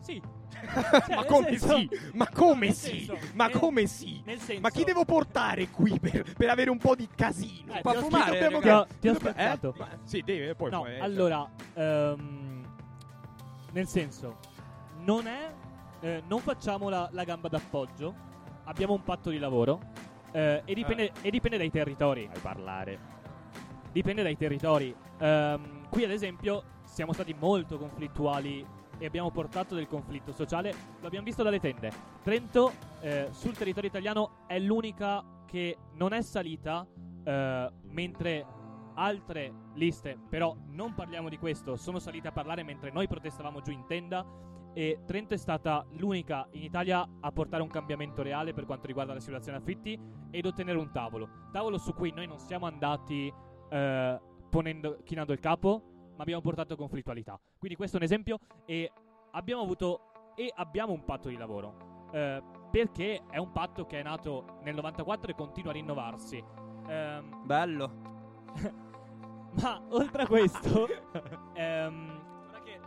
[0.01, 0.21] Sì.
[1.09, 1.89] ma nel come senso- sì?
[2.13, 3.05] Ma come nel sì?
[3.05, 4.21] senso- Ma nel- come sì?
[4.23, 4.61] Nel senso.
[4.61, 7.73] Ma chi devo portare qui per, per avere un po' di casino?
[7.73, 8.87] Eh, ti ho fumare, raga?
[8.99, 9.59] Ti ho, ti ho Eh?
[9.77, 12.63] Ma- sì, deve, poi No, poi, eh, allora, ehm,
[13.71, 14.37] nel senso,
[14.99, 15.53] non è,
[16.01, 18.13] eh, non facciamo la, la gamba d'appoggio,
[18.65, 19.79] abbiamo un patto di lavoro
[20.31, 22.27] eh, e, dipende, e dipende dai territori.
[22.31, 22.99] Fai parlare.
[23.91, 24.93] Dipende dai territori.
[25.19, 28.65] Ehm, qui, ad esempio, siamo stati molto conflittuali
[28.97, 30.73] e abbiamo portato del conflitto sociale.
[30.99, 31.91] Lo abbiamo visto dalle tende.
[32.21, 36.85] Trento, eh, sul territorio italiano, è l'unica che non è salita,
[37.23, 38.45] eh, mentre
[38.95, 43.71] altre liste, però non parliamo di questo, sono salite a parlare mentre noi protestavamo giù
[43.71, 44.25] in tenda.
[44.77, 49.13] E Trento è stata l'unica in Italia a portare un cambiamento reale per quanto riguarda
[49.13, 49.97] la situazione affitti
[50.29, 51.29] ed ottenere un tavolo.
[51.53, 53.33] Tavolo su cui noi non siamo andati
[53.69, 54.19] eh,
[54.49, 55.81] ponendo, chinando il capo,
[56.17, 57.39] ma abbiamo portato conflittualità.
[57.57, 58.91] Quindi questo è un esempio e
[59.31, 62.09] abbiamo avuto e abbiamo un patto di lavoro.
[62.11, 66.43] eh, perché è un patto che è nato nel 94 e continua a rinnovarsi.
[66.87, 67.91] Ehm, Bello.
[69.61, 70.85] ma oltre a questo,
[71.55, 72.24] ehm,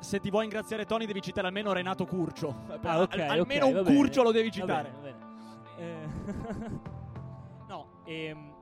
[0.00, 2.54] Se ti vuoi ringraziare Tony devi citare almeno Renato Curcio.
[2.82, 3.96] Ah, ok, Al- almeno un va bene.
[3.96, 4.90] Curcio lo devi Va citare.
[5.00, 5.26] bene, va bene.
[5.78, 6.08] Eh,
[7.68, 8.54] no, ehm,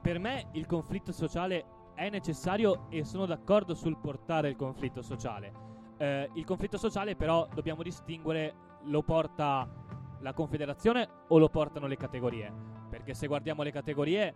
[0.00, 1.64] per me il conflitto sociale
[1.94, 5.52] è necessario e sono d'accordo sul portare il conflitto sociale.
[5.98, 9.68] Eh, il conflitto sociale però dobbiamo distinguere lo porta
[10.20, 12.52] la confederazione o lo portano le categorie.
[12.88, 14.34] Perché se guardiamo le categorie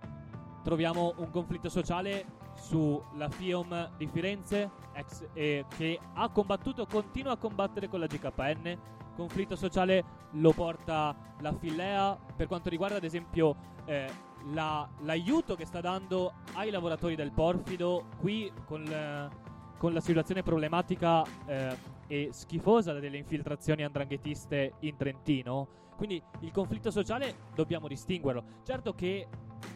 [0.65, 2.25] troviamo un conflitto sociale
[2.55, 8.79] sulla FIOM di Firenze ex- eh, che ha combattuto, continua a combattere con la GKN.
[9.15, 14.09] Conflitto sociale lo porta la Fillea per quanto riguarda ad esempio eh,
[14.53, 19.29] la- l'aiuto che sta dando ai lavoratori del Porfido qui con, eh,
[19.77, 21.77] con la situazione problematica eh,
[22.07, 25.69] e schifosa delle infiltrazioni andranghetiste in Trentino.
[25.97, 28.45] Quindi il conflitto sociale dobbiamo distinguerlo.
[28.63, 29.29] Certo che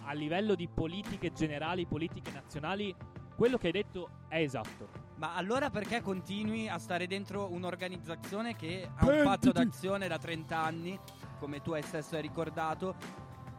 [0.04, 2.94] a livello di politiche generali, politiche nazionali,
[3.34, 5.04] quello che hai detto è esatto.
[5.16, 10.58] Ma allora perché continui a stare dentro un'organizzazione che ha un patto d'azione da 30
[10.58, 10.98] anni,
[11.38, 12.94] come tu hai stesso hai ricordato,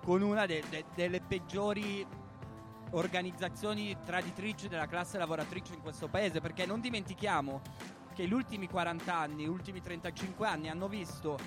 [0.04, 2.06] con una de- de- delle peggiori
[2.92, 6.42] organizzazioni traditrici della classe lavoratrice in questo paese?
[6.42, 7.62] Perché non dimentichiamo
[8.14, 11.38] che gli ultimi 40 anni, gli ultimi 35 anni hanno visto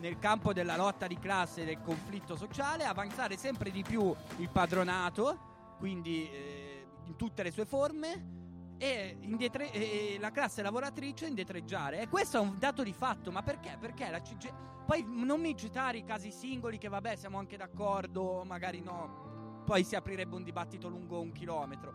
[0.00, 4.48] nel campo della lotta di classe e del conflitto sociale avanzare sempre di più il
[4.50, 8.38] padronato, quindi eh, in tutte le sue forme,
[8.78, 12.00] e, indietre- e la classe lavoratrice indietreggiare.
[12.00, 13.76] E questo è un dato di fatto, ma perché?
[13.78, 14.50] Perché la CG...
[14.86, 19.84] Poi non mi citare i casi singoli che vabbè siamo anche d'accordo, magari no, poi
[19.84, 21.92] si aprirebbe un dibattito lungo un chilometro.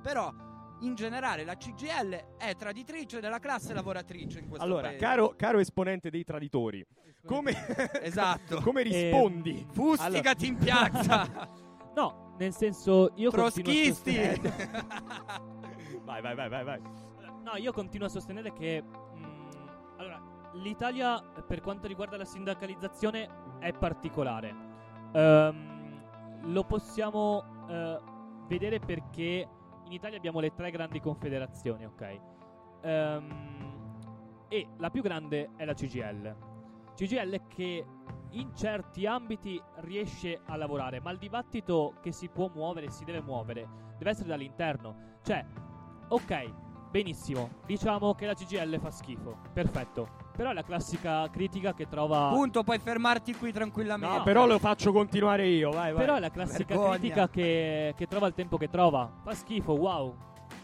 [0.00, 0.32] Però
[0.80, 4.98] in generale la CGL è traditrice della classe lavoratrice in questo Allora, paese.
[4.98, 6.84] caro, caro esponente dei traditori,
[7.26, 7.52] come,
[8.02, 8.60] Esatto.
[8.62, 9.66] come rispondi?
[9.70, 11.66] Fustigati in piazza.
[11.98, 14.12] No, nel senso io continuo a Trotskisti.
[14.14, 14.80] sostenere-
[16.04, 16.80] vai, vai, vai, vai, vai.
[17.42, 19.48] No, io continuo a sostenere che mh,
[19.96, 20.22] allora,
[20.54, 23.28] l'Italia per quanto riguarda la sindacalizzazione
[23.58, 24.54] è particolare.
[25.12, 26.02] Ehm,
[26.52, 28.00] lo possiamo eh,
[28.46, 29.48] vedere perché
[29.88, 32.20] in Italia abbiamo le tre grandi confederazioni, ok?
[32.82, 36.36] Ehm, e la più grande è la CGL.
[36.94, 37.84] CGL che
[38.30, 43.22] in certi ambiti riesce a lavorare, ma il dibattito che si può muovere, si deve
[43.22, 43.66] muovere,
[43.96, 45.16] deve essere dall'interno.
[45.22, 45.44] Cioè,
[46.08, 50.27] ok, benissimo, diciamo che la CGL fa schifo, perfetto.
[50.38, 52.28] Però è la classica critica che trova...
[52.28, 54.18] Punto, puoi fermarti qui tranquillamente.
[54.18, 56.00] No, però lo faccio continuare io, vai, vai.
[56.00, 56.96] Però è la classica Vergogna.
[56.96, 59.10] critica che, che trova il tempo che trova.
[59.24, 60.14] Fa schifo, wow.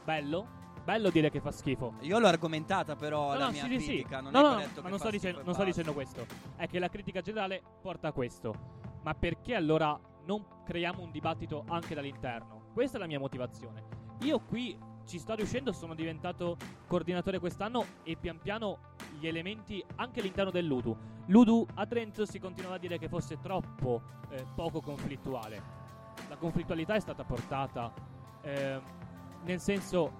[0.04, 0.46] Bello.
[0.84, 1.94] Bello dire che fa schifo.
[2.02, 3.86] Io l'ho argomentata però No, la no, mia sì, sì, sì.
[3.86, 6.24] critica, non No, è no, detto ma non sto, dicendo, non sto dicendo questo.
[6.54, 8.54] È che la critica generale porta a questo.
[9.02, 12.66] Ma perché allora non creiamo un dibattito anche dall'interno?
[12.72, 13.82] Questa è la mia motivazione.
[14.20, 16.56] Io qui ci sto riuscendo, sono diventato
[16.86, 18.78] coordinatore quest'anno e pian piano
[19.18, 20.96] gli elementi anche all'interno dell'Udu.
[21.26, 25.82] L'Udu a Trento si continuava a dire che fosse troppo eh, poco conflittuale.
[26.28, 27.92] la conflittualità è stata portata
[28.42, 28.82] ehm,
[29.44, 30.12] nel senso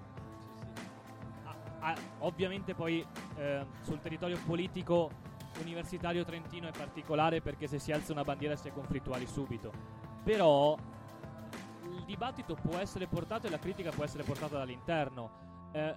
[1.43, 1.55] a-
[1.91, 3.05] a- ovviamente poi
[3.37, 5.09] ehm, sul territorio politico
[5.61, 9.71] universitario trentino è particolare perché se si alza una bandiera si è conflittuali subito
[10.23, 10.75] però
[12.05, 15.69] dibattito può essere portato e la critica può essere portata dall'interno.
[15.73, 15.95] Eh,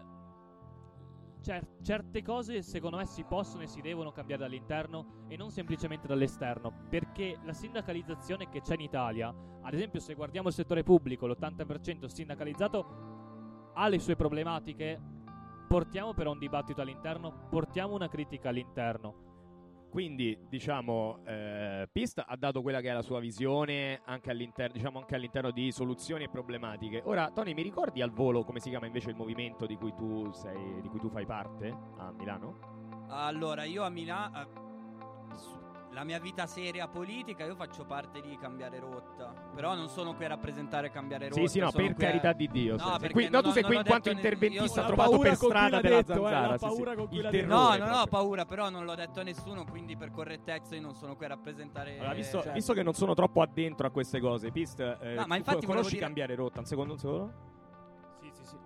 [1.40, 6.06] cer- certe cose secondo me si possono e si devono cambiare dall'interno e non semplicemente
[6.06, 11.26] dall'esterno perché la sindacalizzazione che c'è in Italia ad esempio se guardiamo il settore pubblico
[11.26, 15.00] l'80% sindacalizzato ha le sue problematiche
[15.66, 19.26] portiamo però un dibattito all'interno portiamo una critica all'interno
[19.90, 24.98] Quindi, diciamo, eh, Pista ha dato quella che è la sua visione anche all'interno, diciamo,
[24.98, 27.02] anche all'interno di soluzioni e problematiche.
[27.04, 30.30] Ora, Tony, mi ricordi al volo come si chiama invece il movimento di cui tu,
[30.32, 33.06] sei, di cui tu fai parte a Milano?
[33.08, 34.66] Allora, io a Milano.
[35.92, 39.32] La mia vita seria politica, io faccio parte di Cambiare Rotta.
[39.54, 41.40] Però non sono qui a rappresentare Cambiare Rotta.
[41.40, 42.76] Sì, sì, no, per qui a- carità di Dio.
[42.76, 45.90] No, perché qui- no, tu sei qui in quanto interventista trovato per strada l'ha per
[45.90, 46.58] la detto, eh, la zanzara.
[46.58, 46.96] sì, paura sì.
[46.96, 47.46] con cui l'ha detto.
[47.48, 50.80] terrore No, non ho paura, però non l'ho detto a nessuno, quindi per correttezza io
[50.82, 51.98] non sono qui a rappresentare.
[51.98, 55.24] Allora, visto, cioè- visto che non sono troppo addentro a queste cose, Pist, eh, No,
[55.26, 56.60] ma tu infatti conosci dire- cambiare rotta?
[56.60, 57.32] Un secondo, un secondo?
[58.20, 58.56] sì sì sì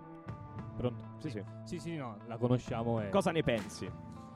[0.77, 1.43] pronto Sì, sì.
[1.65, 3.89] sì sì no la conosciamo e Cosa ne pensi?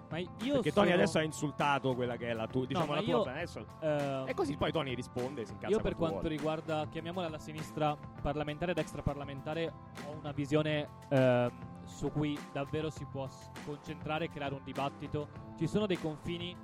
[0.08, 2.94] Ma io Perché Tony sono- adesso ha insultato quella che è la tua, diciamo, ma
[2.96, 3.66] la io- tua adesso.
[3.80, 6.28] eh, E così poi Tony risponde si Io per quanto vuole.
[6.28, 9.72] riguarda, chiamiamola la sinistra parlamentare ed extraparlamentare,
[10.06, 11.50] ho una visione ehm,
[11.84, 13.28] su cui davvero si può
[13.64, 15.28] concentrare e creare un dibattito.
[15.56, 16.56] Ci sono dei confini,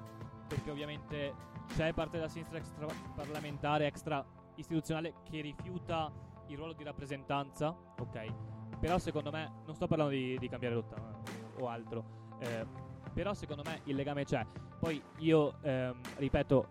[0.48, 1.34] perché ovviamente
[1.74, 4.24] c'è parte della sinistra extraparlamentare, extra
[4.56, 6.10] istituzionale, che rifiuta
[6.48, 8.26] il ruolo di rappresentanza, ok?
[8.80, 12.04] Però secondo me, non sto parlando di, di cambiare rotta eh, o altro,
[12.40, 12.66] eh,
[13.12, 14.44] però secondo me il legame c'è.
[14.78, 16.68] Poi io, ehm, ripeto,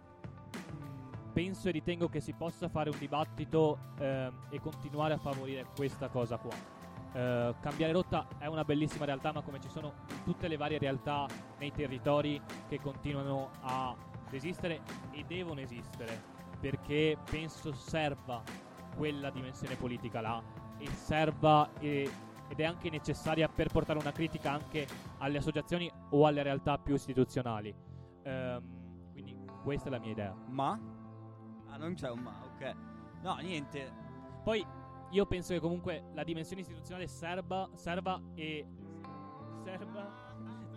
[1.33, 6.09] penso e ritengo che si possa fare un dibattito ehm, e continuare a favorire questa
[6.09, 6.79] cosa qua.
[7.13, 9.93] Eh, cambiare rotta è una bellissima realtà, ma come ci sono
[10.23, 11.25] tutte le varie realtà
[11.57, 13.95] nei territori che continuano a
[14.31, 14.81] esistere
[15.11, 16.21] e devono esistere,
[16.59, 18.41] perché penso serva
[18.95, 20.41] quella dimensione politica là
[20.77, 24.85] e serva e- ed è anche necessaria per portare una critica anche
[25.19, 27.73] alle associazioni o alle realtà più istituzionali.
[28.23, 29.33] Ehm, quindi
[29.63, 30.35] questa è la mia idea.
[30.49, 30.77] Ma?
[31.69, 32.75] Ah, non c'è un ma, ok.
[33.21, 33.89] No, niente.
[34.43, 34.65] Poi
[35.11, 38.67] io penso che comunque la dimensione istituzionale serva, serva e
[39.63, 40.11] serva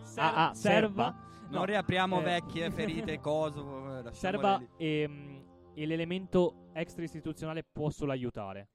[0.05, 1.11] ser- Ah, ah, serva?
[1.49, 3.99] Non no, riapriamo eh, vecchie ferite, coso.
[3.99, 5.37] eh, serva e, mm,
[5.75, 8.69] e l'elemento extra istituzionale può solo aiutare.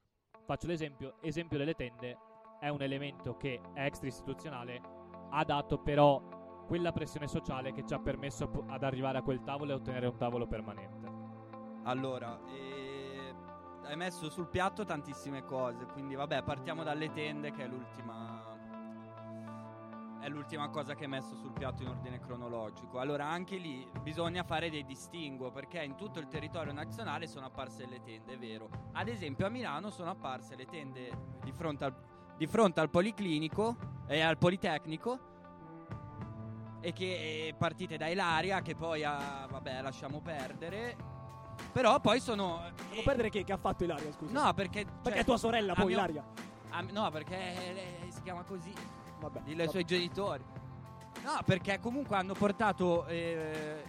[0.45, 2.17] Faccio l'esempio, esempio delle tende
[2.59, 4.81] è un elemento che è extra istituzionale,
[5.29, 6.21] ha dato però
[6.67, 10.17] quella pressione sociale che ci ha permesso ad arrivare a quel tavolo e ottenere un
[10.17, 11.07] tavolo permanente.
[11.83, 13.33] Allora, eh,
[13.85, 18.39] hai messo sul piatto tantissime cose, quindi vabbè, partiamo dalle tende che è l'ultima
[20.19, 22.99] è l'ultima cosa che hai messo sul piatto in ordine cronologico.
[22.99, 27.85] Allora, anche lì bisogna fare dei distinguo perché in tutto il territorio nazionale sono apparse
[27.87, 28.69] le tende, è vero.
[28.93, 31.95] Ad esempio a Milano sono apparse le tende di fronte al,
[32.39, 33.75] di fronte al Policlinico
[34.07, 35.19] e al Politecnico
[36.79, 40.95] e che eh, partite da Ilaria che poi ha, vabbè, lasciamo perdere.
[41.73, 44.31] Però poi sono Devo perdere che, che ha fatto Ilaria, scusa.
[44.31, 46.23] No, perché Perché cioè, è tua sorella, poi mio- Ilaria.
[46.69, 48.73] a- no, perché lei si chiama così.
[49.19, 49.41] Vabbè.
[49.41, 50.43] Dillo ai suoi genitori.
[51.21, 53.05] No, perché comunque hanno portato.
[53.07, 53.83] eh,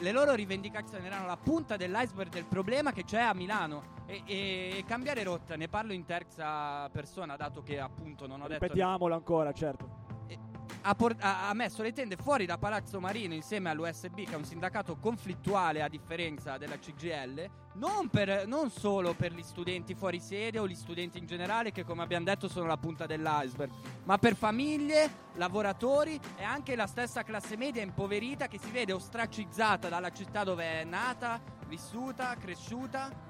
[0.00, 3.96] le loro rivendicazioni erano la punta dell'iceberg del problema che c'è a Milano.
[4.06, 8.62] E, e cambiare rotta, ne parlo in terza persona, dato che appunto non ho detto.
[8.64, 10.07] Ripetiamolo ancora, certo.
[10.88, 14.36] Ha, por- ha- ha messo le tende fuori da Palazzo Marino insieme all'USB, che è
[14.36, 20.18] un sindacato conflittuale a differenza della CGL, non, per- non solo per gli studenti fuori
[20.18, 23.70] sede o gli studenti in generale, che come abbiamo detto sono la punta dell'iceberg,
[24.04, 29.90] ma per famiglie, lavoratori e anche la stessa classe media impoverita che si vede ostracizzata
[29.90, 33.26] dalla città dove è nata, vissuta, cresciuta.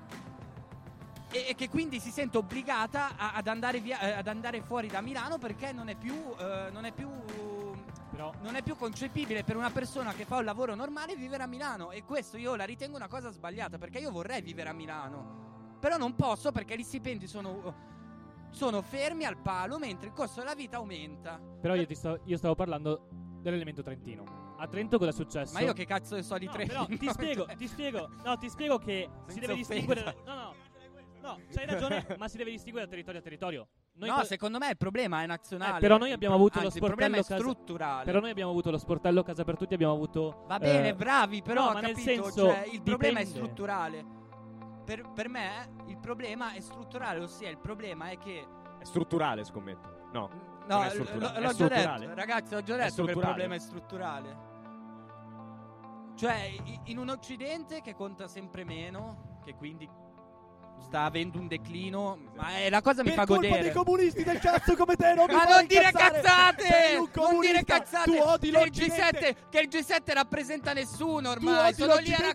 [1.30, 4.88] E, e che quindi si sente obbligata a- ad, andare via- eh, ad andare fuori
[4.88, 7.08] da Milano perché non è più, eh, non è più
[8.10, 11.46] Però non è più concepibile per una persona che fa un lavoro normale vivere a
[11.46, 15.76] Milano e questo io la ritengo una cosa sbagliata perché io vorrei vivere a Milano
[15.78, 17.74] però non posso perché gli stipendi sono,
[18.50, 22.36] sono fermi al palo mentre il costo della vita aumenta Però io, ti sto- io
[22.38, 23.08] stavo parlando
[23.40, 24.46] dell'elemento trentino.
[24.60, 25.52] A Trento cosa è successo?
[25.52, 28.36] ma io che cazzo ne so di No, Trentino però ti spiego, ti spiego, no,
[28.38, 30.16] ti spiego che si deve distinguere.
[30.24, 30.34] no,
[31.36, 33.68] no, c'hai ragione, ma si deve distinguere da territorio a territorio.
[33.94, 36.78] Noi no par- secondo me il problema è nazionale Eh, però noi abbiamo avuto Anzi,
[36.78, 39.56] lo il problema è sportello casa- strutturale Però noi abbiamo avuto lo sportello Casa per
[39.56, 40.44] Tutti, abbiamo avuto.
[40.46, 43.24] va bene eh, bravi però no, ho ma nel capito senso, cioè, il problema è
[43.24, 44.04] strutturale
[44.84, 48.46] per, per me il problema è strutturale, ossia il problema è che
[48.78, 50.08] È strutturale, scommetto.
[50.12, 50.30] No.
[50.68, 51.18] No, è l- strutturale.
[51.18, 52.06] l- È l'ho già strutturale.
[52.06, 53.26] detto, ragazzi, ho già È detto che il strutturale.
[53.26, 54.36] problema è strutturale.
[56.14, 56.52] Cioè,
[56.84, 59.88] in un Occidente che conta sempre meno, che quindi
[60.86, 63.62] sta avendo un declino, ma è la cosa mi per fa colpa godere.
[63.64, 66.96] dei comunisti del cazzo come te non mi Ma non dire cazzate!
[66.98, 68.10] Un Non dire cazzate!
[68.10, 69.30] Tu odi che il, l'Occidente!
[69.30, 71.74] G7, che il G7 rappresenta nessuno ormai.
[71.74, 72.34] Sono lì a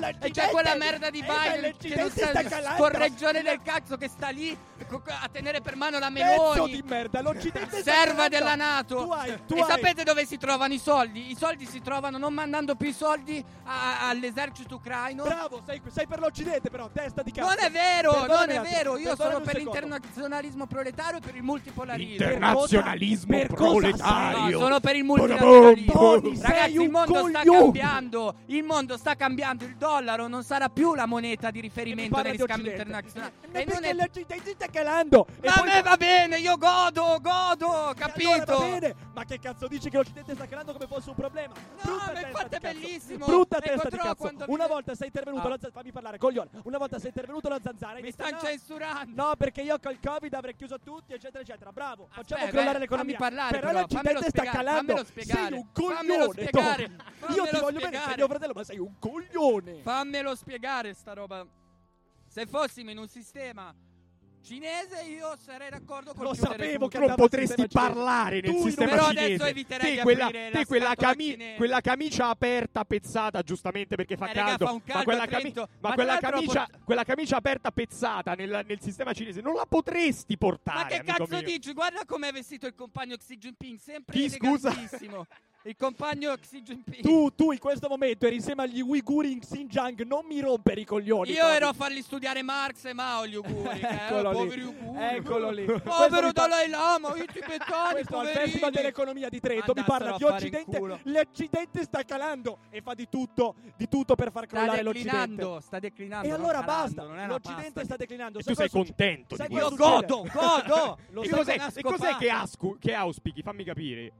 [0.00, 4.08] vai E c'è quella merda di Eh, Biden che non sta, scorreggione del cazzo che
[4.08, 4.56] sta lì
[5.20, 6.70] a tenere per mano la Meloni.
[6.70, 9.04] di merda, l'Occidente Serva della Nato.
[9.04, 11.30] Tu hai, tu e hai- sapete dove si trovano i soldi?
[11.30, 15.24] I soldi si trovano non mandando più i soldi a- all'esercito ucraino.
[15.24, 17.48] Bravo, sei, sei per l'Occidente però, testa di cazzo!
[17.48, 18.98] Non è vero, Perdonami non è vero.
[18.98, 22.12] Io sono per l'internazionalismo proletario e per il multipolarismo.
[22.12, 24.58] Internazionalismo Per cosa proletario.
[24.58, 25.04] No, sono per il
[26.36, 28.34] sei Ragazzi, il mondo sta cambiando.
[28.46, 29.64] Il mondo sta cambiando.
[29.64, 33.32] Il dollaro non sarà più la moneta di riferimento negli scambi internazionali.
[33.52, 35.26] Ma E non perché è- l'Occidente sta calando!
[35.44, 38.30] Ma a me va bene, io godo, godo, capito?
[38.30, 41.54] Allora va bene, ma che cazzo dici che l'Occidente sta calando come fosse un problema?
[41.82, 42.78] Brutta ma infatti è cazzo.
[42.78, 43.24] bellissimo.
[43.26, 44.32] Brutta Vengo testa di cazzo.
[44.52, 45.50] Una volta sei intervenuto Ah.
[45.72, 46.50] fammi parlare, coglione.
[46.64, 49.22] Una volta sei intervenuto la zanzara Mi stanno no, censurando.
[49.22, 51.72] No, perché io col Covid avrei chiuso tutti, eccetera, eccetera.
[51.72, 53.16] Bravo, facciamo Aspetta, crollare eh, l'economia.
[53.16, 55.04] fammi parlare, però, però, l'Occidente fammelo sta calando.
[55.16, 56.96] Sei un coglione.
[57.34, 59.80] Io ti voglio bene, sei mio fratello, ma sei un coglione.
[59.82, 61.46] Fammelo spiegare sta roba.
[62.26, 63.74] Se fossimo in un sistema
[64.46, 69.08] cinese io sarei d'accordo con Lo sapevo che non potresti parlare nel Tu sistema Però
[69.08, 69.24] cinese.
[69.24, 74.16] adesso eviterei te di quella, te la quella, cami- quella camicia aperta pezzata giustamente perché
[74.16, 76.84] fa Eh, raga, caldo, fa un caldo ma quella, cami- ma Ma quella camicia, port-
[76.84, 81.26] quella camicia aperta pezzata nel, nel sistema cinese non la potresti portare Ma che cazzo
[81.36, 81.42] mio.
[81.42, 81.72] dici?
[81.72, 84.72] Guarda com'è vestito il compagno Xi Jinping, sempre Chi, scusa?
[85.66, 87.02] Il compagno Xi Jinping.
[87.02, 90.84] Tu, tu in questo momento eri insieme agli uiguri in Xinjiang, non mi rompere i
[90.84, 91.32] coglioni.
[91.32, 93.80] Io ero a farli studiare Marx e Mao gli auguri.
[93.82, 94.38] Eccolo eh, lì.
[94.38, 95.04] poveri auguri.
[95.16, 95.64] Eccolo lì.
[95.64, 98.44] Povero Dalai Lama, i tibetani, Questo al poverini.
[98.44, 101.00] Festival dell'Economia di Trento mi parla di Occidente.
[101.02, 105.18] L'Occidente sta calando e fa di tutto, di tutto per far Sta crollare l'Occidente.
[105.26, 106.28] declinando, sta declinando.
[106.28, 107.84] E allora calando, basta, non è una l'Occidente pasta.
[107.84, 108.38] sta declinando.
[108.38, 110.06] E Sai tu sei contento sai di cosa Io succede?
[110.06, 110.98] godo, godo.
[111.10, 112.16] Lo E cos'è, una e cos'è scopata.
[112.18, 113.42] che, ascu- che auspichi?
[113.42, 114.12] Fammi capire.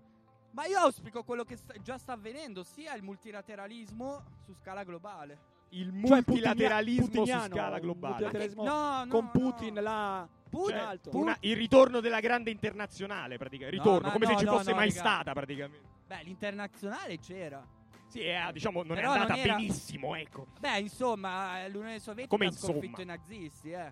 [0.57, 5.39] Ma io auspico quello che sta- già sta avvenendo, sia il multilateralismo su scala globale.
[5.71, 8.13] Il Cioè, multilateralismo su putiniano, scala globale.
[8.15, 9.31] multilateralismo No, no, con no.
[9.33, 11.11] Putin là Putin, in alto.
[11.11, 13.77] Putin- Una- il ritorno della grande internazionale, praticamente.
[13.77, 14.99] Ritorno, ma come no, se ci no, fosse no, mai raga.
[15.01, 15.89] stata, praticamente.
[16.07, 17.67] Beh, l'internazionale c'era.
[18.07, 20.47] Sì, è, diciamo, non Però è andata non era- benissimo, ecco.
[20.59, 22.73] Beh, insomma, eh, l'Unione Sovietica Come ha insomma?
[22.73, 23.91] sconfitto i nazisti, eh.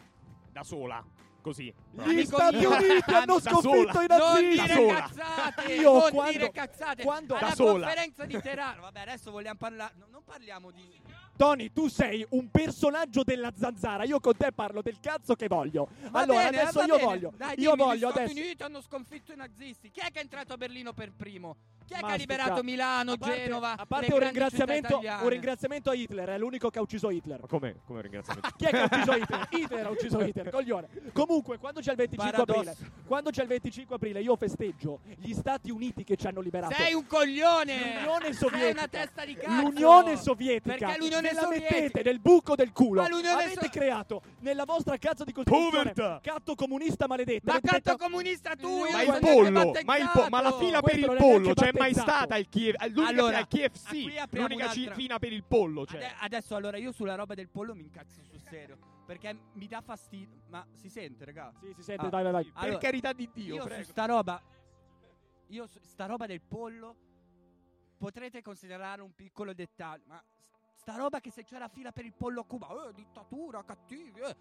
[0.50, 1.04] Da sola,
[1.44, 1.72] così.
[1.92, 4.02] Gli Amico Stati mio, Uniti hanno da sconfitto sola.
[4.02, 4.62] i Non nazisti.
[4.62, 4.94] dire sola.
[5.02, 7.02] cazzate, Io non quando- dire cazzate.
[7.02, 7.86] quando- Alla Da sola.
[7.86, 8.80] conferenza di Teherano.
[8.80, 9.92] Vabbè, adesso vogliamo parlare.
[9.98, 11.00] no, non parliamo di.
[11.36, 14.04] Tony, tu sei un personaggio della zanzara.
[14.04, 15.88] Io con te parlo del cazzo che voglio.
[16.10, 17.04] Va allora, bene, adesso va io bene.
[17.04, 17.32] voglio.
[17.36, 18.40] Dai, io dimmi, voglio gli Stati adesso.
[18.44, 19.90] Uniti hanno sconfitto i nazisti.
[19.90, 21.56] Chi è che è entrato a Berlino per primo?
[21.86, 22.32] Chi è che ha Mastica.
[22.32, 23.72] liberato Milano, A parte- Genova?
[23.76, 27.40] A parte le un ringraziamento, un ringraziamento a Hitler, è l'unico che ha ucciso Hitler.
[27.42, 28.48] Ma come, come ringraziamento?
[28.56, 29.46] Chi è che ha ucciso Hitler?
[29.50, 30.88] Hitler ha ucciso Hitler, coglione.
[31.12, 32.70] Comunque, quando c'è il 25 Paradosso.
[32.70, 36.72] aprile, quando c'è il 25 aprile, io festeggio gli Stati Uniti che ci hanno liberato.
[36.74, 37.96] Sei un coglione!
[38.00, 38.70] L'Unione Sei Sovietica.
[38.70, 39.60] una testa di cazzo!
[39.62, 40.76] L'Unione Sovietica.
[40.76, 43.00] Perché l'Unione Ve la mettete nel buco del culo.
[43.02, 46.20] Ma l'Unione Avete So- creato nella vostra cazzo di costituzione Povertà.
[46.22, 47.42] catto comunista maledetto.
[47.44, 48.80] Ma Avete cazzo detto- comunista tu!
[48.80, 49.50] Ma io Ma il pollo,
[49.84, 51.90] ma, il po- ma la fila per Questo il non è pollo neanche c'è mai
[51.92, 52.10] battezzato.
[52.10, 55.44] stata il Kiev, l'unica Allora, al KFC, qui apriamo l'unica ci- un'altra- fila per il
[55.44, 55.96] pollo c'è.
[55.96, 58.78] Ade- adesso allora io sulla roba del pollo mi incazzo sul serio.
[59.06, 60.42] Perché mi dà fastidio.
[60.48, 61.52] Ma si sente, raga?
[61.60, 62.44] Sì, si sente, Ah, vai, vai, vai.
[62.44, 63.82] per allora, carità di Dio, io su prego.
[63.84, 64.42] sta roba.
[65.48, 66.96] Io su sta roba del pollo.
[67.98, 70.04] Potrete considerare un piccolo dettaglio.
[70.06, 70.22] Ma
[70.84, 72.68] sta roba che se c'è la fila per il pollo a Cuba.
[72.88, 74.20] Eh, dittatura, cattivi.
[74.20, 74.36] eh.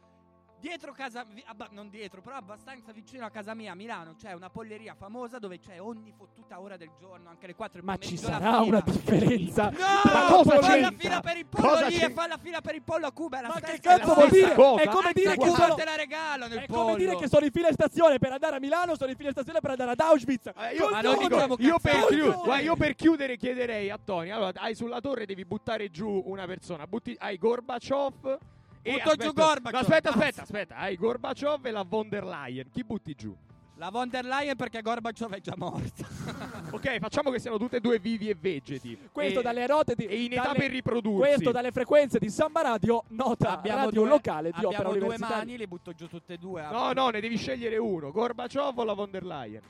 [0.63, 4.49] Dietro casa, abba- non dietro, però abbastanza vicino a casa mia a Milano c'è una
[4.49, 8.61] polleria famosa dove c'è ogni fottuta ora del giorno, anche le 4 Ma ci sarà
[8.61, 9.69] una differenza.
[9.71, 9.77] No!
[10.05, 12.21] Ma cosa fa la fila per il pollo Cosa lì e c'entra?
[12.21, 13.41] fa la fila per il pollo a Cuba.
[13.41, 14.53] Ma che cazzo vuol dire?
[14.53, 14.81] cosa.
[14.83, 16.81] È come dire che sono te la regalano È pollo.
[16.83, 19.59] come dire che sono in fila stazione per andare a Milano, sono in fila stazione
[19.59, 20.45] per andare ad Auschwitz.
[20.47, 22.15] Eh, io, Ma non diciamo io per cazzate.
[22.15, 26.23] chiu- guarda, io per chiudere chiederei a Tony, allora hai sulla torre devi buttare giù
[26.25, 28.37] una persona, butti, hai Gorbaciov
[28.83, 29.81] Butto giù Gorbaciov.
[29.81, 30.25] Aspetta, Basta.
[30.27, 33.35] aspetta, aspetta, hai Gorbaciov e la von der Leyen, chi butti giù?
[33.77, 36.05] La von der Leyen perché Gorbaciov è già morta.
[36.73, 38.97] Ok, facciamo che siano tutte e due vivi e vegeti.
[39.11, 41.19] Questo e, dalle rote di e in età dalle- per riprodursi.
[41.19, 45.37] Questo dalle frequenze di Samba Radio, nota radio due, locale di opera abbiamo due universitaria.
[45.37, 46.63] mani, le butto giù tutte e due.
[46.71, 49.61] No, no, ne devi scegliere uno, Gorbaciov o la von der Leyen?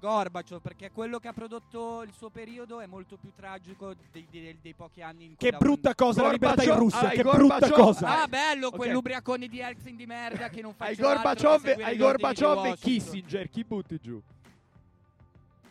[0.00, 4.58] Gorbaciov, perché quello che ha prodotto il suo periodo è molto più tragico dei, dei-
[4.60, 7.22] dei pochi anni in cui Che brutta cosa la libertà in Gorbaciov- Russia, ai che
[7.22, 8.22] Gorbaciov- brutta cosa.
[8.22, 8.76] Ah, bello, Ok.
[8.76, 12.76] quell'ubriacone di Elxin di merda che non Ai altro che Gorbaciov, ai Gorbaciov e.
[12.76, 14.20] Kissinger, chi butti giù?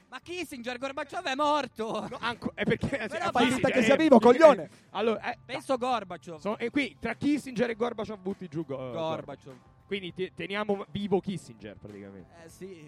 [0.09, 2.07] Ma Kissinger, Gorbaciov è morto.
[2.09, 4.69] No, anco- è perché Però Fai Kissinger finta che eh, sia vivo, coglione.
[4.91, 6.39] Allora, eh, Penso Gorbaciov.
[6.39, 9.53] so- e qui tra Kissinger e Gorbaciov butti giù Go- Gorbaciov.
[9.89, 12.29] Quindi te- teniamo vivo Kissinger praticamente.
[12.45, 12.79] Eh sì,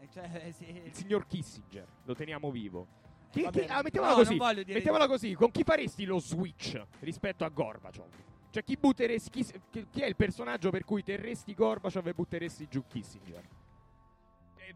[0.00, 0.64] eh, cioè, eh, sì.
[0.84, 2.86] Il signor Kissinger, lo teniamo vivo.
[3.30, 3.72] Chi, Va chi- bene.
[3.72, 4.72] ah, mettiamola No, così.
[4.72, 8.08] Mettiamola così, con chi faresti lo switch rispetto a Gorbaciov?
[8.48, 12.66] Cioè chi butteresti chi, chi- chi è il personaggio per cui terresti Gorbaciov e butteresti
[12.70, 13.42] giù Kissinger?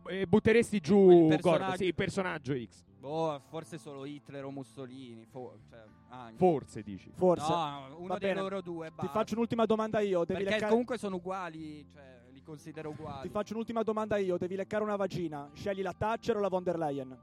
[0.08, 1.40] E, e butteresti giù Il
[1.76, 2.84] sì, il personaggio X.
[3.00, 5.24] Boh, forse solo Hitler o Mussolini.
[5.26, 6.36] fo- cioè, anche.
[6.36, 7.10] Forse dici.
[7.14, 7.50] Forse.
[7.50, 8.40] No, uno Va dei bene.
[8.40, 8.88] loro due.
[8.88, 9.12] Ti basta.
[9.12, 10.20] faccio un'ultima domanda io.
[10.24, 10.68] Devi Perché leccare...
[10.70, 13.22] comunque sono uguali, cioè, li considero uguali.
[13.22, 14.36] Ti faccio un'ultima domanda io.
[14.36, 15.48] Devi leccare una vagina.
[15.54, 17.18] Scegli la Thatcher o la von der Leyen?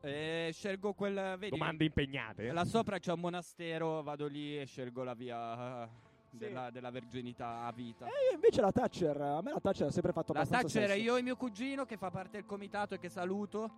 [0.00, 1.36] Eh, scelgo quel.
[1.38, 2.46] Vedi, Domande impegnate.
[2.48, 2.52] eh?
[2.52, 5.88] là sopra c'è un monastero, vado lì e scelgo la via
[6.32, 8.06] eh, della, della verginità a vita.
[8.06, 9.20] E io invece la Thatcher.
[9.20, 11.02] A me la Thatcher ha sempre fatto La abbastanza Thatcher, sesso.
[11.10, 13.70] io e mio cugino che fa parte del comitato e che saluto.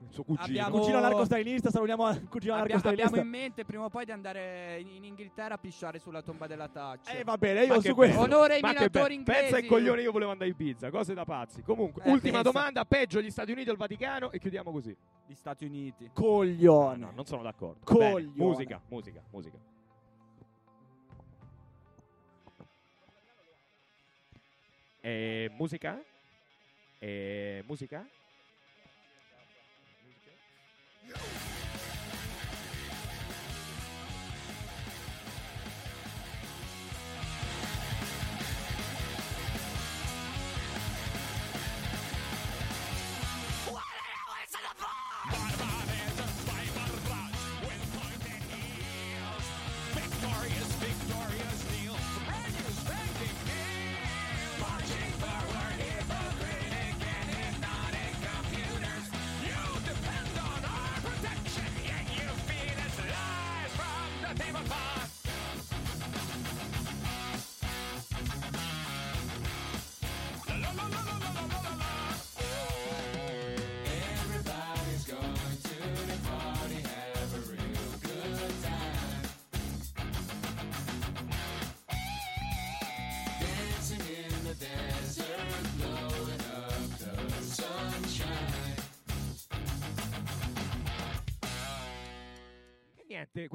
[0.00, 0.44] Il suo cugino.
[0.46, 3.08] Abbiamo- Cugino anarco-stalinista, salutiamo il cugino Abbia- anarco-stalinista.
[3.10, 6.46] abbiamo in mente prima o poi di andare in, in Inghilterra a pisciare sulla tomba
[6.46, 7.14] della Thatcher.
[7.16, 8.20] Eh, va bene, io su questo.
[8.20, 9.16] Onore ai Ma minatori.
[9.22, 9.54] Pensa inglesi.
[9.56, 11.62] ai coglioni, io volevo andare a Ibiza, cose da pazzi.
[11.62, 12.50] Comunque, Eh, ultima pensa.
[12.52, 14.96] domanda, peggio gli Stati Uniti o il Vaticano e chiudiamo così.
[15.26, 16.10] Gli Stati Uniti.
[16.14, 16.96] Coglione.
[16.96, 17.80] No, non sono d'accordo.
[17.84, 18.22] Coglione.
[18.22, 19.58] Bene, musica, musica, musica.
[25.10, 25.98] E musica?
[27.00, 28.06] E musica?
[31.02, 31.47] E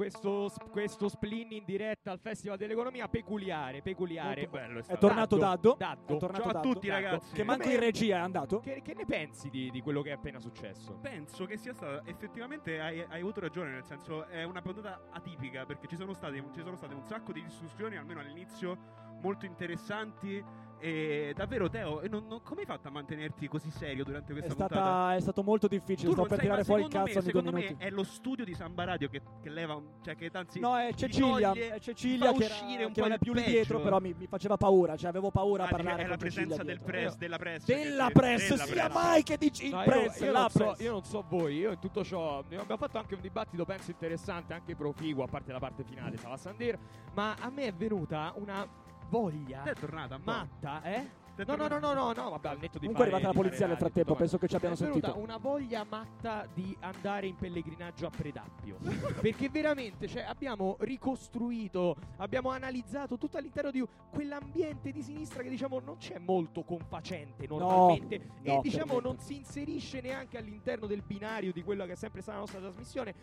[0.04, 4.42] questo, questo splin in diretta al Festival dell'Economia peculiare, peculiare.
[4.42, 5.00] Molto bello è È stato.
[5.06, 5.74] tornato Daddo.
[5.78, 6.16] Daddo.
[6.16, 6.72] È tornato Ciao a Daddo.
[6.72, 7.34] tutti, ragazzi.
[7.34, 8.60] Che manco Come- in regia è andato.
[8.60, 10.98] Che, che ne pensi di, di quello che è appena successo?
[11.00, 15.64] Penso che sia stata effettivamente hai, hai avuto ragione, nel senso è una puntata atipica
[15.64, 18.76] perché ci sono, state, ci sono state un sacco di discussioni, almeno all'inizio,
[19.22, 20.42] molto interessanti.
[20.84, 24.36] E davvero, Teo, e non- non- come hai fatto a mantenerti così serio durante È,
[24.36, 24.74] questa puntata?
[24.74, 26.08] stata, è stato molto difficile.
[26.08, 28.44] Tu Sto non per sai, tirare fuori il cazzo me, secondo me è lo studio
[28.44, 32.32] di Samba Radio che, che leva, cioè che anzi No, è Cecilia, toglie- è Cecilia
[32.34, 34.94] che, era- uscire un che è il più lì dietro, però mi, mi faceva paura,
[34.98, 37.18] cioè avevo paura a Ah, dice- parlare è la con Cecilia presenza del press, Io-
[37.18, 38.94] della press Della che- press, della sia press.
[39.02, 41.56] mai che dici il No, io, press, io la non so, io non so voi,
[41.56, 45.50] io in tutto ciò abbiamo fatto anche un dibattito penso interessante, anche proficuo, a parte
[45.50, 46.78] la parte finale, Sala Sandir,
[47.14, 48.82] ma a me è venuta una
[49.14, 51.22] voglia Te è tornata matta, eh?
[51.36, 53.66] No, no, no, no, no, no, vabbè, al netto di Comunque è arrivata la polizia
[53.66, 55.18] nel frattempo, penso che ci abbiano sentito.
[55.18, 58.76] una voglia matta di andare in pellegrinaggio a Predappio.
[59.20, 65.80] perché veramente cioè, abbiamo ricostruito, abbiamo analizzato tutto all'interno di quell'ambiente di sinistra che diciamo
[65.80, 71.02] non c'è molto confacente normalmente no, e per diciamo non si inserisce neanche all'interno del
[71.02, 73.14] binario di quella che è sempre stata la nostra trasmissione.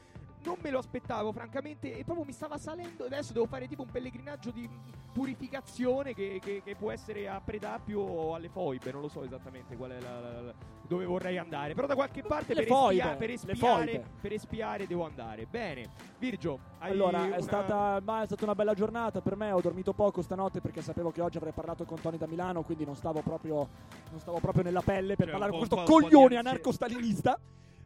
[0.44, 3.06] Non me lo aspettavo, francamente, e proprio mi stava salendo.
[3.06, 4.68] Adesso devo fare tipo un pellegrinaggio di
[5.14, 8.92] purificazione che, che- che può essere a Predappio o alle foibe.
[8.92, 10.54] Non lo so esattamente qual è la, la- la-
[10.88, 11.74] dove vorrei andare.
[11.76, 15.46] Però da qualche parte per, foibe, espia- per espiare, per espiare devo andare.
[15.46, 19.52] Bene, Virgio, Allora, è una- stata, ma è stata una bella giornata per me.
[19.52, 22.84] Ho dormito poco stanotte perché sapevo che oggi avrei parlato con Tony da Milano, quindi
[22.84, 23.68] non stavo proprio,
[24.10, 27.40] non stavo proprio nella pelle per Cioè, parlare con questo coglione anarco-stalinista.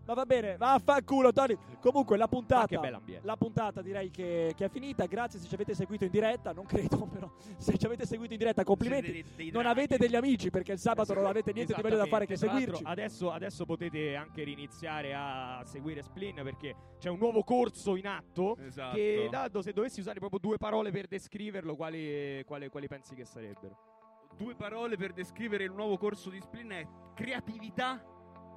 [0.05, 1.57] Ma va bene, vaffanculo Tony.
[1.79, 5.05] Comunque la Ma che puntata, la puntata direi che, che è finita.
[5.05, 6.51] Grazie se ci avete seguito in diretta.
[6.51, 9.11] Non credo, però se ci avete seguito in diretta, complimenti.
[9.11, 12.05] Dei- dei Non avete degli amici perché il sabato non avete niente di meglio da
[12.05, 12.35] fare che.
[12.35, 12.83] Tra seguirci.
[12.85, 18.57] Adesso, adesso potete anche riniziare a seguire Splin perché c'è un nuovo corso in atto.
[18.57, 18.95] Esatto.
[18.95, 23.25] Che Daddo, se dovessi usare proprio due parole per descriverlo, quali, quali- quali pensi che
[23.25, 23.93] sarebbero?
[24.37, 28.03] Due parole per descrivere il nuovo corso di Splin è creatività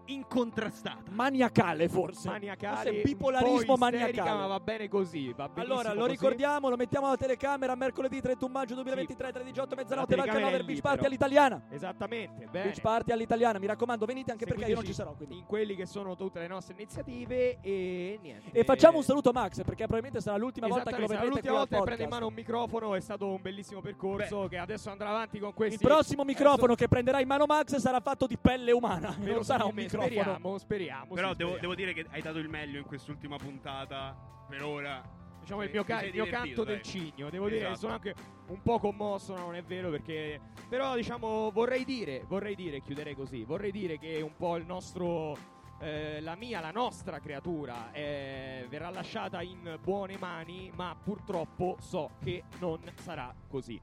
[0.09, 1.11] incontrastata.
[1.11, 2.29] Maniacale forse.
[2.29, 4.31] maniacale, Forse bipolarismo isterica, maniacale.
[4.39, 6.11] ma va bene così, va Allora, lo così.
[6.13, 10.55] ricordiamo, lo mettiamo alla telecamera mercoledì 31 maggio 2023, 3.18, mezzanotte, La Val telecamera Canover,
[10.55, 11.63] è lì, Beach Party all'italiana.
[11.71, 12.65] Esattamente, bene.
[12.67, 15.15] Beach Party all'italiana, mi raccomando, venite anche perché io non ci Seguiteci sarò.
[15.15, 15.37] Quindi.
[15.39, 18.51] In quelli che sono tutte le nostre iniziative e niente.
[18.53, 21.57] E facciamo un saluto a Max, perché probabilmente sarà l'ultima volta che lo vedrete l'ultima
[21.57, 25.09] volta che prende in mano un microfono, è stato un bellissimo percorso che adesso andrà
[25.11, 28.73] avanti con questi Il prossimo microfono che prenderà in mano Max sarà fatto di pelle
[28.73, 30.59] umana, non sarà un Verosimilmente, microfono.
[30.59, 31.15] Speriamo, speriamo.
[31.15, 31.61] Però sì, devo, speriamo.
[31.61, 34.17] devo dire che hai dato il meglio in quest'ultima puntata.
[34.49, 35.17] Per ora.
[35.41, 36.85] Diciamo il mio, ca- il mio canto del dai.
[36.85, 37.31] cigno.
[37.31, 37.81] Devo dire che Esatto.
[37.81, 38.15] sono anche
[38.49, 40.41] un po' commosso, no, non è vero perché...
[40.69, 45.37] Però diciamo vorrei dire, vorrei dire, chiuderei così, vorrei dire che un po' il nostro...
[45.81, 52.11] eh, la mia, la nostra creatura eh, verrà lasciata in buone mani, ma purtroppo so
[52.23, 53.81] che non sarà così.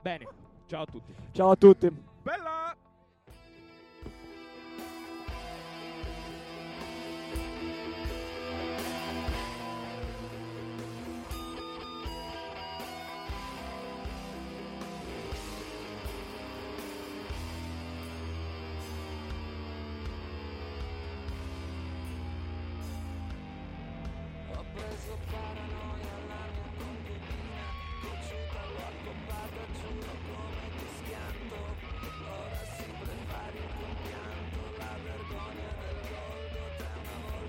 [0.00, 0.26] Bene,
[0.66, 1.14] ciao a tutti.
[1.30, 1.88] Ciao a tutti.
[2.22, 2.74] Bella!